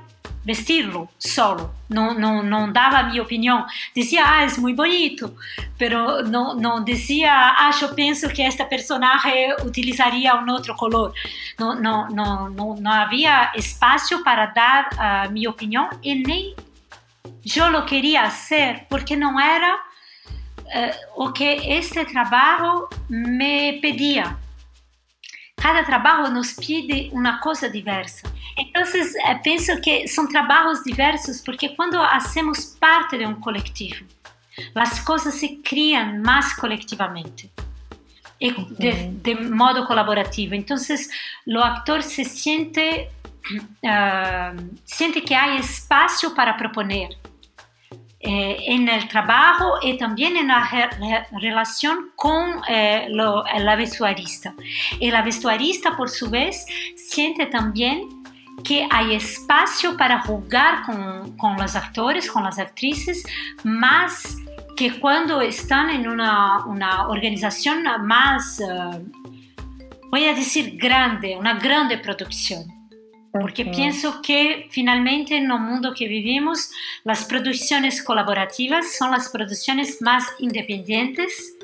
vestirlo 0.45 1.09
solo, 1.19 1.73
no, 1.89 2.15
no, 2.15 2.43
no, 2.43 2.73
daba 2.73 3.05
mi 3.05 3.21
opinión. 3.21 3.65
Decía, 3.95 4.25
ah, 4.27 4.45
es 4.45 4.59
muy 4.59 4.73
bonito, 4.73 5.35
pero 5.79 6.23
no, 6.23 6.55
no 6.55 6.81
decía, 6.81 7.55
ah, 7.57 7.71
yo 7.81 7.95
pienso 7.95 8.29
que 8.29 8.47
este 8.47 8.65
personaje 8.65 9.49
utilizaría 9.65 10.35
un 10.35 10.51
otro 10.51 10.75
color. 10.77 11.13
No, 11.59 11.75
no, 11.75 12.09
no, 12.09 12.49
no, 12.49 12.77
no 12.79 12.93
había 12.93 13.53
espacio 13.55 14.23
para 14.25 14.53
dar 14.55 14.89
uh, 15.29 15.31
mi 15.31 15.47
opinión 15.47 15.87
y 16.03 16.15
ni 16.17 16.55
yo 17.45 17.71
lo 17.71 17.85
quería 17.87 18.25
hacer 18.25 18.87
porque 18.89 19.17
no 19.17 19.41
era 19.41 19.77
uh, 20.59 21.23
o 21.25 21.33
que 21.33 21.77
este 21.79 22.05
trabajo 22.05 22.89
me 23.09 23.79
pedía. 23.81 24.39
Cada 25.63 25.85
trabalho 25.85 26.29
nos 26.29 26.55
pede 26.55 27.09
uma 27.13 27.39
coisa 27.39 27.71
diversa. 27.71 28.29
Então, 28.59 28.83
penso 29.45 29.81
que 29.81 30.09
são 30.09 30.27
trabalhos 30.27 30.83
diversos 30.83 31.41
porque 31.41 31.69
quando 31.77 31.97
hacemos 32.03 32.65
parte 32.81 33.17
de 33.17 33.25
um 33.25 33.37
coletivo, 33.37 34.05
as 34.75 34.99
coisas 34.99 35.35
se 35.35 35.57
criam 35.59 36.21
mais 36.21 36.53
coletivamente 36.55 37.49
e 38.41 38.51
de, 38.51 39.09
de 39.09 39.35
modo 39.37 39.87
colaborativo. 39.87 40.57
Então, 40.57 40.77
o 41.47 41.59
actor 41.61 42.03
se 42.03 42.25
sente, 42.25 43.09
uh, 43.85 44.79
sente 44.85 45.21
que 45.21 45.33
há 45.33 45.55
espaço 45.57 46.35
para 46.35 46.55
proponer 46.55 47.17
eh, 48.25 48.57
en 48.69 48.89
el 48.89 49.09
trabajo 49.09 49.79
y 49.83 49.99
también 49.99 50.37
en 50.37 50.47
la 50.47 50.69
re 50.71 51.27
relación 51.41 52.13
con 52.15 52.63
eh, 52.69 53.09
la 53.11 53.77
vestuarista. 53.77 54.55
Y 55.01 55.11
la 55.11 55.23
vestuarista, 55.23 55.97
por 55.97 56.09
su 56.09 56.31
vez, 56.31 56.65
siente 56.95 57.47
también 57.47 58.23
que 58.63 58.87
hay 58.91 59.15
espacio 59.17 59.97
para 59.97 60.21
jugar 60.21 60.83
con, 60.85 61.57
los 61.57 61.75
actores, 61.75 62.31
con 62.31 62.45
las 62.45 62.61
actrices, 62.61 63.25
más 63.65 64.37
que 64.77 65.01
cuando 65.01 65.41
están 65.41 65.91
en 65.91 66.07
una, 66.07 66.65
organización 67.09 67.83
más, 68.07 68.61
uh, 68.61 69.03
voy 70.11 70.27
a 70.27 70.35
decir 70.35 70.77
grande, 70.77 71.37
una 71.37 71.55
grande 71.55 71.99
producción. 71.99 72.82
Porque 73.33 73.65
pienso 73.65 74.21
que 74.21 74.69
finalmente 74.71 75.37
en 75.37 75.51
el 75.51 75.59
mundo 75.59 75.95
que 75.97 76.07
vivimos, 76.07 76.71
las 77.03 77.25
producciones 77.25 78.03
colaborativas 78.03 78.95
son 78.95 79.13
las 79.13 79.31
producciones 79.31 80.03
más 80.03 80.25
independientes 80.39 81.55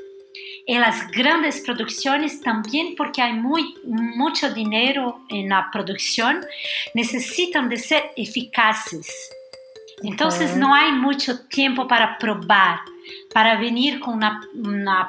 y 0.65 0.79
las 0.79 1.07
grandes 1.11 1.61
producciones 1.61 2.41
también 2.41 2.95
porque 2.95 3.21
hay 3.21 3.33
muy, 3.33 3.75
mucho 3.83 4.51
dinero 4.51 5.21
en 5.29 5.49
la 5.49 5.69
producción, 5.71 6.43
necesitan 6.95 7.69
de 7.69 7.77
ser 7.77 8.11
eficaces. 8.15 9.29
Entonces 10.01 10.55
no 10.55 10.73
hay 10.73 10.91
mucho 10.91 11.47
tiempo 11.47 11.87
para 11.87 12.17
probar, 12.17 12.79
para 13.33 13.59
venir 13.59 13.99
con 13.99 14.15
una, 14.15 14.41
una 14.53 15.07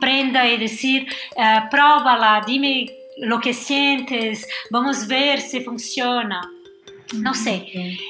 prenda 0.00 0.48
y 0.48 0.58
decir, 0.58 1.06
uh, 1.36 1.68
próbala, 1.70 2.42
dime 2.46 2.86
lo 3.22 3.40
que 3.40 3.54
sientes, 3.54 4.48
vamos 4.70 5.06
ver 5.06 5.40
si 5.40 5.60
funciona. 5.60 6.40
No 7.14 7.34
sé. 7.34 7.66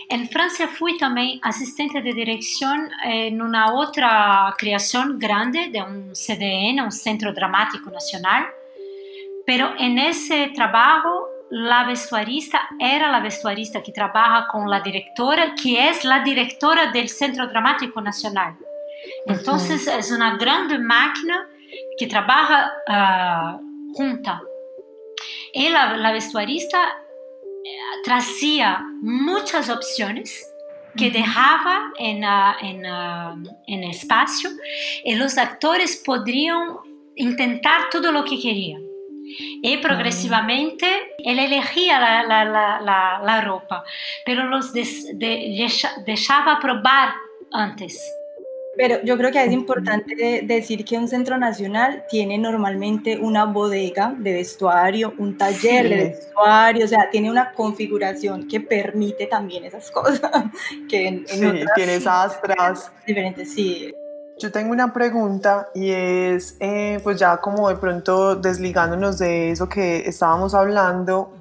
En 0.08 0.28
Francia 0.28 0.68
fui 0.68 0.96
también 0.96 1.38
asistente 1.42 2.00
de 2.00 2.12
dirección 2.12 2.88
en 3.04 3.42
una 3.42 3.74
otra 3.74 4.54
creación 4.56 5.18
grande 5.18 5.68
de 5.68 5.82
un 5.82 6.12
CDN, 6.12 6.80
un 6.80 6.92
Centro 6.92 7.32
Dramático 7.32 7.90
Nacional, 7.90 8.46
pero 9.44 9.74
en 9.78 9.98
ese 9.98 10.52
trabajo 10.54 11.26
la 11.50 11.84
vestuarista 11.84 12.68
era 12.78 13.10
la 13.10 13.20
vestuarista 13.20 13.82
que 13.82 13.92
trabaja 13.92 14.46
con 14.50 14.70
la 14.70 14.80
directora, 14.80 15.54
que 15.60 15.90
es 15.90 16.04
la 16.04 16.20
directora 16.20 16.90
del 16.90 17.08
Centro 17.10 17.48
Dramático 17.48 18.00
Nacional. 18.00 18.56
Entonces 19.26 19.86
es 19.88 20.10
una 20.10 20.36
grande 20.36 20.78
máquina 20.78 21.46
que 21.98 22.06
trabaja 22.06 22.72
uh, 22.88 23.94
junta. 23.94 24.40
Y 25.52 25.68
la, 25.68 25.96
la 25.96 26.12
vestuarista 26.12 26.96
traía 28.04 28.80
muchas 29.00 29.68
opciones 29.68 30.48
que 30.96 31.10
dejaba 31.10 31.92
en, 31.98 32.24
uh, 32.24 32.52
en, 32.60 32.86
uh, 32.86 33.58
en, 33.66 33.84
espacio 33.84 34.50
y 35.04 35.14
los 35.14 35.38
actores 35.38 36.02
podrían 36.04 36.76
intentar 37.16 37.88
todo 37.90 38.12
lo 38.12 38.24
que 38.24 38.38
querían. 38.40 38.82
Y 39.62 39.78
progresivamente 39.78 40.86
él 41.18 41.38
elegía 41.38 41.98
la, 41.98 42.22
la, 42.22 42.44
la, 42.44 43.20
la 43.24 43.40
ropa, 43.40 43.84
pero 44.26 44.44
los 44.48 44.72
des, 44.72 45.18
de, 45.18 45.66
dejaba 46.04 46.58
probar 46.60 47.14
antes. 47.52 47.98
Pero 48.74 49.02
yo 49.04 49.18
creo 49.18 49.30
que 49.30 49.44
es 49.44 49.52
importante 49.52 50.42
decir 50.44 50.84
que 50.84 50.96
un 50.96 51.06
centro 51.06 51.36
nacional 51.36 52.04
tiene 52.08 52.38
normalmente 52.38 53.18
una 53.18 53.44
bodega 53.44 54.14
de 54.18 54.32
vestuario, 54.32 55.12
un 55.18 55.36
taller 55.36 55.82
sí. 55.82 55.88
de 55.88 55.96
vestuario, 55.96 56.84
o 56.86 56.88
sea, 56.88 57.10
tiene 57.10 57.30
una 57.30 57.52
configuración 57.52 58.48
que 58.48 58.60
permite 58.60 59.26
también 59.26 59.64
esas 59.64 59.90
cosas. 59.90 60.20
Que 60.88 61.08
en, 61.08 61.14
en 61.18 61.26
sí, 61.26 61.46
otras, 61.46 61.74
tiene 61.74 62.00
astras. 62.04 62.92
Diferentes, 63.06 63.52
sí. 63.52 63.94
Yo 64.38 64.50
tengo 64.50 64.72
una 64.72 64.92
pregunta 64.92 65.68
y 65.74 65.90
es, 65.90 66.56
eh, 66.60 66.98
pues 67.02 67.18
ya 67.18 67.36
como 67.36 67.68
de 67.68 67.76
pronto 67.76 68.36
desligándonos 68.36 69.18
de 69.18 69.50
eso 69.50 69.68
que 69.68 69.98
estábamos 70.08 70.54
hablando, 70.54 71.32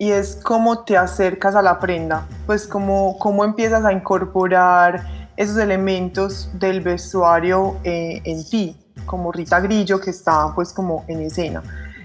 y 0.00 0.12
es 0.12 0.40
cómo 0.42 0.82
te 0.84 0.96
acercas 0.96 1.54
a 1.54 1.60
la 1.60 1.78
prenda, 1.78 2.26
pues 2.46 2.66
cómo, 2.66 3.18
cómo 3.18 3.44
empiezas 3.44 3.84
a 3.84 3.92
incorporar 3.92 5.19
esos 5.40 5.56
elementos 5.56 6.50
del 6.52 6.82
vestuario 6.82 7.78
eh, 7.82 8.20
en 8.24 8.44
ti, 8.44 8.76
como 9.06 9.32
Rita 9.32 9.58
Grillo 9.58 9.98
que 9.98 10.10
está 10.10 10.52
pues 10.54 10.70
como 10.70 11.06
en 11.08 11.22
escena. 11.22 11.62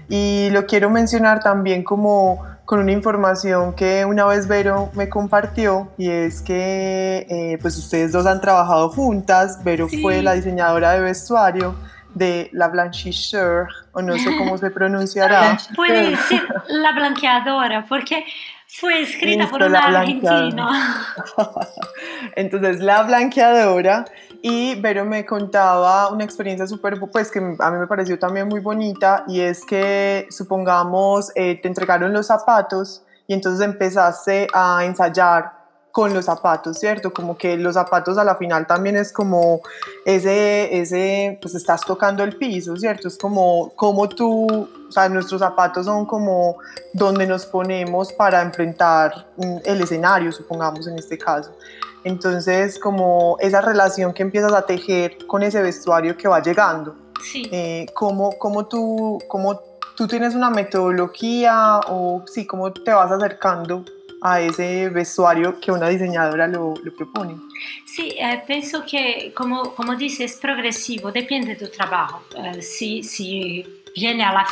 Y 0.08 0.48
lo 0.52 0.64
quiero 0.64 0.88
mencionar 0.88 1.40
también 1.42 1.84
como 1.84 2.42
con 2.64 2.80
una 2.80 2.92
información 2.92 3.74
que 3.74 4.06
una 4.06 4.24
vez 4.24 4.48
Vero 4.48 4.90
me 4.94 5.10
compartió 5.10 5.92
y 5.98 6.08
es 6.08 6.40
que 6.40 7.26
eh, 7.28 7.58
pues 7.60 7.76
ustedes 7.76 8.10
dos 8.12 8.24
han 8.24 8.40
trabajado 8.40 8.88
juntas, 8.88 9.62
Vero 9.62 9.86
sí. 9.86 10.00
fue 10.00 10.22
la 10.22 10.32
diseñadora 10.32 10.92
de 10.92 11.00
vestuario 11.00 11.74
de 12.14 12.48
la 12.54 12.68
blanchisseur, 12.68 13.68
o 13.92 14.00
no 14.00 14.16
sé 14.16 14.34
cómo 14.38 14.56
se 14.56 14.70
pronunciará. 14.70 15.58
Puede 15.76 16.12
decir 16.12 16.42
la 16.68 16.92
blanqueadora, 16.92 17.84
porque 17.86 18.24
fue 18.68 19.02
escrita 19.02 19.42
Listo, 19.42 19.58
por 19.58 19.66
una 19.68 19.78
argentina. 19.78 21.06
Entonces, 22.36 22.80
la 22.80 23.02
blanqueadora. 23.02 24.04
Y 24.42 24.74
Vero 24.80 25.04
me 25.04 25.24
contaba 25.24 26.08
una 26.10 26.22
experiencia 26.22 26.66
súper, 26.66 27.00
pues 27.10 27.30
que 27.30 27.38
a 27.38 27.70
mí 27.70 27.78
me 27.78 27.86
pareció 27.86 28.18
también 28.18 28.46
muy 28.48 28.60
bonita, 28.60 29.24
y 29.26 29.40
es 29.40 29.64
que, 29.64 30.26
supongamos, 30.30 31.32
eh, 31.34 31.58
te 31.60 31.68
entregaron 31.68 32.12
los 32.12 32.26
zapatos 32.26 33.02
y 33.26 33.34
entonces 33.34 33.64
empezaste 33.64 34.46
a 34.52 34.84
ensayar 34.84 35.55
con 35.96 36.12
los 36.12 36.26
zapatos, 36.26 36.78
¿cierto? 36.78 37.10
Como 37.10 37.38
que 37.38 37.56
los 37.56 37.72
zapatos 37.72 38.18
a 38.18 38.24
la 38.24 38.34
final 38.34 38.66
también 38.66 38.96
es 38.96 39.10
como 39.14 39.62
ese, 40.04 40.78
ese, 40.78 41.38
pues 41.40 41.54
estás 41.54 41.80
tocando 41.86 42.22
el 42.22 42.36
piso, 42.36 42.76
¿cierto? 42.76 43.08
Es 43.08 43.16
como, 43.16 43.70
como 43.76 44.06
tú, 44.06 44.46
o 44.46 44.92
sea, 44.92 45.08
nuestros 45.08 45.40
zapatos 45.40 45.86
son 45.86 46.04
como 46.04 46.58
donde 46.92 47.26
nos 47.26 47.46
ponemos 47.46 48.12
para 48.12 48.42
enfrentar 48.42 49.26
el 49.64 49.80
escenario, 49.80 50.32
supongamos 50.32 50.86
en 50.86 50.98
este 50.98 51.16
caso. 51.16 51.56
Entonces, 52.04 52.78
como 52.78 53.38
esa 53.40 53.62
relación 53.62 54.12
que 54.12 54.22
empiezas 54.22 54.52
a 54.52 54.66
tejer 54.66 55.26
con 55.26 55.42
ese 55.42 55.62
vestuario 55.62 56.14
que 56.14 56.28
va 56.28 56.42
llegando. 56.42 56.94
Sí. 57.22 57.48
Eh, 57.50 57.86
¿cómo, 57.94 58.32
cómo, 58.32 58.66
tú, 58.66 59.18
¿Cómo 59.28 59.62
tú 59.96 60.06
tienes 60.06 60.34
una 60.34 60.50
metodología 60.50 61.80
o 61.88 62.22
sí, 62.26 62.46
cómo 62.46 62.70
te 62.70 62.92
vas 62.92 63.10
acercando 63.10 63.82
a 64.26 64.40
ese 64.40 64.88
vestuario 64.88 65.58
que 65.60 65.70
una 65.70 65.88
diseñadora 65.88 66.46
lo, 66.48 66.74
lo 66.82 66.94
propone. 66.94 67.36
Sí, 67.84 68.14
eh, 68.18 68.42
pienso 68.46 68.84
que, 68.84 69.32
como, 69.34 69.74
como 69.74 69.94
dices, 69.94 70.32
es 70.32 70.36
progresivo, 70.38 71.12
depende 71.12 71.54
de 71.54 71.66
tu 71.66 71.72
trabajo. 71.72 72.22
Eh, 72.36 72.60
si, 72.60 73.02
si 73.02 73.64
viene 73.94 74.24
a 74.24 74.32
la, 74.32 74.46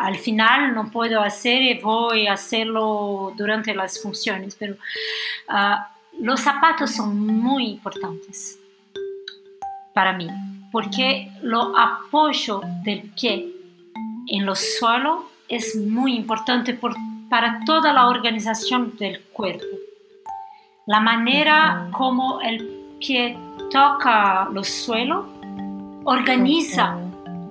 al 0.00 0.16
final, 0.16 0.74
no 0.74 0.90
puedo 0.90 1.20
hacer 1.20 1.62
y 1.62 1.74
voy 1.78 2.26
a 2.26 2.32
hacerlo 2.32 3.32
durante 3.36 3.74
las 3.74 4.02
funciones, 4.02 4.56
pero 4.58 4.74
uh, 5.48 5.76
los 6.20 6.40
zapatos 6.40 6.90
son 6.90 7.16
muy 7.16 7.68
importantes 7.68 8.58
para 9.94 10.12
mí, 10.12 10.28
porque 10.72 11.30
lo 11.42 11.76
apoyo 11.78 12.62
del 12.84 13.02
pie 13.18 13.52
en 14.26 14.44
los 14.44 14.58
suelo 14.78 15.30
es 15.48 15.76
muy 15.76 16.16
importante 16.16 16.74
por 16.74 16.94
para 17.30 17.60
toda 17.64 17.92
la 17.92 18.08
organización 18.08 18.96
del 18.98 19.22
cuerpo. 19.32 19.64
La 20.86 21.00
manera 21.00 21.88
como 21.92 22.40
el 22.42 22.98
pie 22.98 23.38
toca 23.70 24.48
los 24.52 24.68
suelos 24.68 25.24
organiza 26.04 26.98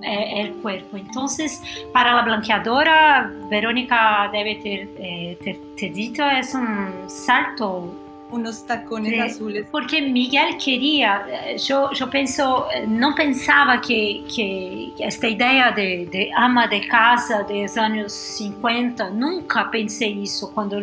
eh, 0.02 0.40
el 0.40 0.52
cuerpo. 0.56 0.96
Entonces, 0.96 1.62
para 1.92 2.14
la 2.14 2.22
blanqueadora, 2.22 3.30
Verónica 3.48 4.28
debe 4.32 4.56
ter, 4.56 4.88
eh, 4.98 5.90
dicho, 5.94 6.24
es 6.24 6.54
un 6.54 7.08
salto 7.08 7.94
unos 8.30 8.66
tacones 8.66 9.12
sí, 9.12 9.18
azules. 9.18 9.66
Porque 9.70 10.00
Miguel 10.02 10.56
quería, 10.62 11.24
eh, 11.28 11.58
yo, 11.58 11.90
yo 11.92 12.08
pienso, 12.08 12.66
no 12.86 13.14
pensaba 13.14 13.80
que, 13.80 14.24
que 14.34 14.92
esta 14.98 15.28
idea 15.28 15.72
de, 15.72 16.06
de, 16.10 16.30
ama 16.36 16.66
de 16.66 16.86
casa 16.86 17.42
de 17.44 17.62
los 17.62 17.76
años 17.76 18.12
50, 18.12 19.10
nunca 19.10 19.70
pensé 19.70 20.14
eso 20.22 20.52
cuando, 20.54 20.80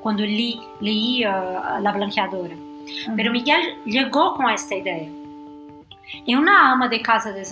cuando 0.00 0.22
leí, 0.22 0.60
leí 0.80 1.24
uh, 1.24 1.80
La 1.80 1.92
Blanqueadora. 1.92 2.54
Uh 2.54 2.58
-huh. 2.58 3.14
Pero 3.16 3.32
Miguel 3.32 3.60
llegó 3.84 4.34
con 4.34 4.50
esta 4.50 4.74
idea. 4.74 5.08
Y 6.24 6.34
una 6.34 6.72
ama 6.72 6.88
de 6.88 7.02
casa 7.02 7.32
de, 7.32 7.44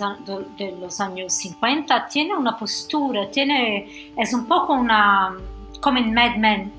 de, 0.57 0.71
los 0.79 0.99
años 0.99 1.31
50 1.33 2.07
tiene 2.07 2.35
una 2.35 2.57
postura, 2.57 3.29
tiene, 3.29 4.11
es 4.17 4.33
un 4.33 4.47
poco 4.47 4.73
una, 4.73 5.35
como 5.79 5.99
en 5.99 6.13
Mad 6.13 6.37
Men. 6.37 6.71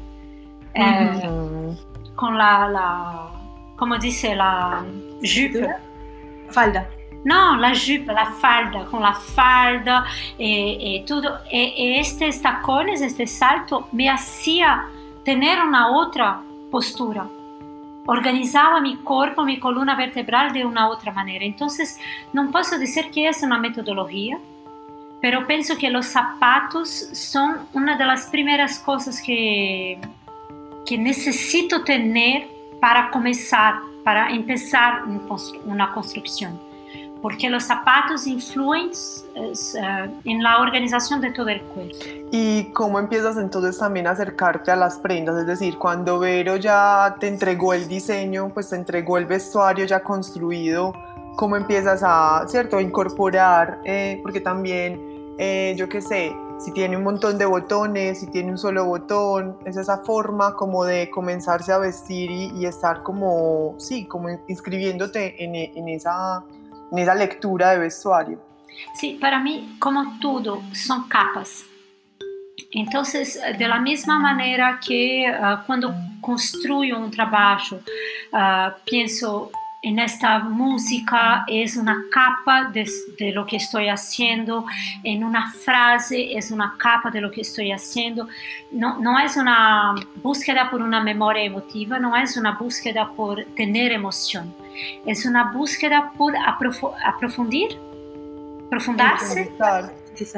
Uh 0.74 0.80
-huh. 0.80 1.54
eh, 1.54 1.57
con 2.18 2.36
la, 2.36 2.68
la 2.68 3.30
como 3.76 3.96
dice, 3.96 4.34
la 4.34 4.84
jupe. 5.22 5.68
Falda. 6.50 6.88
No, 7.24 7.56
la 7.56 7.70
jupe, 7.70 8.12
la 8.12 8.26
falda, 8.26 8.84
con 8.86 9.02
la 9.02 9.12
falda 9.12 10.04
y, 10.36 10.78
y 10.80 11.04
todo. 11.06 11.38
Y, 11.50 11.60
y 11.76 11.98
estos 11.98 12.42
tacones, 12.42 13.00
este 13.02 13.26
salto 13.26 13.88
me 13.92 14.10
hacía 14.10 14.86
tener 15.24 15.62
una 15.62 15.92
otra 15.92 16.40
postura. 16.72 17.24
Organizaba 18.06 18.80
mi 18.80 18.96
cuerpo, 18.96 19.44
mi 19.44 19.60
columna 19.60 19.94
vertebral 19.94 20.52
de 20.52 20.64
una 20.64 20.88
otra 20.88 21.12
manera. 21.12 21.44
Entonces, 21.44 22.00
no 22.32 22.50
puedo 22.50 22.78
decir 22.80 23.12
que 23.12 23.28
es 23.28 23.42
una 23.44 23.58
metodología, 23.58 24.38
pero 25.20 25.46
pienso 25.46 25.76
que 25.76 25.88
los 25.88 26.06
zapatos 26.06 26.88
son 27.12 27.58
una 27.74 27.96
de 27.96 28.06
las 28.06 28.26
primeras 28.26 28.78
cosas 28.80 29.22
que 29.22 30.00
que 30.86 30.98
necesito 30.98 31.84
tener 31.84 32.46
para 32.80 33.10
comenzar, 33.10 33.74
para 34.04 34.30
empezar 34.30 35.04
una 35.64 35.92
construcción. 35.92 36.58
porque 37.20 37.50
los 37.50 37.64
zapatos 37.64 38.26
influyen 38.26 38.90
uh, 39.36 40.20
en 40.24 40.42
la 40.42 40.60
organización 40.60 41.20
de 41.20 41.32
todo 41.32 41.48
el 41.48 41.60
cuerpo. 41.62 41.96
¿Y 42.30 42.64
cómo 42.72 42.98
empiezas 42.98 43.36
entonces 43.36 43.78
también 43.78 44.06
a 44.06 44.10
acercarte 44.10 44.70
a 44.70 44.76
las 44.76 44.98
prendas? 44.98 45.36
Es 45.36 45.46
decir, 45.46 45.78
cuando 45.78 46.18
Vero 46.18 46.56
ya 46.56 47.16
te 47.18 47.26
entregó 47.26 47.74
el 47.74 47.88
diseño, 47.88 48.50
pues 48.54 48.68
te 48.70 48.76
entregó 48.76 49.18
el 49.18 49.26
vestuario 49.26 49.84
ya 49.84 50.00
construido, 50.00 50.92
¿cómo 51.36 51.56
empiezas 51.56 52.02
a, 52.04 52.44
cierto, 52.46 52.80
incorporar? 52.80 53.80
Eh, 53.84 54.20
porque 54.22 54.40
también, 54.40 55.00
eh, 55.38 55.74
yo 55.76 55.88
qué 55.88 56.00
sé, 56.00 56.32
si 56.58 56.72
tiene 56.72 56.96
un 56.96 57.04
montón 57.04 57.38
de 57.38 57.46
botones, 57.46 58.20
si 58.20 58.26
tiene 58.30 58.50
un 58.50 58.58
solo 58.58 58.84
botón, 58.84 59.58
es 59.64 59.76
esa 59.76 59.98
forma 59.98 60.54
como 60.54 60.84
de 60.84 61.08
comenzarse 61.10 61.72
a 61.72 61.78
vestir 61.78 62.30
y, 62.30 62.66
estar 62.66 63.02
como, 63.02 63.76
sí, 63.78 64.06
como 64.06 64.28
inscribiéndote 64.48 65.42
en, 65.42 65.54
en, 65.54 65.88
esa, 65.88 66.44
en 66.90 66.98
esa 66.98 67.14
lectura 67.14 67.70
de 67.70 67.78
vestuario. 67.78 68.40
Sí, 68.94 69.18
para 69.20 69.40
mí, 69.40 69.76
como 69.78 70.18
todo, 70.20 70.62
son 70.72 71.08
capas. 71.08 71.64
Entonces, 72.72 73.40
de 73.58 73.68
la 73.68 73.80
misma 73.80 74.18
manera 74.18 74.78
que 74.84 75.30
uh, 75.30 75.64
cuando 75.66 75.94
construyo 76.20 76.98
un 76.98 77.10
trabajo, 77.10 77.76
uh, 78.32 78.72
pienso 78.84 79.50
en 79.80 79.98
esta 80.00 80.40
música 80.40 81.44
es 81.46 81.76
una 81.76 82.04
capa 82.10 82.70
de, 82.72 82.86
lo 83.32 83.46
que 83.46 83.56
estoy 83.56 83.88
haciendo, 83.88 84.64
en 85.04 85.22
una 85.22 85.52
frase 85.52 86.36
es 86.36 86.50
una 86.50 86.74
capa 86.78 87.10
de 87.10 87.20
lo 87.20 87.30
que 87.30 87.42
estoy 87.42 87.70
haciendo. 87.70 88.28
No, 88.72 88.98
no 88.98 89.18
es 89.18 89.36
una 89.36 89.94
búsqueda 90.22 90.68
por 90.70 90.82
una 90.82 91.00
memoria 91.00 91.44
emotiva, 91.44 91.98
no 91.98 92.16
es 92.16 92.36
una 92.36 92.52
búsqueda 92.52 93.08
por 93.16 93.44
tener 93.54 93.92
emoción, 93.92 94.52
es 95.06 95.24
una 95.24 95.52
búsqueda 95.52 96.12
por 96.16 96.34
aprofundir, 96.36 97.78
profundarse. 98.68 99.52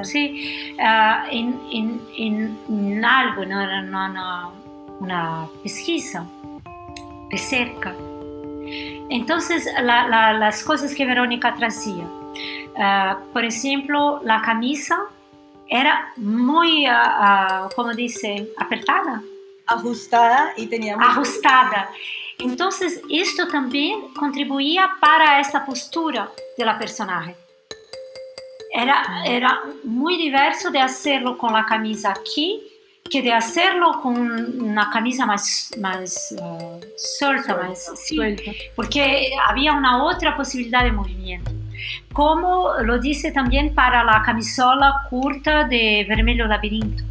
Sí, 0.04 0.74
uh, 0.78 1.26
en, 1.30 1.58
en, 1.72 2.58
en, 2.68 3.02
algo, 3.02 3.42
en 3.42 3.52
una, 3.54 4.50
una 5.00 5.46
pesquisa 5.62 6.26
de 7.30 7.38
cerca. 7.38 7.94
Entonces, 9.10 9.66
las 9.82 10.62
cosas 10.62 10.94
que 10.94 11.04
Verónica 11.04 11.52
traía, 11.54 12.04
uh, 12.04 13.32
por 13.32 13.44
ejemplo, 13.44 14.20
la 14.22 14.40
camisa 14.40 15.00
era 15.68 16.12
muy, 16.16 16.86
uh, 16.88 17.68
como 17.74 17.92
dice, 17.92 18.48
apretada. 18.56 19.20
Ajustada 19.66 20.52
y 20.56 20.66
tenía... 20.66 20.96
Ajustada. 20.96 21.90
Entonces, 22.38 23.02
esto 23.10 23.48
también 23.48 24.14
contribuía 24.14 24.88
para 25.00 25.40
esta 25.40 25.66
postura 25.66 26.30
de 26.56 26.64
la 26.64 26.78
personaje. 26.78 27.36
Era, 28.72 29.24
era 29.26 29.60
muy 29.82 30.16
diverso 30.16 30.70
de 30.70 30.78
hacerlo 30.78 31.36
con 31.36 31.52
la 31.52 31.66
camisa 31.66 32.10
aquí 32.10 32.69
que 33.10 33.22
de 33.22 33.32
hacerlo 33.32 34.00
con 34.00 34.16
una 34.62 34.88
camisa 34.90 35.26
más, 35.26 35.70
más 35.80 36.34
uh, 36.38 36.80
suelta, 36.96 37.56
más, 37.56 37.90
sí, 37.96 38.16
porque 38.76 39.32
había 39.48 39.72
una 39.72 40.04
otra 40.04 40.36
posibilidad 40.36 40.84
de 40.84 40.92
movimiento. 40.92 41.50
Como 42.12 42.74
lo 42.82 42.98
dice 42.98 43.32
también 43.32 43.74
para 43.74 44.04
la 44.04 44.22
camisola 44.22 45.06
curta 45.10 45.64
de 45.64 46.06
Vermelho 46.08 46.46
Labirinto. 46.46 47.02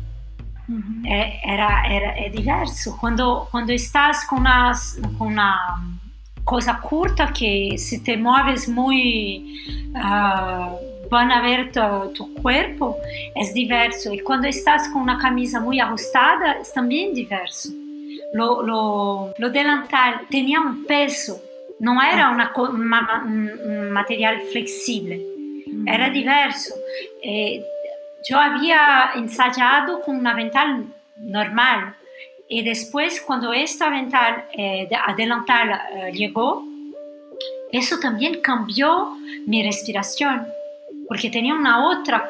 Uh 0.67 0.73
-huh. 0.73 1.05
eh, 1.07 1.39
era, 1.43 1.83
era, 1.87 2.11
è 2.15 2.29
diverso. 2.29 2.95
Quando, 2.97 3.47
quando 3.51 3.73
estás 3.73 4.25
con 4.25 4.39
una, 4.39 4.71
con 5.17 5.27
una 5.27 5.99
cosa 6.43 6.79
curta 6.79 7.33
que 7.33 7.75
si 7.77 8.03
te 8.03 8.15
mueves 8.17 8.67
muy... 8.69 9.91
Uh, 9.93 10.88
van 11.09 11.31
a 11.31 11.41
ver 11.41 11.71
tu, 11.71 12.13
tu, 12.13 12.33
cuerpo, 12.41 12.97
es 13.35 13.53
diverso. 13.53 14.13
Y 14.13 14.19
cuando 14.19 14.47
estás 14.47 14.89
con 14.89 15.01
una 15.01 15.17
camisa 15.17 15.59
muy 15.59 15.79
ajustada, 15.79 16.53
es 16.61 16.71
también 16.73 17.13
diverso. 17.13 17.69
Lo, 18.33 18.61
lo, 18.61 19.33
lo 19.37 19.49
delantal 19.49 20.21
tenía 20.29 20.61
un 20.61 20.85
peso, 20.85 21.41
no 21.79 22.01
era 22.01 22.29
una, 22.29 22.53
una, 22.55 23.23
un 23.25 23.91
material 23.91 24.41
flexible, 24.51 25.19
era 25.87 26.09
diverso. 26.09 26.75
Eh, 27.23 27.63
yo 28.27 28.37
había 28.37 29.11
ensayado 29.15 30.01
con 30.01 30.17
un 30.17 30.27
avental 30.27 30.85
normal 31.17 31.95
y 32.47 32.63
después 32.63 33.21
cuando 33.21 33.53
este 33.53 33.83
avental 33.83 34.45
eh, 34.53 34.87
delantal 35.15 35.81
eh, 35.91 36.11
llegó, 36.11 36.63
eso 37.71 37.99
también 37.99 38.41
cambió 38.41 39.15
mi 39.45 39.63
respiración 39.63 40.45
porque 41.09 41.29
tenía 41.29 41.53
una 41.53 41.89
otra. 41.89 42.29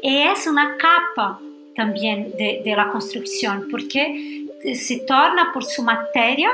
Y 0.00 0.18
es 0.18 0.46
una 0.46 0.76
capa 0.76 1.40
también 1.74 2.30
de, 2.38 2.62
de 2.64 2.76
la 2.76 2.88
construcción, 2.92 3.66
porque 3.70 4.46
se 4.74 5.00
torna 5.00 5.50
por 5.52 5.64
su 5.64 5.82
materia, 5.82 6.50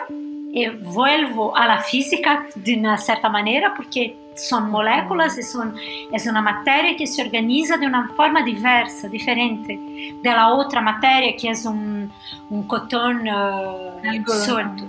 y 0.53 0.69
vuelvo 0.69 1.57
a 1.57 1.67
la 1.67 1.79
física 1.79 2.47
de 2.55 2.77
una 2.77 2.97
cierta 2.97 3.29
manera, 3.29 3.73
porque 3.77 4.17
son 4.35 4.71
moléculas 4.71 5.39
y 5.39 5.43
son, 5.43 5.77
es 6.13 6.27
una 6.27 6.41
materia 6.41 6.97
que 6.97 7.07
se 7.07 7.23
organiza 7.23 7.77
de 7.77 7.87
una 7.87 8.09
forma 8.17 8.43
diversa, 8.43 9.09
diferente 9.09 9.79
de 10.23 10.31
la 10.31 10.53
otra 10.53 10.81
materia 10.81 11.37
que 11.37 11.51
es 11.51 11.65
un, 11.65 12.11
un 12.49 12.63
cotón 12.67 13.29
uh, 13.29 14.33
suelto. 14.45 14.85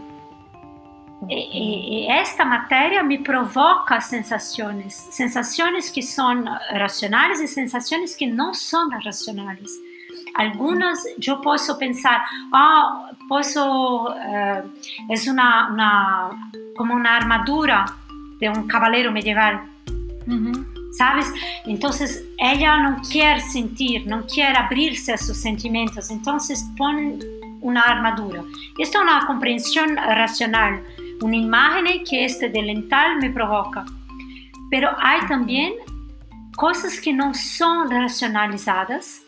E, 1.30 2.06
e, 2.06 2.08
esta 2.10 2.44
matéria 2.44 3.04
me 3.04 3.20
provoca 3.20 4.02
sensações, 4.02 4.94
sensações 4.94 5.90
que 5.90 6.02
são 6.02 6.44
racionais 6.72 7.40
e 7.40 7.48
sensações 7.48 8.16
que 8.16 8.26
não 8.26 8.54
são 8.54 8.90
racionais. 8.90 9.70
Algumas 10.34 11.00
eu 11.26 11.38
posso 11.42 11.78
pensar, 11.78 12.26
ah, 12.54 13.12
oh, 13.12 13.28
posso, 13.28 13.60
uh, 13.60 14.72
é 15.10 15.32
uma, 15.32 15.70
uma, 15.70 16.50
como 16.76 16.94
uma 16.94 17.10
armadura 17.10 17.86
de 18.40 18.50
um 18.50 18.68
cavaleiro 18.68 19.12
medieval. 19.12 19.62
Uhum. 20.28 20.66
¿Sabes? 20.94 21.32
Entonces 21.66 22.26
ella 22.38 22.78
no 22.78 23.02
quiere 23.02 23.40
sentir, 23.40 24.06
no 24.08 24.26
quiere 24.26 24.58
abrirse 24.58 25.14
a 25.14 25.18
sus 25.18 25.38
sentimientos, 25.38 26.10
entonces 26.10 26.66
pone 26.78 27.20
una 27.62 27.82
armadura. 27.82 28.44
Esto 28.78 28.98
es 28.98 29.04
una 29.04 29.26
comprensión 29.26 29.96
racional, 29.96 30.84
una 31.22 31.36
imagen 31.36 32.04
que 32.04 32.26
este 32.26 32.50
delantal 32.50 33.18
me 33.20 33.30
provoca. 33.30 33.86
Pero 34.70 34.90
hay 35.00 35.26
también 35.28 35.74
cosas 36.56 37.00
que 37.00 37.14
no 37.14 37.34
son 37.34 37.90
racionalizadas, 37.90 39.22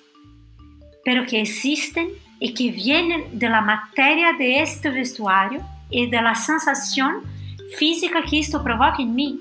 pero 1.06 1.26
que 1.26 1.42
existen 1.42 2.10
y 2.40 2.54
que 2.54 2.72
vienen 2.72 3.40
de 3.40 3.50
la 3.50 3.62
materia 3.62 4.34
de 4.34 4.62
este 4.62 4.90
vestuario 4.90 5.62
y 5.90 6.10
de 6.10 6.22
la 6.22 6.36
sensación 6.36 7.22
física 7.78 8.22
que 8.30 8.40
esto 8.40 8.64
provoca 8.64 8.98
en 9.00 9.16
mí. 9.16 9.40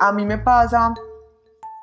A 0.00 0.12
mí 0.12 0.24
me 0.24 0.38
pasa 0.38 0.94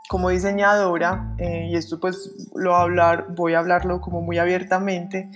como 0.07 0.29
diseñadora, 0.29 1.35
eh, 1.37 1.67
y 1.69 1.75
esto 1.75 1.99
pues 1.99 2.31
lo 2.55 2.75
hablar, 2.75 3.27
voy 3.35 3.53
a 3.53 3.59
hablarlo 3.59 3.99
como 3.99 4.21
muy 4.21 4.37
abiertamente, 4.37 5.29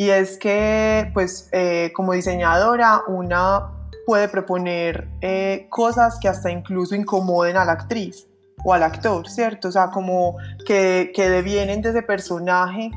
y 0.00 0.08
es 0.08 0.38
que, 0.38 1.10
pues, 1.12 1.50
eh, 1.52 1.92
como 1.94 2.14
diseñadora, 2.14 3.02
una 3.06 3.66
puede 4.06 4.28
proponer 4.28 5.08
eh, 5.20 5.66
cosas 5.68 6.18
que 6.18 6.26
hasta 6.26 6.50
incluso 6.50 6.94
incomoden 6.94 7.58
a 7.58 7.66
la 7.66 7.72
actriz 7.72 8.26
o 8.64 8.72
al 8.72 8.82
actor, 8.82 9.28
¿cierto? 9.28 9.68
O 9.68 9.70
sea, 9.70 9.90
como 9.90 10.38
que, 10.64 11.12
que 11.14 11.28
devienen 11.28 11.82
de 11.82 11.90
ese 11.90 12.00
personaje 12.00 12.90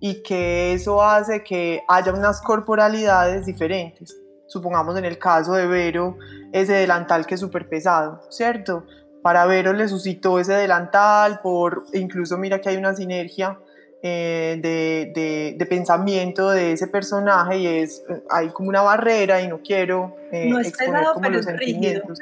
y 0.00 0.24
que 0.24 0.72
eso 0.72 1.00
hace 1.04 1.44
que 1.44 1.84
haya 1.86 2.12
unas 2.12 2.40
corporalidades 2.40 3.46
diferentes. 3.46 4.16
Supongamos 4.48 4.98
en 4.98 5.04
el 5.04 5.20
caso 5.20 5.52
de 5.52 5.68
Vero, 5.68 6.18
ese 6.52 6.72
delantal 6.72 7.26
que 7.26 7.34
es 7.34 7.40
súper 7.40 7.68
pesado, 7.68 8.22
¿cierto? 8.28 8.86
Para 9.22 9.46
Vero 9.46 9.72
le 9.72 9.86
suscitó 9.86 10.40
ese 10.40 10.54
delantal, 10.54 11.38
por 11.44 11.84
incluso 11.92 12.36
mira 12.36 12.60
que 12.60 12.70
hay 12.70 12.76
una 12.76 12.92
sinergia 12.92 13.56
eh, 14.02 14.58
de, 14.62 15.54
de, 15.56 15.66
pensamiento 15.66 16.50
de 16.50 16.72
ese 16.72 16.86
personaje 16.86 17.58
y 17.58 17.66
es, 17.66 18.02
hay 18.30 18.48
como 18.48 18.70
una 18.70 18.80
barrera 18.80 19.42
y 19.42 19.48
no 19.48 19.60
quiero 19.60 20.16
eh, 20.32 20.48
no 20.48 20.58
es 20.58 20.72
pesado, 20.72 21.14
como 21.14 21.28
los 21.28 21.44
sentimientos. 21.44 22.18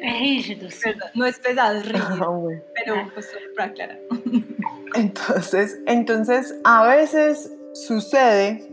no 1.14 1.26
es 1.26 1.38
pesado, 1.38 1.78
es 1.78 1.88
rígido, 1.92 2.48
ah, 2.50 2.62
pero 2.74 3.10
pues 3.14 3.28
para 3.56 3.70
aclarar. 3.70 3.98
Entonces, 4.94 5.78
entonces, 5.86 6.54
a 6.64 6.86
veces 6.86 7.52
sucede 7.74 8.68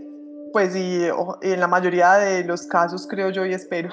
pues 0.55 0.73
y, 0.75 1.03
en 1.41 1.59
la 1.59 1.67
mayoría 1.67 2.13
de 2.13 2.45
los 2.45 2.65
casos 2.67 3.07
creo 3.07 3.29
yo 3.29 3.45
y 3.45 3.53
espero, 3.53 3.89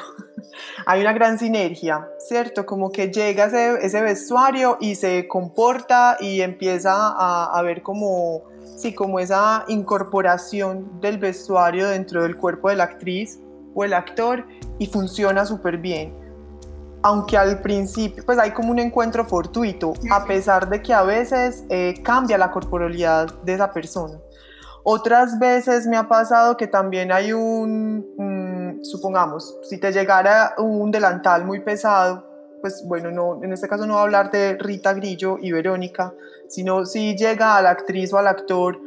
hay 0.87 1.01
una 1.01 1.13
gran 1.13 1.39
sinergia, 1.39 2.09
¿cierto? 2.19 2.67
Como 2.67 2.91
que 2.91 3.11
llega 3.11 3.47
ese, 3.47 3.85
ese 3.85 4.01
vestuario 4.01 4.79
y 4.81 4.95
se 4.95 5.29
comporta 5.29 6.17
y 6.21 6.41
empieza 6.41 6.93
a, 6.95 7.51
a, 7.53 7.63
ver 7.63 7.83
como, 7.83 8.43
sí, 8.77 8.95
como 8.95 9.19
esa 9.21 9.65
incorporación 9.69 11.01
del 11.01 11.19
vestuario 11.19 11.89
dentro 11.89 12.23
del 12.23 12.37
cuerpo 12.37 12.69
de 12.69 12.77
la 12.77 12.85
actriz 12.85 13.39
o 13.75 13.85
el 13.85 13.95
actor 13.95 14.47
y 14.79 14.87
funciona 14.87 15.47
súper 15.47 15.79
bien. 15.79 16.15
aunque 17.05 17.37
al 17.37 17.61
principio 17.63 18.23
pues 18.25 18.39
hay 18.39 18.53
como 18.53 18.71
un 18.71 18.79
encuentro 18.79 19.25
fortuito, 19.25 19.93
a 20.11 20.25
pesar 20.25 20.69
de 20.69 20.81
que 20.81 20.95
a 20.95 21.03
veces 21.03 21.65
eh, 21.69 21.95
cambia 22.05 22.39
la 22.39 22.53
corporalidad 22.53 23.27
de 23.43 23.55
esa 23.55 23.73
persona. 23.73 24.19
Otras 24.85 25.39
veces 25.39 25.87
me 25.87 25.97
ha 25.97 26.09
pasado 26.09 26.57
que 26.57 26.67
también 26.67 27.13
hay 27.13 27.33
un, 27.33 28.81
supongamos, 28.83 29.57
si 29.63 29.79
te 29.79 29.93
llegara 29.93 30.55
un 30.59 30.91
delantal 30.91 31.45
muy 31.45 31.61
pesado, 31.61 32.25
pues 32.61 32.83
bueno, 32.87 33.11
no, 33.11 33.43
en 33.45 33.53
este 33.53 33.69
caso 33.69 33.87
no 33.87 33.95
voy 33.95 34.01
a 34.01 34.05
hablar 34.05 34.31
de 34.31 34.57
Rita 34.59 34.93
Grillo 34.93 35.39
y 35.41 35.53
Verónica, 35.53 36.13
sino 36.49 36.85
si 36.85 37.17
llega 37.17 37.57
a 37.57 37.63
la 37.63 37.71
actriz 37.71 38.13
o 38.13 38.19
al 38.19 38.27
actor 38.27 38.81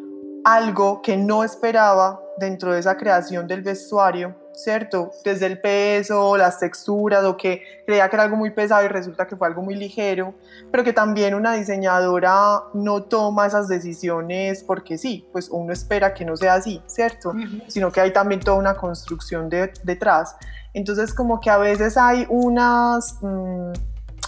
algo 0.43 1.01
que 1.01 1.17
no 1.17 1.43
esperaba 1.43 2.21
dentro 2.37 2.73
de 2.73 2.79
esa 2.79 2.97
creación 2.97 3.47
del 3.47 3.61
vestuario, 3.61 4.35
¿cierto? 4.55 5.11
Desde 5.23 5.45
el 5.45 5.59
peso, 5.59 6.37
las 6.37 6.59
texturas, 6.59 7.23
o 7.25 7.37
que 7.37 7.61
creía 7.85 8.09
que 8.09 8.15
era 8.15 8.23
algo 8.23 8.37
muy 8.37 8.51
pesado 8.51 8.83
y 8.85 8.87
resulta 8.87 9.27
que 9.27 9.35
fue 9.35 9.47
algo 9.47 9.61
muy 9.61 9.75
ligero, 9.75 10.33
pero 10.71 10.83
que 10.83 10.93
también 10.93 11.35
una 11.35 11.53
diseñadora 11.53 12.63
no 12.73 13.03
toma 13.03 13.47
esas 13.47 13.67
decisiones 13.67 14.63
porque 14.63 14.97
sí, 14.97 15.27
pues 15.31 15.49
uno 15.49 15.73
espera 15.73 16.13
que 16.13 16.25
no 16.25 16.35
sea 16.35 16.55
así, 16.55 16.81
¿cierto? 16.87 17.33
Sino 17.67 17.91
que 17.91 18.01
hay 18.01 18.13
también 18.13 18.41
toda 18.41 18.57
una 18.57 18.75
construcción 18.75 19.49
detrás. 19.49 20.35
Entonces 20.73 21.13
como 21.13 21.39
que 21.39 21.49
a 21.49 21.57
veces 21.57 21.97
hay 21.97 22.25
unas, 22.29 23.17
mm, 23.21 23.71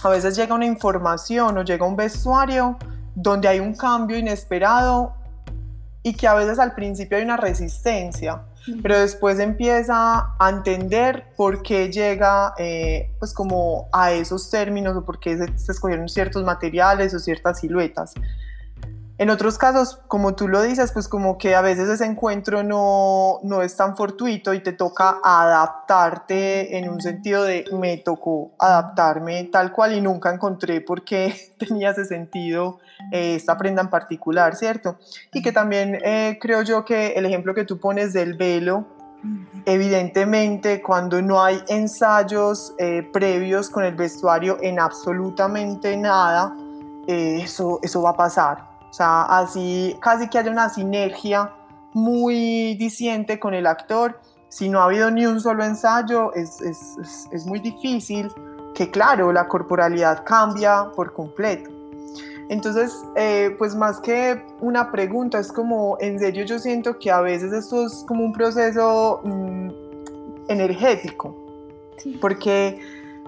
a 0.02 0.08
veces 0.08 0.36
llega 0.36 0.54
una 0.54 0.66
información 0.66 1.58
o 1.58 1.62
llega 1.62 1.84
un 1.84 1.96
vestuario 1.96 2.78
donde 3.14 3.48
hay 3.48 3.60
un 3.60 3.74
cambio 3.74 4.16
inesperado 4.16 5.17
y 6.02 6.14
que 6.14 6.26
a 6.26 6.34
veces 6.34 6.58
al 6.58 6.74
principio 6.74 7.18
hay 7.18 7.24
una 7.24 7.36
resistencia, 7.36 8.42
pero 8.82 8.98
después 8.98 9.38
empieza 9.38 10.34
a 10.38 10.50
entender 10.50 11.26
por 11.36 11.62
qué 11.62 11.90
llega 11.90 12.54
eh, 12.58 13.10
pues 13.18 13.32
como 13.32 13.88
a 13.92 14.12
esos 14.12 14.50
términos 14.50 14.96
o 14.96 15.04
por 15.04 15.18
qué 15.18 15.36
se, 15.36 15.72
escogieron 15.72 16.08
ciertos 16.08 16.44
materiales 16.44 17.14
o 17.14 17.18
ciertas 17.18 17.60
siluetas. 17.60 18.14
En 19.18 19.30
otros 19.30 19.58
casos, 19.58 19.98
como 20.06 20.36
tú 20.36 20.46
lo 20.46 20.62
dices, 20.62 20.92
pues 20.92 21.08
como 21.08 21.38
que 21.38 21.56
a 21.56 21.60
veces 21.60 21.88
ese 21.88 22.04
encuentro 22.04 22.62
no, 22.62 23.40
no 23.42 23.62
es 23.62 23.74
tan 23.74 23.96
fortuito 23.96 24.54
y 24.54 24.60
te 24.60 24.72
toca 24.72 25.18
adaptarte 25.24 26.78
en 26.78 26.88
un 26.88 27.02
sentido 27.02 27.42
de 27.42 27.64
me 27.72 27.96
tocó 27.96 28.52
adaptarme 28.60 29.42
tal 29.50 29.72
cual 29.72 29.94
y 29.94 30.00
nunca 30.00 30.32
encontré 30.32 30.80
por 30.80 31.02
qué 31.02 31.34
tenía 31.58 31.90
ese 31.90 32.04
sentido 32.04 32.78
eh, 33.10 33.34
esta 33.34 33.58
prenda 33.58 33.82
en 33.82 33.90
particular, 33.90 34.54
¿cierto? 34.54 34.98
Y 35.32 35.42
que 35.42 35.50
también 35.50 35.98
eh, 36.04 36.38
creo 36.40 36.62
yo 36.62 36.84
que 36.84 37.14
el 37.14 37.26
ejemplo 37.26 37.54
que 37.54 37.64
tú 37.64 37.80
pones 37.80 38.12
del 38.12 38.34
velo, 38.34 38.86
evidentemente 39.66 40.80
cuando 40.80 41.20
no 41.20 41.42
hay 41.42 41.60
ensayos 41.66 42.72
eh, 42.78 43.02
previos 43.12 43.68
con 43.68 43.84
el 43.84 43.96
vestuario 43.96 44.58
en 44.62 44.78
absolutamente 44.78 45.96
nada, 45.96 46.56
eso, 47.08 47.80
eso 47.82 48.02
va 48.02 48.10
a 48.10 48.16
pasar 48.16 48.67
o 48.90 48.92
sea, 48.92 49.22
así 49.22 49.96
casi 50.00 50.28
que 50.28 50.38
haya 50.38 50.50
una 50.50 50.68
sinergia 50.68 51.50
muy 51.92 52.74
diciente 52.74 53.38
con 53.38 53.54
el 53.54 53.66
actor. 53.66 54.20
Si 54.48 54.68
no 54.68 54.80
ha 54.80 54.84
habido 54.84 55.10
ni 55.10 55.26
un 55.26 55.40
solo 55.40 55.64
ensayo, 55.64 56.32
es, 56.34 56.60
es, 56.62 57.28
es 57.30 57.46
muy 57.46 57.60
difícil 57.60 58.30
que, 58.74 58.90
claro, 58.90 59.32
la 59.32 59.46
corporalidad 59.46 60.24
cambia 60.24 60.90
por 60.94 61.12
completo. 61.12 61.70
Entonces, 62.48 63.04
eh, 63.14 63.54
pues 63.58 63.74
más 63.74 64.00
que 64.00 64.42
una 64.60 64.90
pregunta, 64.90 65.38
es 65.38 65.52
como, 65.52 65.98
en 66.00 66.18
serio 66.18 66.46
yo 66.46 66.58
siento 66.58 66.98
que 66.98 67.10
a 67.10 67.20
veces 67.20 67.52
esto 67.52 67.84
es 67.86 68.04
como 68.08 68.24
un 68.24 68.32
proceso 68.32 69.20
mm, 69.22 69.68
energético, 70.48 71.36
porque 72.22 72.80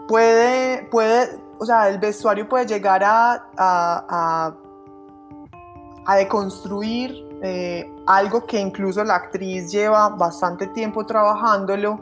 puede, 0.08 0.84
puede, 0.84 1.38
o 1.58 1.66
sea, 1.66 1.90
el 1.90 1.98
vestuario 1.98 2.48
puede 2.48 2.66
llegar 2.66 3.04
a, 3.04 3.44
a 3.58 4.06
a 4.08 4.54
deconstruir 6.16 7.14
eh, 7.42 7.90
algo 8.06 8.44
que 8.44 8.58
incluso 8.58 9.02
la 9.04 9.16
actriz 9.16 9.70
lleva 9.70 10.11
bastante 10.11 10.66
tiempo 10.68 11.06
trabajándolo, 11.06 12.00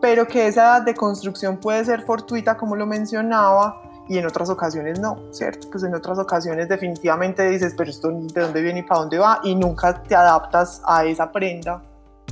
pero 0.00 0.26
que 0.26 0.48
esa 0.48 0.80
deconstrucción 0.80 1.56
puede 1.58 1.84
ser 1.84 2.02
fortuita, 2.02 2.56
como 2.56 2.74
lo 2.74 2.86
mencionaba, 2.86 3.80
y 4.08 4.18
en 4.18 4.26
otras 4.26 4.50
ocasiones 4.50 4.98
no, 4.98 5.18
¿cierto? 5.30 5.68
Pues 5.70 5.84
en 5.84 5.94
otras 5.94 6.18
ocasiones 6.18 6.68
definitivamente 6.68 7.48
dices, 7.48 7.74
pero 7.76 7.90
esto 7.90 8.10
de 8.10 8.40
dónde 8.40 8.60
viene 8.60 8.80
y 8.80 8.82
para 8.82 9.00
dónde 9.00 9.18
va, 9.18 9.40
y 9.44 9.54
nunca 9.54 10.02
te 10.02 10.14
adaptas 10.14 10.82
a 10.84 11.04
esa 11.04 11.30
prenda 11.30 11.80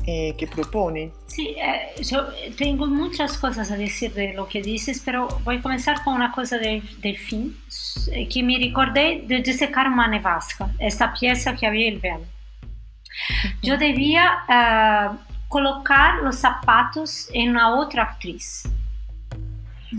eh, 0.06 0.34
que 0.36 0.46
propone. 0.46 1.12
Sí, 1.26 1.54
eh, 1.58 2.02
yo 2.02 2.28
tengo 2.56 2.86
muchas 2.86 3.36
cosas 3.38 3.70
a 3.70 3.76
decir 3.76 4.12
de 4.14 4.32
lo 4.32 4.48
que 4.48 4.62
dices, 4.62 5.02
pero 5.04 5.28
voy 5.44 5.56
a 5.56 5.62
comenzar 5.62 6.02
con 6.02 6.14
una 6.14 6.32
cosa 6.32 6.58
del 6.58 6.82
de 7.00 7.14
fin, 7.14 7.56
eh, 8.12 8.28
que 8.28 8.42
me 8.42 8.58
recordé 8.58 9.24
de 9.26 9.40
Dissecar 9.42 9.88
una 9.88 10.08
nevasca, 10.08 10.70
esta 10.78 11.12
pieza 11.12 11.54
que 11.54 11.66
había 11.66 11.88
el 11.88 11.98
velo. 11.98 12.24
Yo 13.62 13.76
debía 13.76 14.38
uh, 14.48 15.16
colocar 15.48 16.22
los 16.22 16.36
zapatos 16.36 17.28
en 17.32 17.50
una 17.50 17.74
otra 17.74 18.04
actriz. 18.04 18.62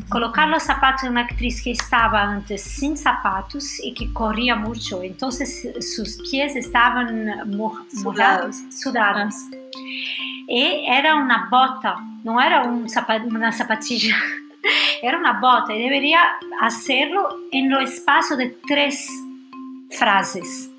Colocar 0.08 0.48
los 0.48 0.64
zapatos 0.64 1.04
en 1.04 1.12
una 1.12 1.22
actriz 1.22 1.62
que 1.62 1.72
estaba 1.72 2.22
antes 2.22 2.62
sin 2.64 2.96
zapatos 2.96 3.78
y 3.84 3.94
que 3.94 4.12
corría 4.14 4.56
mucho, 4.56 5.04
entonces 5.04 5.68
sus 5.96 6.18
pies 6.30 6.56
estaban 6.56 7.50
mojados, 7.58 8.56
sudados. 8.72 9.36
Ah. 9.54 9.58
E 10.48 10.86
era 10.90 11.16
una 11.16 11.48
bota, 11.50 11.96
não 12.24 12.40
era 12.40 12.66
um 12.68 12.86
uma 13.28 13.52
sapatilha, 13.52 14.16
era 15.02 15.18
uma 15.18 15.34
bota 15.34 15.74
e 15.74 15.78
deveria 15.78 16.20
hacerlo 16.62 17.48
en 17.52 17.70
lo 17.70 17.82
espacio 17.82 18.38
de 18.38 18.50
tres 18.68 19.08
frases. 19.98 20.70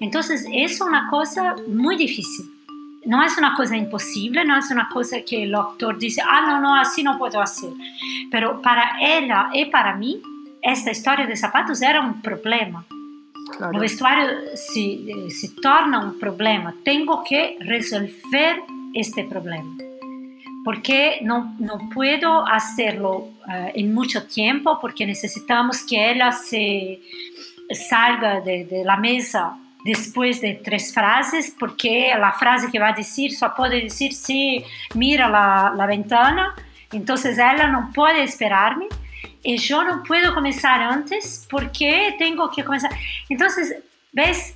Então, 0.00 0.20
isso 0.20 0.82
é 0.82 0.86
uma 0.86 1.08
coisa 1.08 1.56
muito 1.68 2.00
difícil. 2.00 2.57
Não 3.06 3.22
é 3.22 3.26
uma 3.38 3.56
coisa 3.56 3.76
impossível, 3.76 4.44
não 4.44 4.56
é 4.56 4.60
uma 4.72 4.86
coisa 4.86 5.20
que 5.20 5.46
o 5.46 5.56
autor 5.56 5.96
diz, 5.96 6.18
ah, 6.18 6.42
não, 6.42 6.60
não, 6.60 6.74
assim 6.74 7.02
não 7.02 7.16
posso 7.16 7.36
fazer. 7.38 7.72
Mas 8.32 8.60
para 8.60 9.02
ela 9.02 9.50
e 9.54 9.66
para 9.66 9.96
mim, 9.96 10.20
esta 10.62 10.90
história 10.90 11.26
de 11.26 11.36
sapatos 11.36 11.80
era 11.80 12.00
um 12.02 12.14
problema. 12.14 12.84
Claro. 13.56 13.76
O 13.76 13.80
vestuario 13.80 14.56
se, 14.56 15.30
se 15.30 15.48
torna 15.60 16.00
un 16.00 16.18
problema. 16.18 16.74
Tengo 16.84 17.22
que 17.22 17.56
resolver 17.60 18.62
este 18.94 19.24
problema. 19.24 19.76
Porque 20.64 21.20
no, 21.22 21.56
no 21.58 21.88
puedo 21.94 22.46
hacerlo 22.46 23.30
uh, 23.46 23.70
en 23.74 23.94
mucho 23.94 24.26
tiempo, 24.26 24.78
porque 24.80 25.06
necesitamos 25.06 25.82
que 25.82 26.10
ella 26.10 26.32
se 26.32 27.00
salga 27.70 28.40
de, 28.40 28.64
de, 28.64 28.84
la 28.84 28.96
mesa 28.96 29.56
después 29.88 30.42
de 30.42 30.60
tres 30.62 30.92
frases, 30.92 31.54
porque 31.58 32.12
la 32.18 32.32
frase 32.32 32.70
que 32.70 32.78
va 32.78 32.88
a 32.88 32.92
decir 32.92 33.34
solo 33.34 33.54
puede 33.56 33.80
decir 33.80 34.12
si 34.12 34.62
mira 34.94 35.30
la, 35.30 35.72
la 35.74 35.86
ventana, 35.86 36.54
entonces 36.92 37.38
ella 37.38 37.68
no 37.68 37.90
puede 37.94 38.22
esperarme 38.22 38.86
y 39.42 39.56
yo 39.56 39.82
no 39.84 40.02
puedo 40.02 40.34
comenzar 40.34 40.82
antes 40.82 41.46
porque 41.50 42.14
tengo 42.18 42.50
que 42.50 42.64
comenzar. 42.64 42.90
Entonces, 43.30 43.76
¿ves? 44.12 44.54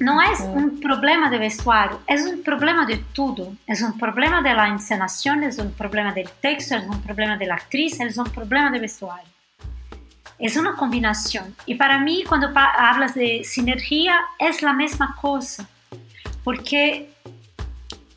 No 0.00 0.20
es 0.22 0.40
un 0.40 0.80
problema 0.80 1.28
de 1.28 1.38
vestuario, 1.38 2.00
es 2.06 2.22
un 2.26 2.42
problema 2.42 2.86
de 2.86 2.96
todo. 3.12 3.52
Es 3.66 3.82
un 3.82 3.96
problema 3.98 4.40
de 4.40 4.54
la 4.54 4.68
encenación, 4.68 5.44
es 5.44 5.58
un 5.58 5.72
problema 5.72 6.12
del 6.12 6.30
texto, 6.40 6.76
es 6.76 6.84
un 6.84 7.02
problema 7.02 7.36
de 7.36 7.46
la 7.46 7.54
actriz, 7.56 8.00
es 8.00 8.16
un 8.16 8.30
problema 8.30 8.70
de 8.70 8.80
vestuario. 8.80 9.35
Es 10.38 10.56
una 10.56 10.74
combinación. 10.74 11.54
Y 11.64 11.76
para 11.76 11.98
mí, 11.98 12.24
cuando 12.28 12.50
hablas 12.54 13.14
de 13.14 13.42
sinergia, 13.44 14.20
es 14.38 14.62
la 14.62 14.72
misma 14.72 15.16
cosa. 15.20 15.66
Porque 16.44 17.10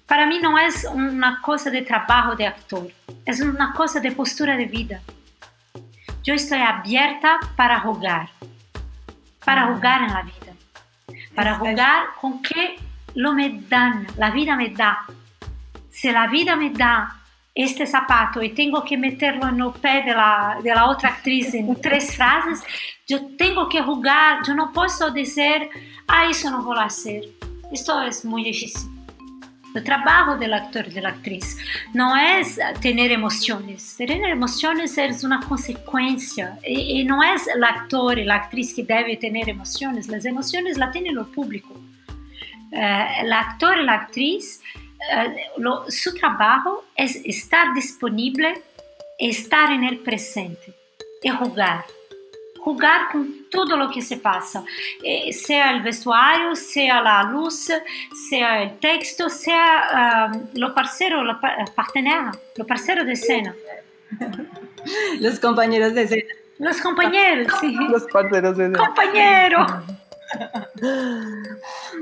para 0.10 0.26
mí 0.26 0.40
no 0.40 0.58
es 0.58 0.86
una 0.92 1.40
cosa 1.40 1.70
de 1.70 1.84
trabajo 1.84 2.36
de 2.36 2.48
actor, 2.48 2.92
es 3.26 3.40
una 3.42 3.74
cosa 3.74 4.00
de 4.00 4.12
postura 4.12 4.58
de 4.58 4.66
vida. 4.66 5.02
Yo 6.24 6.34
estoy 6.34 6.60
abierta 6.62 7.40
para 7.56 7.80
jugar, 7.80 8.30
para 9.46 9.66
ah. 9.66 9.74
jugar 9.74 10.02
en 10.02 10.14
la 10.14 10.22
vida, 10.24 10.54
para 11.36 11.56
jugar 11.56 12.08
con 12.20 12.42
que 12.42 12.78
lo 13.14 13.34
me 13.34 13.62
dan, 13.70 14.08
la 14.18 14.32
vida 14.32 14.56
me 14.56 14.70
da. 14.70 15.06
Si 15.92 16.12
la 16.12 16.26
vida 16.26 16.56
me 16.56 16.72
da 16.72 17.19
este 17.64 17.86
zapato 17.86 18.42
y 18.42 18.50
tengo 18.50 18.84
que 18.84 18.98
meterlo 18.98 19.48
en 19.48 19.62
el 19.62 19.72
pie 19.82 20.04
de 20.04 20.74
otra 20.74 21.10
actriz 21.10 21.54
en 21.54 21.76
tres 21.82 22.16
frases, 22.16 22.64
yo 23.08 23.36
tengo 23.38 23.68
que 23.68 23.82
jugar, 23.82 24.40
yo 24.46 24.54
no 24.54 24.72
puedo 24.72 25.12
decir, 25.12 25.70
ah, 26.08 26.30
no 26.46 26.64
voy 26.64 26.78
a 26.78 26.84
hacer. 26.84 27.24
Esto 27.72 28.02
es 28.02 28.24
muy 28.26 28.44
difícil. 28.44 28.90
El 29.76 29.84
trabajo 29.84 30.36
del 30.36 30.54
actor 30.54 30.88
y 30.88 30.92
de 30.92 31.02
la 31.02 31.10
actriz 31.10 31.58
no 31.94 32.16
es 32.18 32.60
tener 32.82 33.12
emociones. 33.12 33.96
Tener 33.98 34.30
emociones 34.30 34.98
es 34.98 35.24
una 35.24 35.40
consecuencia 35.42 36.58
y, 36.66 37.04
no 37.04 37.22
es 37.22 37.48
el 37.48 37.64
actor 37.64 38.18
y 38.18 38.26
la 38.26 38.36
actriz 38.36 38.74
que 38.74 38.84
debe 38.84 39.18
tener 39.18 39.48
emociones. 39.48 40.08
Las 40.08 40.26
emociones 40.26 40.78
las 40.78 40.92
tiene 40.92 41.10
el 41.10 41.24
público. 41.28 41.80
Eh, 42.72 43.08
el 43.22 43.32
actor 43.32 43.78
y 43.80 43.86
la 43.86 43.94
actriz, 43.94 44.62
eh, 45.12 45.52
su 45.90 46.14
trabajo 46.14 46.86
es 46.96 47.16
estar 47.26 47.74
disponible 47.74 48.62
estar 49.20 49.72
en 49.72 49.84
el 49.84 50.00
presente 50.00 50.74
y 51.22 51.30
jugar. 51.30 51.86
Jugar 52.60 53.10
con 53.12 53.50
todo 53.50 53.78
lo 53.78 53.90
que 53.90 54.02
se 54.02 54.18
pasa, 54.18 54.64
eh, 55.02 55.32
sea 55.32 55.72
el 55.72 55.82
vestuario, 55.82 56.56
sea 56.56 57.02
la 57.02 57.24
luz, 57.24 57.72
sea 58.30 58.64
el 58.64 58.78
texto, 58.80 59.30
sea 59.30 60.30
uh, 60.34 60.60
lo 60.60 60.76
parcero, 60.76 61.24
lo 61.24 61.40
partenera, 61.74 62.32
lo 62.58 62.68
parcero 62.68 63.06
de 63.06 63.14
escena. 63.14 63.56
Los 65.20 65.40
compañeros 65.40 65.94
de 65.94 66.04
escena. 66.04 66.34
Los 66.58 66.82
compañeros, 66.82 67.54
sí. 67.62 67.76
Los 67.90 68.04
parceros 68.08 68.58
de 68.58 68.66
escena. 68.66 68.86
Compañero. 68.86 69.66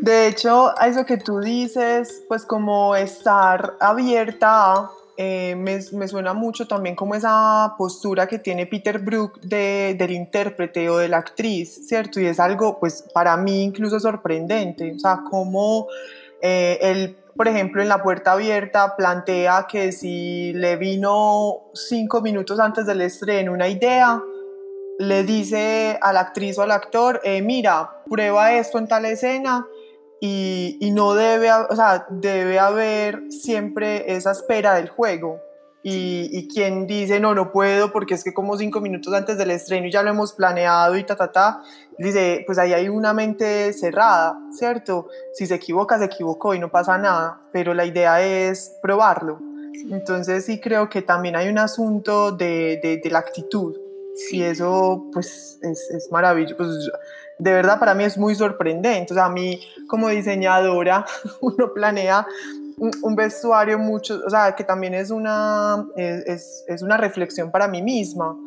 De 0.02 0.28
hecho, 0.28 0.74
a 0.78 0.88
eso 0.88 1.06
que 1.06 1.18
tú 1.18 1.40
dices, 1.40 2.24
pues 2.28 2.46
como 2.46 2.96
estar 2.96 3.76
abierta 3.80 4.90
eh, 5.20 5.56
me, 5.56 5.80
me, 5.94 6.08
suena 6.08 6.36
mucho 6.36 6.68
también 6.68 6.96
como 6.96 7.16
esa 7.16 7.74
postura 7.76 8.28
que 8.28 8.38
tiene 8.38 8.68
Peter 8.68 9.00
Brook 9.00 9.42
de, 9.42 9.96
del 9.98 10.12
intérprete 10.12 10.88
o 10.92 10.98
de 11.00 11.08
la 11.08 11.18
actriz, 11.18 11.88
¿cierto? 11.88 12.20
Y 12.20 12.28
es 12.28 12.40
algo, 12.40 12.80
pues, 12.80 13.04
para 13.16 13.36
mí 13.36 13.64
incluso 13.64 14.00
sorprendente, 14.00 14.94
o 14.96 15.00
sea, 15.00 15.22
como 15.28 15.88
eh, 16.40 16.78
él, 16.82 17.18
por 17.36 17.48
ejemplo, 17.48 17.82
en 17.82 17.90
La 17.90 18.04
Puerta 18.04 18.34
Abierta 18.34 18.96
plantea 18.96 19.66
que 19.68 19.92
si 19.92 20.54
le 20.54 20.76
vino 20.76 21.64
cinco 21.74 22.22
minutos 22.22 22.60
antes 22.60 22.86
del 22.86 23.02
estreno 23.02 23.54
una 23.54 23.68
idea, 23.70 24.22
le 25.00 25.24
dice 25.24 25.98
a 26.00 26.14
la 26.14 26.20
actriz 26.22 26.60
o 26.60 26.62
al 26.62 26.72
actor, 26.72 27.22
eh, 27.24 27.42
mira, 27.42 27.90
prueba 28.10 28.54
esto 28.54 28.78
en 28.78 28.88
tal 28.88 29.06
escena 29.06 29.66
y, 30.20 30.92
no 30.94 31.14
debe, 31.14 31.52
o 31.52 31.76
sea, 31.76 32.08
debe 32.10 32.60
haber 32.60 33.32
siempre 33.32 34.16
esa 34.16 34.32
espera 34.32 34.76
del 34.76 34.90
juego. 34.90 35.40
Y, 35.84 36.30
y, 36.34 36.48
quien 36.50 36.86
dice, 36.86 37.20
no, 37.20 37.34
no 37.34 37.52
puedo 37.52 37.94
porque 37.94 38.16
es 38.16 38.24
que 38.24 38.34
como 38.34 38.58
cinco 38.58 38.82
minutos 38.82 39.14
antes 39.14 39.38
del 39.38 39.52
estreno 39.52 39.88
y 39.88 39.92
ya 39.92 40.04
lo 40.04 40.10
hemos 40.10 40.34
planeado 40.34 40.98
y 40.98 41.06
ta, 41.06 41.16
ta, 41.16 41.32
ta, 41.32 41.62
dice, 41.98 42.44
pues 42.46 42.58
ahí 42.58 42.74
hay 42.74 42.90
una 42.90 43.14
mente 43.14 43.72
cerrada, 43.72 44.38
¿cierto? 44.52 45.08
Si 45.34 45.46
se 45.46 45.56
equivoca, 45.56 45.98
se 45.98 46.06
equivocó 46.06 46.54
y 46.54 46.60
no 46.60 46.70
pasa 46.70 46.98
nada, 46.98 47.40
pero 47.54 47.74
la 47.74 47.86
idea 47.86 48.22
es 48.22 48.76
probarlo. 48.82 49.40
Entonces 49.90 50.46
sí 50.46 50.60
creo 50.60 50.90
que 50.90 51.04
también 51.04 51.36
hay 51.38 51.48
un 51.48 51.60
asunto 51.60 52.32
de, 52.32 52.80
de, 52.84 53.00
de 53.02 53.10
la 53.10 53.20
actitud. 53.20 53.78
Y 54.32 54.42
eso 54.42 55.06
pues 55.14 55.60
es, 55.62 55.90
es 55.92 56.12
maravilloso. 56.12 56.58
Pues, 56.58 56.92
de 57.40 57.54
verdad 57.54 57.80
para 57.80 57.94
mí 57.94 58.04
es 58.04 58.18
muy 58.18 58.36
sorprendente. 58.36 59.14
O 59.14 59.16
sea, 59.16 59.26
a 59.26 59.30
mí 59.30 59.60
como 59.88 60.10
diseñadora 60.10 61.06
uno 61.42 61.74
planea 61.74 62.26
un, 62.78 63.16
vestuario 63.16 63.80
mucho, 63.80 64.22
o 64.26 64.30
sea, 64.30 64.56
que 64.56 64.64
también 64.64 64.94
es 64.94 65.10
una, 65.10 65.88
es, 65.96 66.64
es 66.68 66.82
una 66.82 66.98
reflexión 66.98 67.52
para 67.52 67.68
mí 67.68 67.82
misma. 67.82 68.38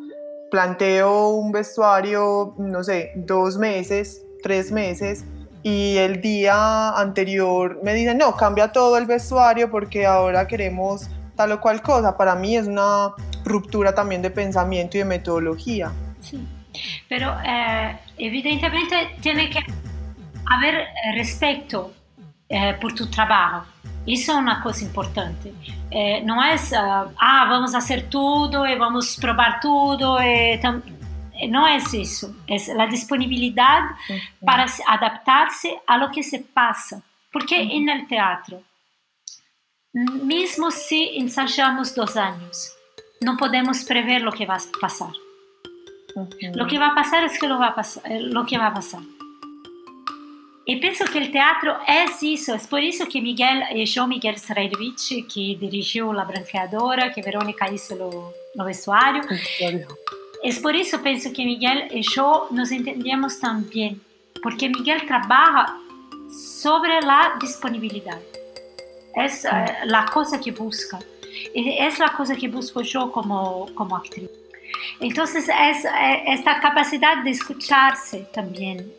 Planteo 0.49 1.29
un 1.29 1.51
vestuario, 1.51 2.55
no 2.57 2.83
sé, 2.83 3.11
dos 3.15 3.57
meses, 3.57 4.21
tres 4.41 4.71
meses, 4.71 5.25
y 5.63 5.97
el 5.97 6.21
día 6.21 6.91
anterior 6.91 7.79
me 7.83 7.93
dicen, 7.93 8.17
no, 8.17 8.35
cambia 8.35 8.71
todo 8.71 8.97
el 8.97 9.05
vestuario 9.05 9.69
porque 9.69 10.05
ahora 10.05 10.47
queremos 10.47 11.07
tal 11.35 11.51
o 11.51 11.61
cual 11.61 11.81
cosa. 11.81 12.17
Para 12.17 12.35
mí 12.35 12.57
es 12.57 12.67
una 12.67 13.13
ruptura 13.45 13.93
también 13.93 14.21
de 14.21 14.31
pensamiento 14.31 14.97
y 14.97 15.01
de 15.01 15.05
metodología. 15.05 15.91
Pero 17.11 17.37
eh, 17.43 17.99
evidentemente 18.17 19.17
tiene 19.19 19.49
que 19.49 19.59
haber 20.45 20.75
eh, 20.75 20.87
respeto 21.13 21.91
eh, 22.47 22.77
por 22.79 22.95
tu 22.95 23.09
trabajo. 23.09 23.65
Eso 24.07 24.31
es 24.31 24.37
una 24.37 24.61
cosa 24.61 24.85
importante. 24.85 25.53
Eh, 25.91 26.21
no 26.23 26.41
es, 26.41 26.71
uh, 26.71 27.11
ah, 27.19 27.47
vamos 27.49 27.75
a 27.75 27.79
hacer 27.79 28.09
todo 28.09 28.65
y 28.65 28.77
vamos 28.77 29.17
a 29.17 29.21
probar 29.21 29.59
todo. 29.59 30.23
Y 30.23 30.57
no 31.49 31.67
es 31.67 31.93
eso. 31.93 32.33
Es 32.47 32.69
la 32.69 32.87
disponibilidad 32.87 33.81
uh 33.81 34.13
-huh. 34.13 34.45
para 34.45 34.65
adaptarse 34.87 35.81
a 35.85 35.97
lo 35.97 36.09
que 36.11 36.23
se 36.23 36.39
pasa. 36.39 37.01
Porque 37.33 37.55
uh 37.61 37.75
en 37.77 37.89
el 37.89 38.07
teatro, 38.07 38.63
mesmo 40.33 40.71
si 40.71 41.17
ensayamos 41.17 41.93
dos 41.93 42.15
años, 42.15 42.73
no 43.19 43.35
podemos 43.35 43.83
prever 43.83 44.21
lo 44.21 44.31
que 44.31 44.45
va 44.45 44.55
a 44.55 44.61
pasar. 46.13 46.55
Lo 46.55 46.67
que 46.67 46.79
va 46.79 46.87
a 46.87 46.95
pasar 46.95 47.23
es 47.25 47.39
que 47.39 47.47
lo, 47.47 47.59
va 47.59 47.67
a 47.67 47.75
pasar, 47.75 48.11
eh, 48.11 48.19
lo 48.21 48.45
que 48.45 48.57
va 48.57 48.67
a 48.67 48.73
pasar. 48.73 49.01
Y 50.65 50.75
pienso 50.77 51.05
que 51.05 51.17
el 51.17 51.31
teatro 51.31 51.77
es 51.87 52.21
eso, 52.21 52.53
es 52.53 52.67
por 52.67 52.81
eso 52.81 53.05
que 53.07 53.19
Miguel, 53.21 53.63
eh, 53.71 53.85
yo, 53.85 54.07
Miguel 54.07 54.37
Sraidovich, 54.37 55.27
que 55.27 55.57
dirigió 55.59 56.13
La 56.13 56.23
Branqueadora, 56.23 57.11
que 57.11 57.21
Verónica 57.21 57.71
hizo 57.71 57.95
lo, 57.95 58.33
lo 58.55 58.65
vestuario, 58.65 59.21
es 60.43 60.59
por 60.59 60.75
eso 60.75 61.01
pienso 61.01 61.33
que 61.33 61.45
Miguel 61.45 61.87
y 61.91 62.01
yo 62.01 62.47
nos 62.51 62.71
entendemos 62.71 63.39
tan 63.39 63.67
bien, 63.69 64.01
porque 64.41 64.69
Miguel 64.69 65.05
trabaja 65.05 65.77
sobre 66.31 67.01
la 67.01 67.33
disponibilidad. 67.39 68.19
Es 69.15 69.45
uh, 69.45 69.85
la 69.85 70.05
cosa 70.05 70.39
que 70.39 70.51
busca. 70.51 70.99
Es 71.53 71.99
la 71.99 72.13
cosa 72.13 72.35
que 72.35 72.47
busco 72.47 72.81
yo 72.81 73.11
como, 73.11 73.67
como 73.75 73.95
actriz. 73.95 74.29
Entonces 74.99 75.47
es 75.49 75.85
esta 76.27 76.59
capacidad 76.59 77.23
de 77.23 77.31
escucharse 77.31 78.25
también. 78.33 78.91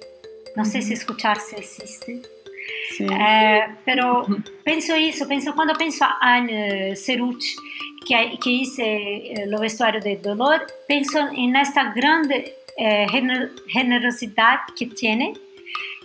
No 0.57 0.64
sé 0.64 0.83
si 0.83 0.93
escucharse 0.93 1.57
existe. 1.59 2.23
Sí. 2.91 3.07
Eh, 3.11 3.66
pero 3.85 4.27
pienso 4.64 4.95
eso, 4.95 5.27
pienso, 5.27 5.55
cuando 5.55 5.75
pienso 5.75 6.05
a 6.05 6.18
Anne 6.20 6.95
Cerucci, 6.97 7.57
que, 8.07 8.39
que 8.43 8.51
hice 8.51 8.85
eh, 8.85 9.47
lo 9.47 9.59
vestuario 9.61 10.01
de 10.01 10.16
dolor, 10.16 10.66
pienso 10.87 11.18
en 11.37 11.57
esta 11.57 11.93
grande 11.93 12.55
eh, 12.77 13.07
generosidad 13.68 14.61
que 14.77 14.87
tiene 14.87 15.35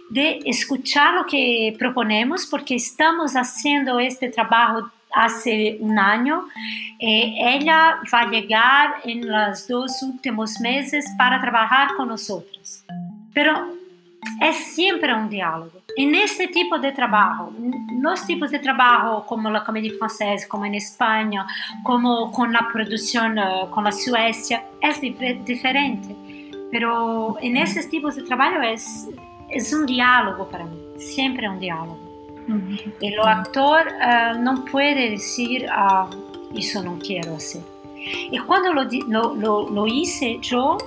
de 0.09 0.39
escuchar 0.45 1.15
lo 1.15 1.25
que 1.25 1.75
proponemos, 1.77 2.45
porque 2.45 2.75
estamos 2.75 3.33
haciendo 3.33 3.99
este 3.99 4.29
trabajo 4.29 4.89
hace 5.25 5.77
un 5.79 5.97
año. 5.97 6.45
Eh, 6.99 7.35
ella 7.39 7.99
va 8.13 8.21
a 8.21 8.29
llegar 8.29 8.95
en 9.03 9.27
los 9.27 9.67
dos 9.67 10.01
últimos 10.03 10.59
meses 10.59 11.05
para 11.17 11.39
trabajar 11.41 11.89
con 11.95 12.09
nosotros. 12.09 12.83
Pero 13.33 13.77
es 14.41 14.55
siempre 14.73 15.13
un 15.13 15.29
diálogo. 15.29 15.81
En 15.95 16.13
este 16.13 16.47
tipo 16.47 16.77
de 16.77 16.91
trabajo, 16.91 17.51
los 18.01 18.25
tipos 18.25 18.51
de 18.51 18.59
trabajo 18.59 19.25
como 19.25 19.49
la 19.49 19.63
comedia 19.63 19.91
francesa, 19.97 20.47
como 20.47 20.65
en 20.65 20.75
España, 20.75 21.45
como 21.83 22.31
con 22.31 22.53
la 22.53 22.67
producción 22.71 23.39
uh, 23.39 23.69
con 23.71 23.83
la 23.83 23.91
Suecia, 23.91 24.63
es 24.81 25.01
dif 25.01 25.17
diferente. 25.43 26.15
Pero 26.71 27.37
en 27.41 27.57
esos 27.57 27.89
tipos 27.89 28.15
de 28.15 28.23
trabajo 28.23 28.61
es, 28.61 29.07
es 29.49 29.73
un 29.73 29.85
diálogo 29.85 30.47
para 30.49 30.65
mí, 30.65 30.77
siempre 30.97 31.49
un 31.49 31.59
diálogo. 31.59 32.06
El 33.01 33.19
actor 33.19 33.87
uh, 33.87 34.39
no 34.41 34.63
puede 34.65 35.11
decir, 35.11 35.65
uh, 35.65 36.57
eso 36.57 36.81
no 36.81 36.97
quiero 36.99 37.35
hacer. 37.35 37.61
Y 38.31 38.37
cuando 38.39 38.73
lo, 38.73 39.35
lo, 39.35 39.69
lo, 39.69 39.87
hice 39.87 40.39
yo, 40.41 40.77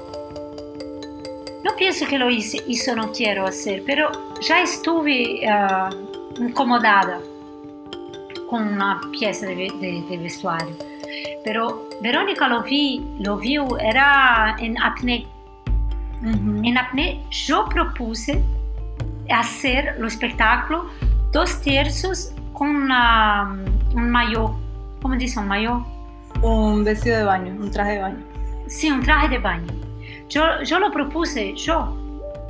no 1.62 1.76
pienso 1.76 2.06
que 2.06 2.18
lo 2.18 2.30
hice, 2.30 2.62
eso 2.66 2.96
no 2.96 3.12
quiero 3.12 3.46
hacer, 3.46 3.82
pero 3.84 4.11
ya 4.40 4.62
estuve 4.62 5.40
uh, 5.46 6.42
incomodada 6.42 7.20
con 8.48 8.66
una 8.66 9.00
pieza 9.12 9.46
de, 9.46 9.70
de, 9.80 10.02
de, 10.08 10.16
vestuario. 10.16 10.74
Pero 11.44 11.88
Verónica 12.00 12.48
lo 12.48 12.62
vi, 12.62 13.04
lo 13.18 13.36
vio, 13.36 13.78
era 13.78 14.56
en 14.58 14.80
apnea. 14.82 15.26
Uh 16.22 16.26
-huh. 16.26 16.68
En 16.68 16.78
apnea 16.78 17.16
yo 17.30 17.66
propuse 17.66 18.42
hacer 19.30 19.94
el 19.98 20.06
espectáculo 20.06 20.86
dos 21.33 21.61
tercios 21.62 22.33
con 22.53 22.68
una, 22.74 23.57
un 23.95 24.11
maillot. 24.11 24.53
¿Cómo 25.03 25.16
dice 25.16 25.39
un 25.39 25.49
maillot? 25.49 25.83
Un 26.43 26.85
vestido 26.85 27.18
de 27.18 27.24
baño, 27.24 27.53
un 27.53 27.70
traje 27.70 27.93
de 27.93 27.99
baño. 28.01 28.24
Sí, 28.66 28.91
un 28.91 29.03
traje 29.03 29.28
de 29.28 29.39
baño. 29.39 29.72
Yo, 30.28 30.62
yo 30.62 30.78
lo 30.78 30.91
propuse, 30.91 31.55
yo. 31.55 31.97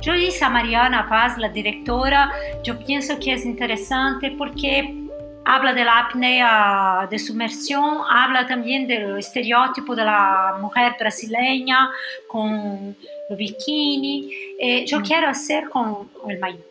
Yo 0.01 0.15
hice 0.15 0.43
a 0.43 0.49
Mariana 0.49 1.07
Paz, 1.07 1.37
la 1.37 1.49
directora, 1.49 2.31
yo 2.63 2.77
pienso 2.79 3.19
que 3.19 3.33
es 3.33 3.45
interesante 3.45 4.31
porque 4.31 5.07
habla 5.45 5.73
de 5.73 5.83
la 5.83 5.99
apnea 5.99 7.07
de 7.09 7.19
sumersión, 7.19 7.99
habla 8.09 8.47
también 8.47 8.87
del 8.87 9.17
estereotipo 9.17 9.95
de 9.95 10.05
la 10.05 10.57
mujer 10.59 10.95
brasileña 10.99 11.89
con 12.27 12.95
el 13.29 13.35
bikini. 13.35 14.31
Eh, 14.59 14.85
yo 14.85 14.99
mm. 14.99 15.03
quiero 15.03 15.27
hacer 15.27 15.69
con 15.69 16.09
el 16.27 16.39
maillot. 16.39 16.70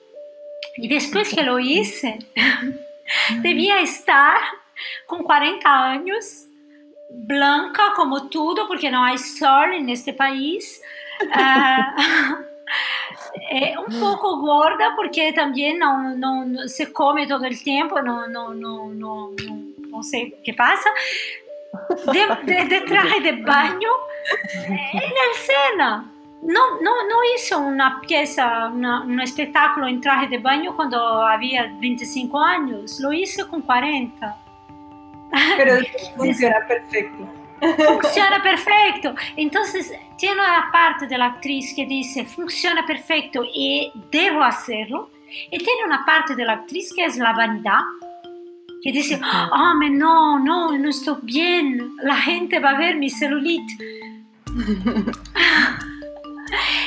Y 0.76 0.88
después 0.88 1.34
que 1.34 1.42
lo 1.42 1.58
hice, 1.58 2.18
debía 3.42 3.80
estar 3.80 4.38
con 5.06 5.22
40 5.22 5.90
años, 5.90 6.46
blanca 7.10 7.92
como 7.96 8.28
todo, 8.28 8.66
porque 8.68 8.90
no 8.90 9.04
hay 9.04 9.18
sol 9.18 9.74
en 9.74 9.88
este 9.88 10.12
país. 10.12 10.80
Uh, 11.22 12.44
un 13.86 14.00
poco 14.00 14.38
gorda 14.38 14.92
porque 14.96 15.32
también 15.32 15.78
no, 15.78 16.14
no, 16.14 16.44
no, 16.44 16.68
se 16.68 16.92
come 16.92 17.26
todo 17.26 17.44
el 17.44 17.62
tiempo, 17.62 18.00
no, 18.00 18.26
no, 18.28 18.54
no, 18.54 18.88
no, 18.88 19.30
no 19.88 20.02
sé 20.02 20.34
qué 20.44 20.54
pasa. 20.54 20.90
de, 22.12 22.64
de, 22.64 22.80
traje 22.82 23.20
de 23.20 23.32
baño 23.42 23.88
en 24.66 25.02
el 25.02 25.34
Sena. 25.36 26.12
No, 26.42 26.80
no, 26.80 26.90
no 27.06 27.16
hizo 27.36 27.58
una 27.58 28.00
pieza, 28.00 28.68
un 28.68 29.20
espectáculo 29.20 29.86
en 29.86 30.00
traje 30.00 30.26
de 30.28 30.38
baño 30.38 30.74
cuando 30.74 31.22
había 31.22 31.70
25 31.78 32.42
años, 32.42 32.98
lo 32.98 33.12
hizo 33.12 33.46
con 33.48 33.60
40. 33.60 34.36
Pero 35.56 35.74
funciona 36.16 36.66
perfecto. 36.66 37.28
Funciona 37.60 38.42
perfecto. 38.42 39.14
Entonces, 39.36 39.92
tiene 40.16 40.40
una 40.40 40.70
parte 40.72 41.06
de 41.06 41.18
la 41.18 41.26
actriz 41.26 41.74
que 41.76 41.84
dice, 41.84 42.24
funciona 42.24 42.86
perfecto 42.86 43.44
y 43.44 43.92
debo 44.10 44.42
hacerlo. 44.42 45.10
Y 45.50 45.58
tiene 45.58 45.84
una 45.84 46.04
parte 46.06 46.34
de 46.34 46.44
la 46.44 46.54
actriz 46.54 46.90
que 46.94 47.04
es 47.04 47.18
la 47.18 47.34
vanidad, 47.34 47.80
que 48.82 48.92
dice, 48.92 49.20
oh, 49.52 49.74
me 49.78 49.90
no, 49.90 50.38
no, 50.38 50.76
no 50.76 50.88
estoy 50.88 51.18
bien, 51.22 51.96
la 52.02 52.16
gente 52.16 52.58
va 52.58 52.70
a 52.70 52.78
ver 52.78 52.96
mi 52.96 53.10
celulite. 53.10 53.76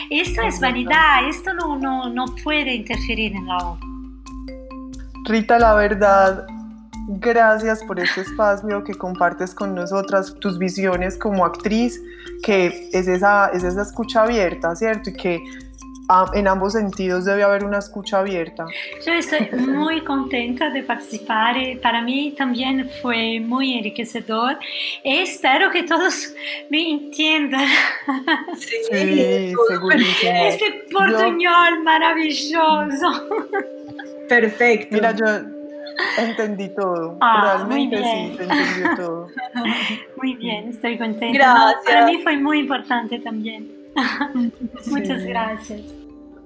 esto 0.10 0.42
es 0.42 0.60
vanidad, 0.60 1.28
esto 1.28 1.54
no, 1.54 1.78
no, 1.78 2.10
no 2.10 2.26
puede 2.44 2.76
interferir 2.76 3.36
en 3.36 3.48
la 3.48 3.58
obra. 3.58 3.82
Rita, 5.26 5.58
la 5.58 5.74
verdad, 5.76 6.46
gracias 7.08 7.84
por 7.84 8.00
este 8.00 8.22
espacio 8.22 8.84
que 8.84 8.94
compartes 8.94 9.54
con 9.54 9.74
nosotras, 9.74 10.36
tus 10.40 10.58
visiones 10.58 11.18
como 11.18 11.46
actriz, 11.46 12.02
que 12.44 12.90
es 12.92 13.08
esa, 13.08 13.48
es 13.48 13.64
esa 13.64 13.82
escucha 13.82 14.24
abierta, 14.24 14.76
¿cierto? 14.76 15.10
Y 15.10 15.14
que 15.14 15.40
en 16.34 16.48
ambos 16.48 16.74
sentidos 16.74 17.26
debe 17.26 17.44
haber 17.44 17.64
una 17.64 17.80
escucha 17.80 18.20
abierta. 18.20 18.66
Yo 19.06 19.14
estoy 19.14 19.50
muy 19.52 20.02
contenta 20.02 20.70
de 20.70 20.84
participar. 20.84 21.58
Eh, 21.58 21.80
para 21.82 22.02
mí 22.02 22.34
también 22.38 22.90
fue 23.02 23.40
muy 23.40 23.78
enriquecedor. 23.78 24.58
espero 25.04 25.72
que 25.72 25.84
todos 25.84 26.34
me 26.70 26.92
entiendan. 26.92 27.68
Sí, 28.58 28.76
sí 28.92 29.54
segurísimo. 29.70 30.32
Este 30.46 30.86
portuñol 30.92 31.84
maravilloso. 31.84 33.30
Perfecto. 34.28 34.96
Mira, 34.96 35.12
yo 35.12 35.26
entendí 36.18 36.70
todo. 36.76 37.18
Ah, 37.22 37.66
Realmente 37.68 37.98
sí, 37.98 38.38
entendí 38.40 38.96
todo. 38.98 39.28
Muy 40.22 40.36
bien, 40.36 40.70
estoy 40.70 40.98
contenta. 40.98 41.38
Gracias. 41.38 41.86
Para 41.86 42.06
mí 42.06 42.22
fue 42.22 42.38
muy 42.38 42.60
importante 42.60 43.20
también. 43.20 43.83
Muchas 44.88 45.24
gracias. 45.24 45.82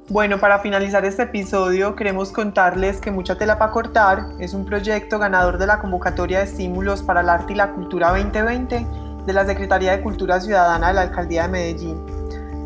Bueno, 0.10 0.40
para 0.40 0.60
finalizar 0.60 1.04
este 1.04 1.24
episodio 1.24 1.96
queremos 1.96 2.32
contarles 2.32 3.02
que 3.02 3.12
Mucha 3.12 3.38
Tela 3.38 3.60
para 3.60 3.72
Cortar 3.72 4.26
es 4.40 4.54
un 4.54 4.66
proyecto 4.66 5.20
ganador 5.20 5.58
de 5.58 5.68
la 5.68 5.80
convocatoria 5.80 6.40
de 6.40 6.46
estímulos 6.46 7.04
para 7.04 7.20
el 7.20 7.30
arte 7.30 7.54
y 7.54 7.56
la 7.58 7.74
cultura 7.74 8.12
2020 8.12 8.88
de 9.26 9.34
la 9.34 9.46
Secretaría 9.46 9.92
de 9.92 10.02
Cultura 10.02 10.40
Ciudadana 10.40 10.88
de 10.88 10.94
la 10.94 11.02
Alcaldía 11.02 11.44
de 11.44 11.50
Medellín. 11.50 12.18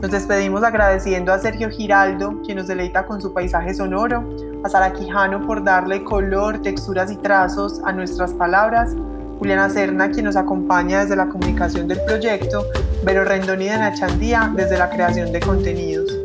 Nos 0.02 0.12
despedimos 0.12 0.64
agradeciendo 0.64 1.34
a 1.34 1.40
Sergio 1.40 1.70
Giraldo, 1.72 2.42
quien 2.44 2.58
nos 2.58 2.68
deleita 2.68 3.06
con 3.06 3.20
su 3.22 3.34
paisaje 3.34 3.74
sonoro, 3.74 4.24
a 4.64 4.70
Sara 4.70 4.94
Quijano 4.94 5.46
por 5.46 5.64
darle 5.64 6.04
color, 6.04 6.60
texturas 6.62 7.12
y 7.12 7.18
trazos 7.18 7.82
a 7.86 7.92
nuestras 7.92 8.34
palabras, 8.34 8.96
Juliana 9.42 9.70
Serna, 9.72 10.12
quien 10.12 10.26
nos 10.26 10.36
acompaña 10.36 11.02
desde 11.02 11.16
la 11.16 11.28
comunicación 11.28 11.88
del 11.88 12.00
proyecto, 12.02 12.68
Vero 13.04 13.24
Rendón 13.24 13.60
y 13.64 13.70
Dana 13.70 13.92
Chandía 13.92 14.52
desde 14.56 14.78
la 14.78 14.88
creación 14.88 15.32
de 15.32 15.40
contenidos. 15.40 16.16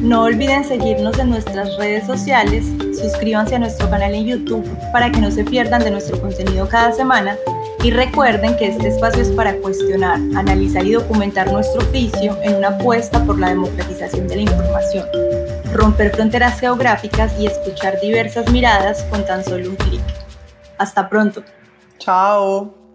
No 0.00 0.22
olviden 0.22 0.62
seguirnos 0.62 1.18
en 1.18 1.30
nuestras 1.30 1.76
redes 1.76 2.06
sociales, 2.06 2.64
suscríbanse 3.02 3.56
a 3.56 3.58
nuestro 3.58 3.90
canal 3.90 4.14
en 4.14 4.26
YouTube 4.26 4.64
para 4.92 5.10
que 5.10 5.20
no 5.20 5.32
se 5.32 5.42
pierdan 5.42 5.82
de 5.82 5.90
nuestro 5.90 6.20
contenido 6.20 6.68
cada 6.68 6.92
semana 6.92 7.36
y 7.82 7.90
recuerden 7.90 8.56
que 8.56 8.68
este 8.68 8.90
espacio 8.90 9.22
es 9.22 9.30
para 9.30 9.56
cuestionar, 9.56 10.20
analizar 10.36 10.86
y 10.86 10.92
documentar 10.92 11.50
nuestro 11.50 11.82
oficio 11.82 12.38
en 12.44 12.54
una 12.54 12.68
apuesta 12.68 13.24
por 13.24 13.40
la 13.40 13.48
democratización 13.48 14.28
de 14.28 14.36
la 14.36 14.42
información, 14.42 15.04
romper 15.74 16.14
fronteras 16.14 16.60
geográficas 16.60 17.32
y 17.40 17.46
escuchar 17.46 17.98
diversas 18.00 18.48
miradas 18.52 19.02
con 19.10 19.26
tan 19.26 19.42
solo 19.42 19.70
un 19.70 19.74
clic. 19.74 20.00
Hasta 20.78 21.08
pronto. 21.08 21.42
Ciao! 21.98 22.85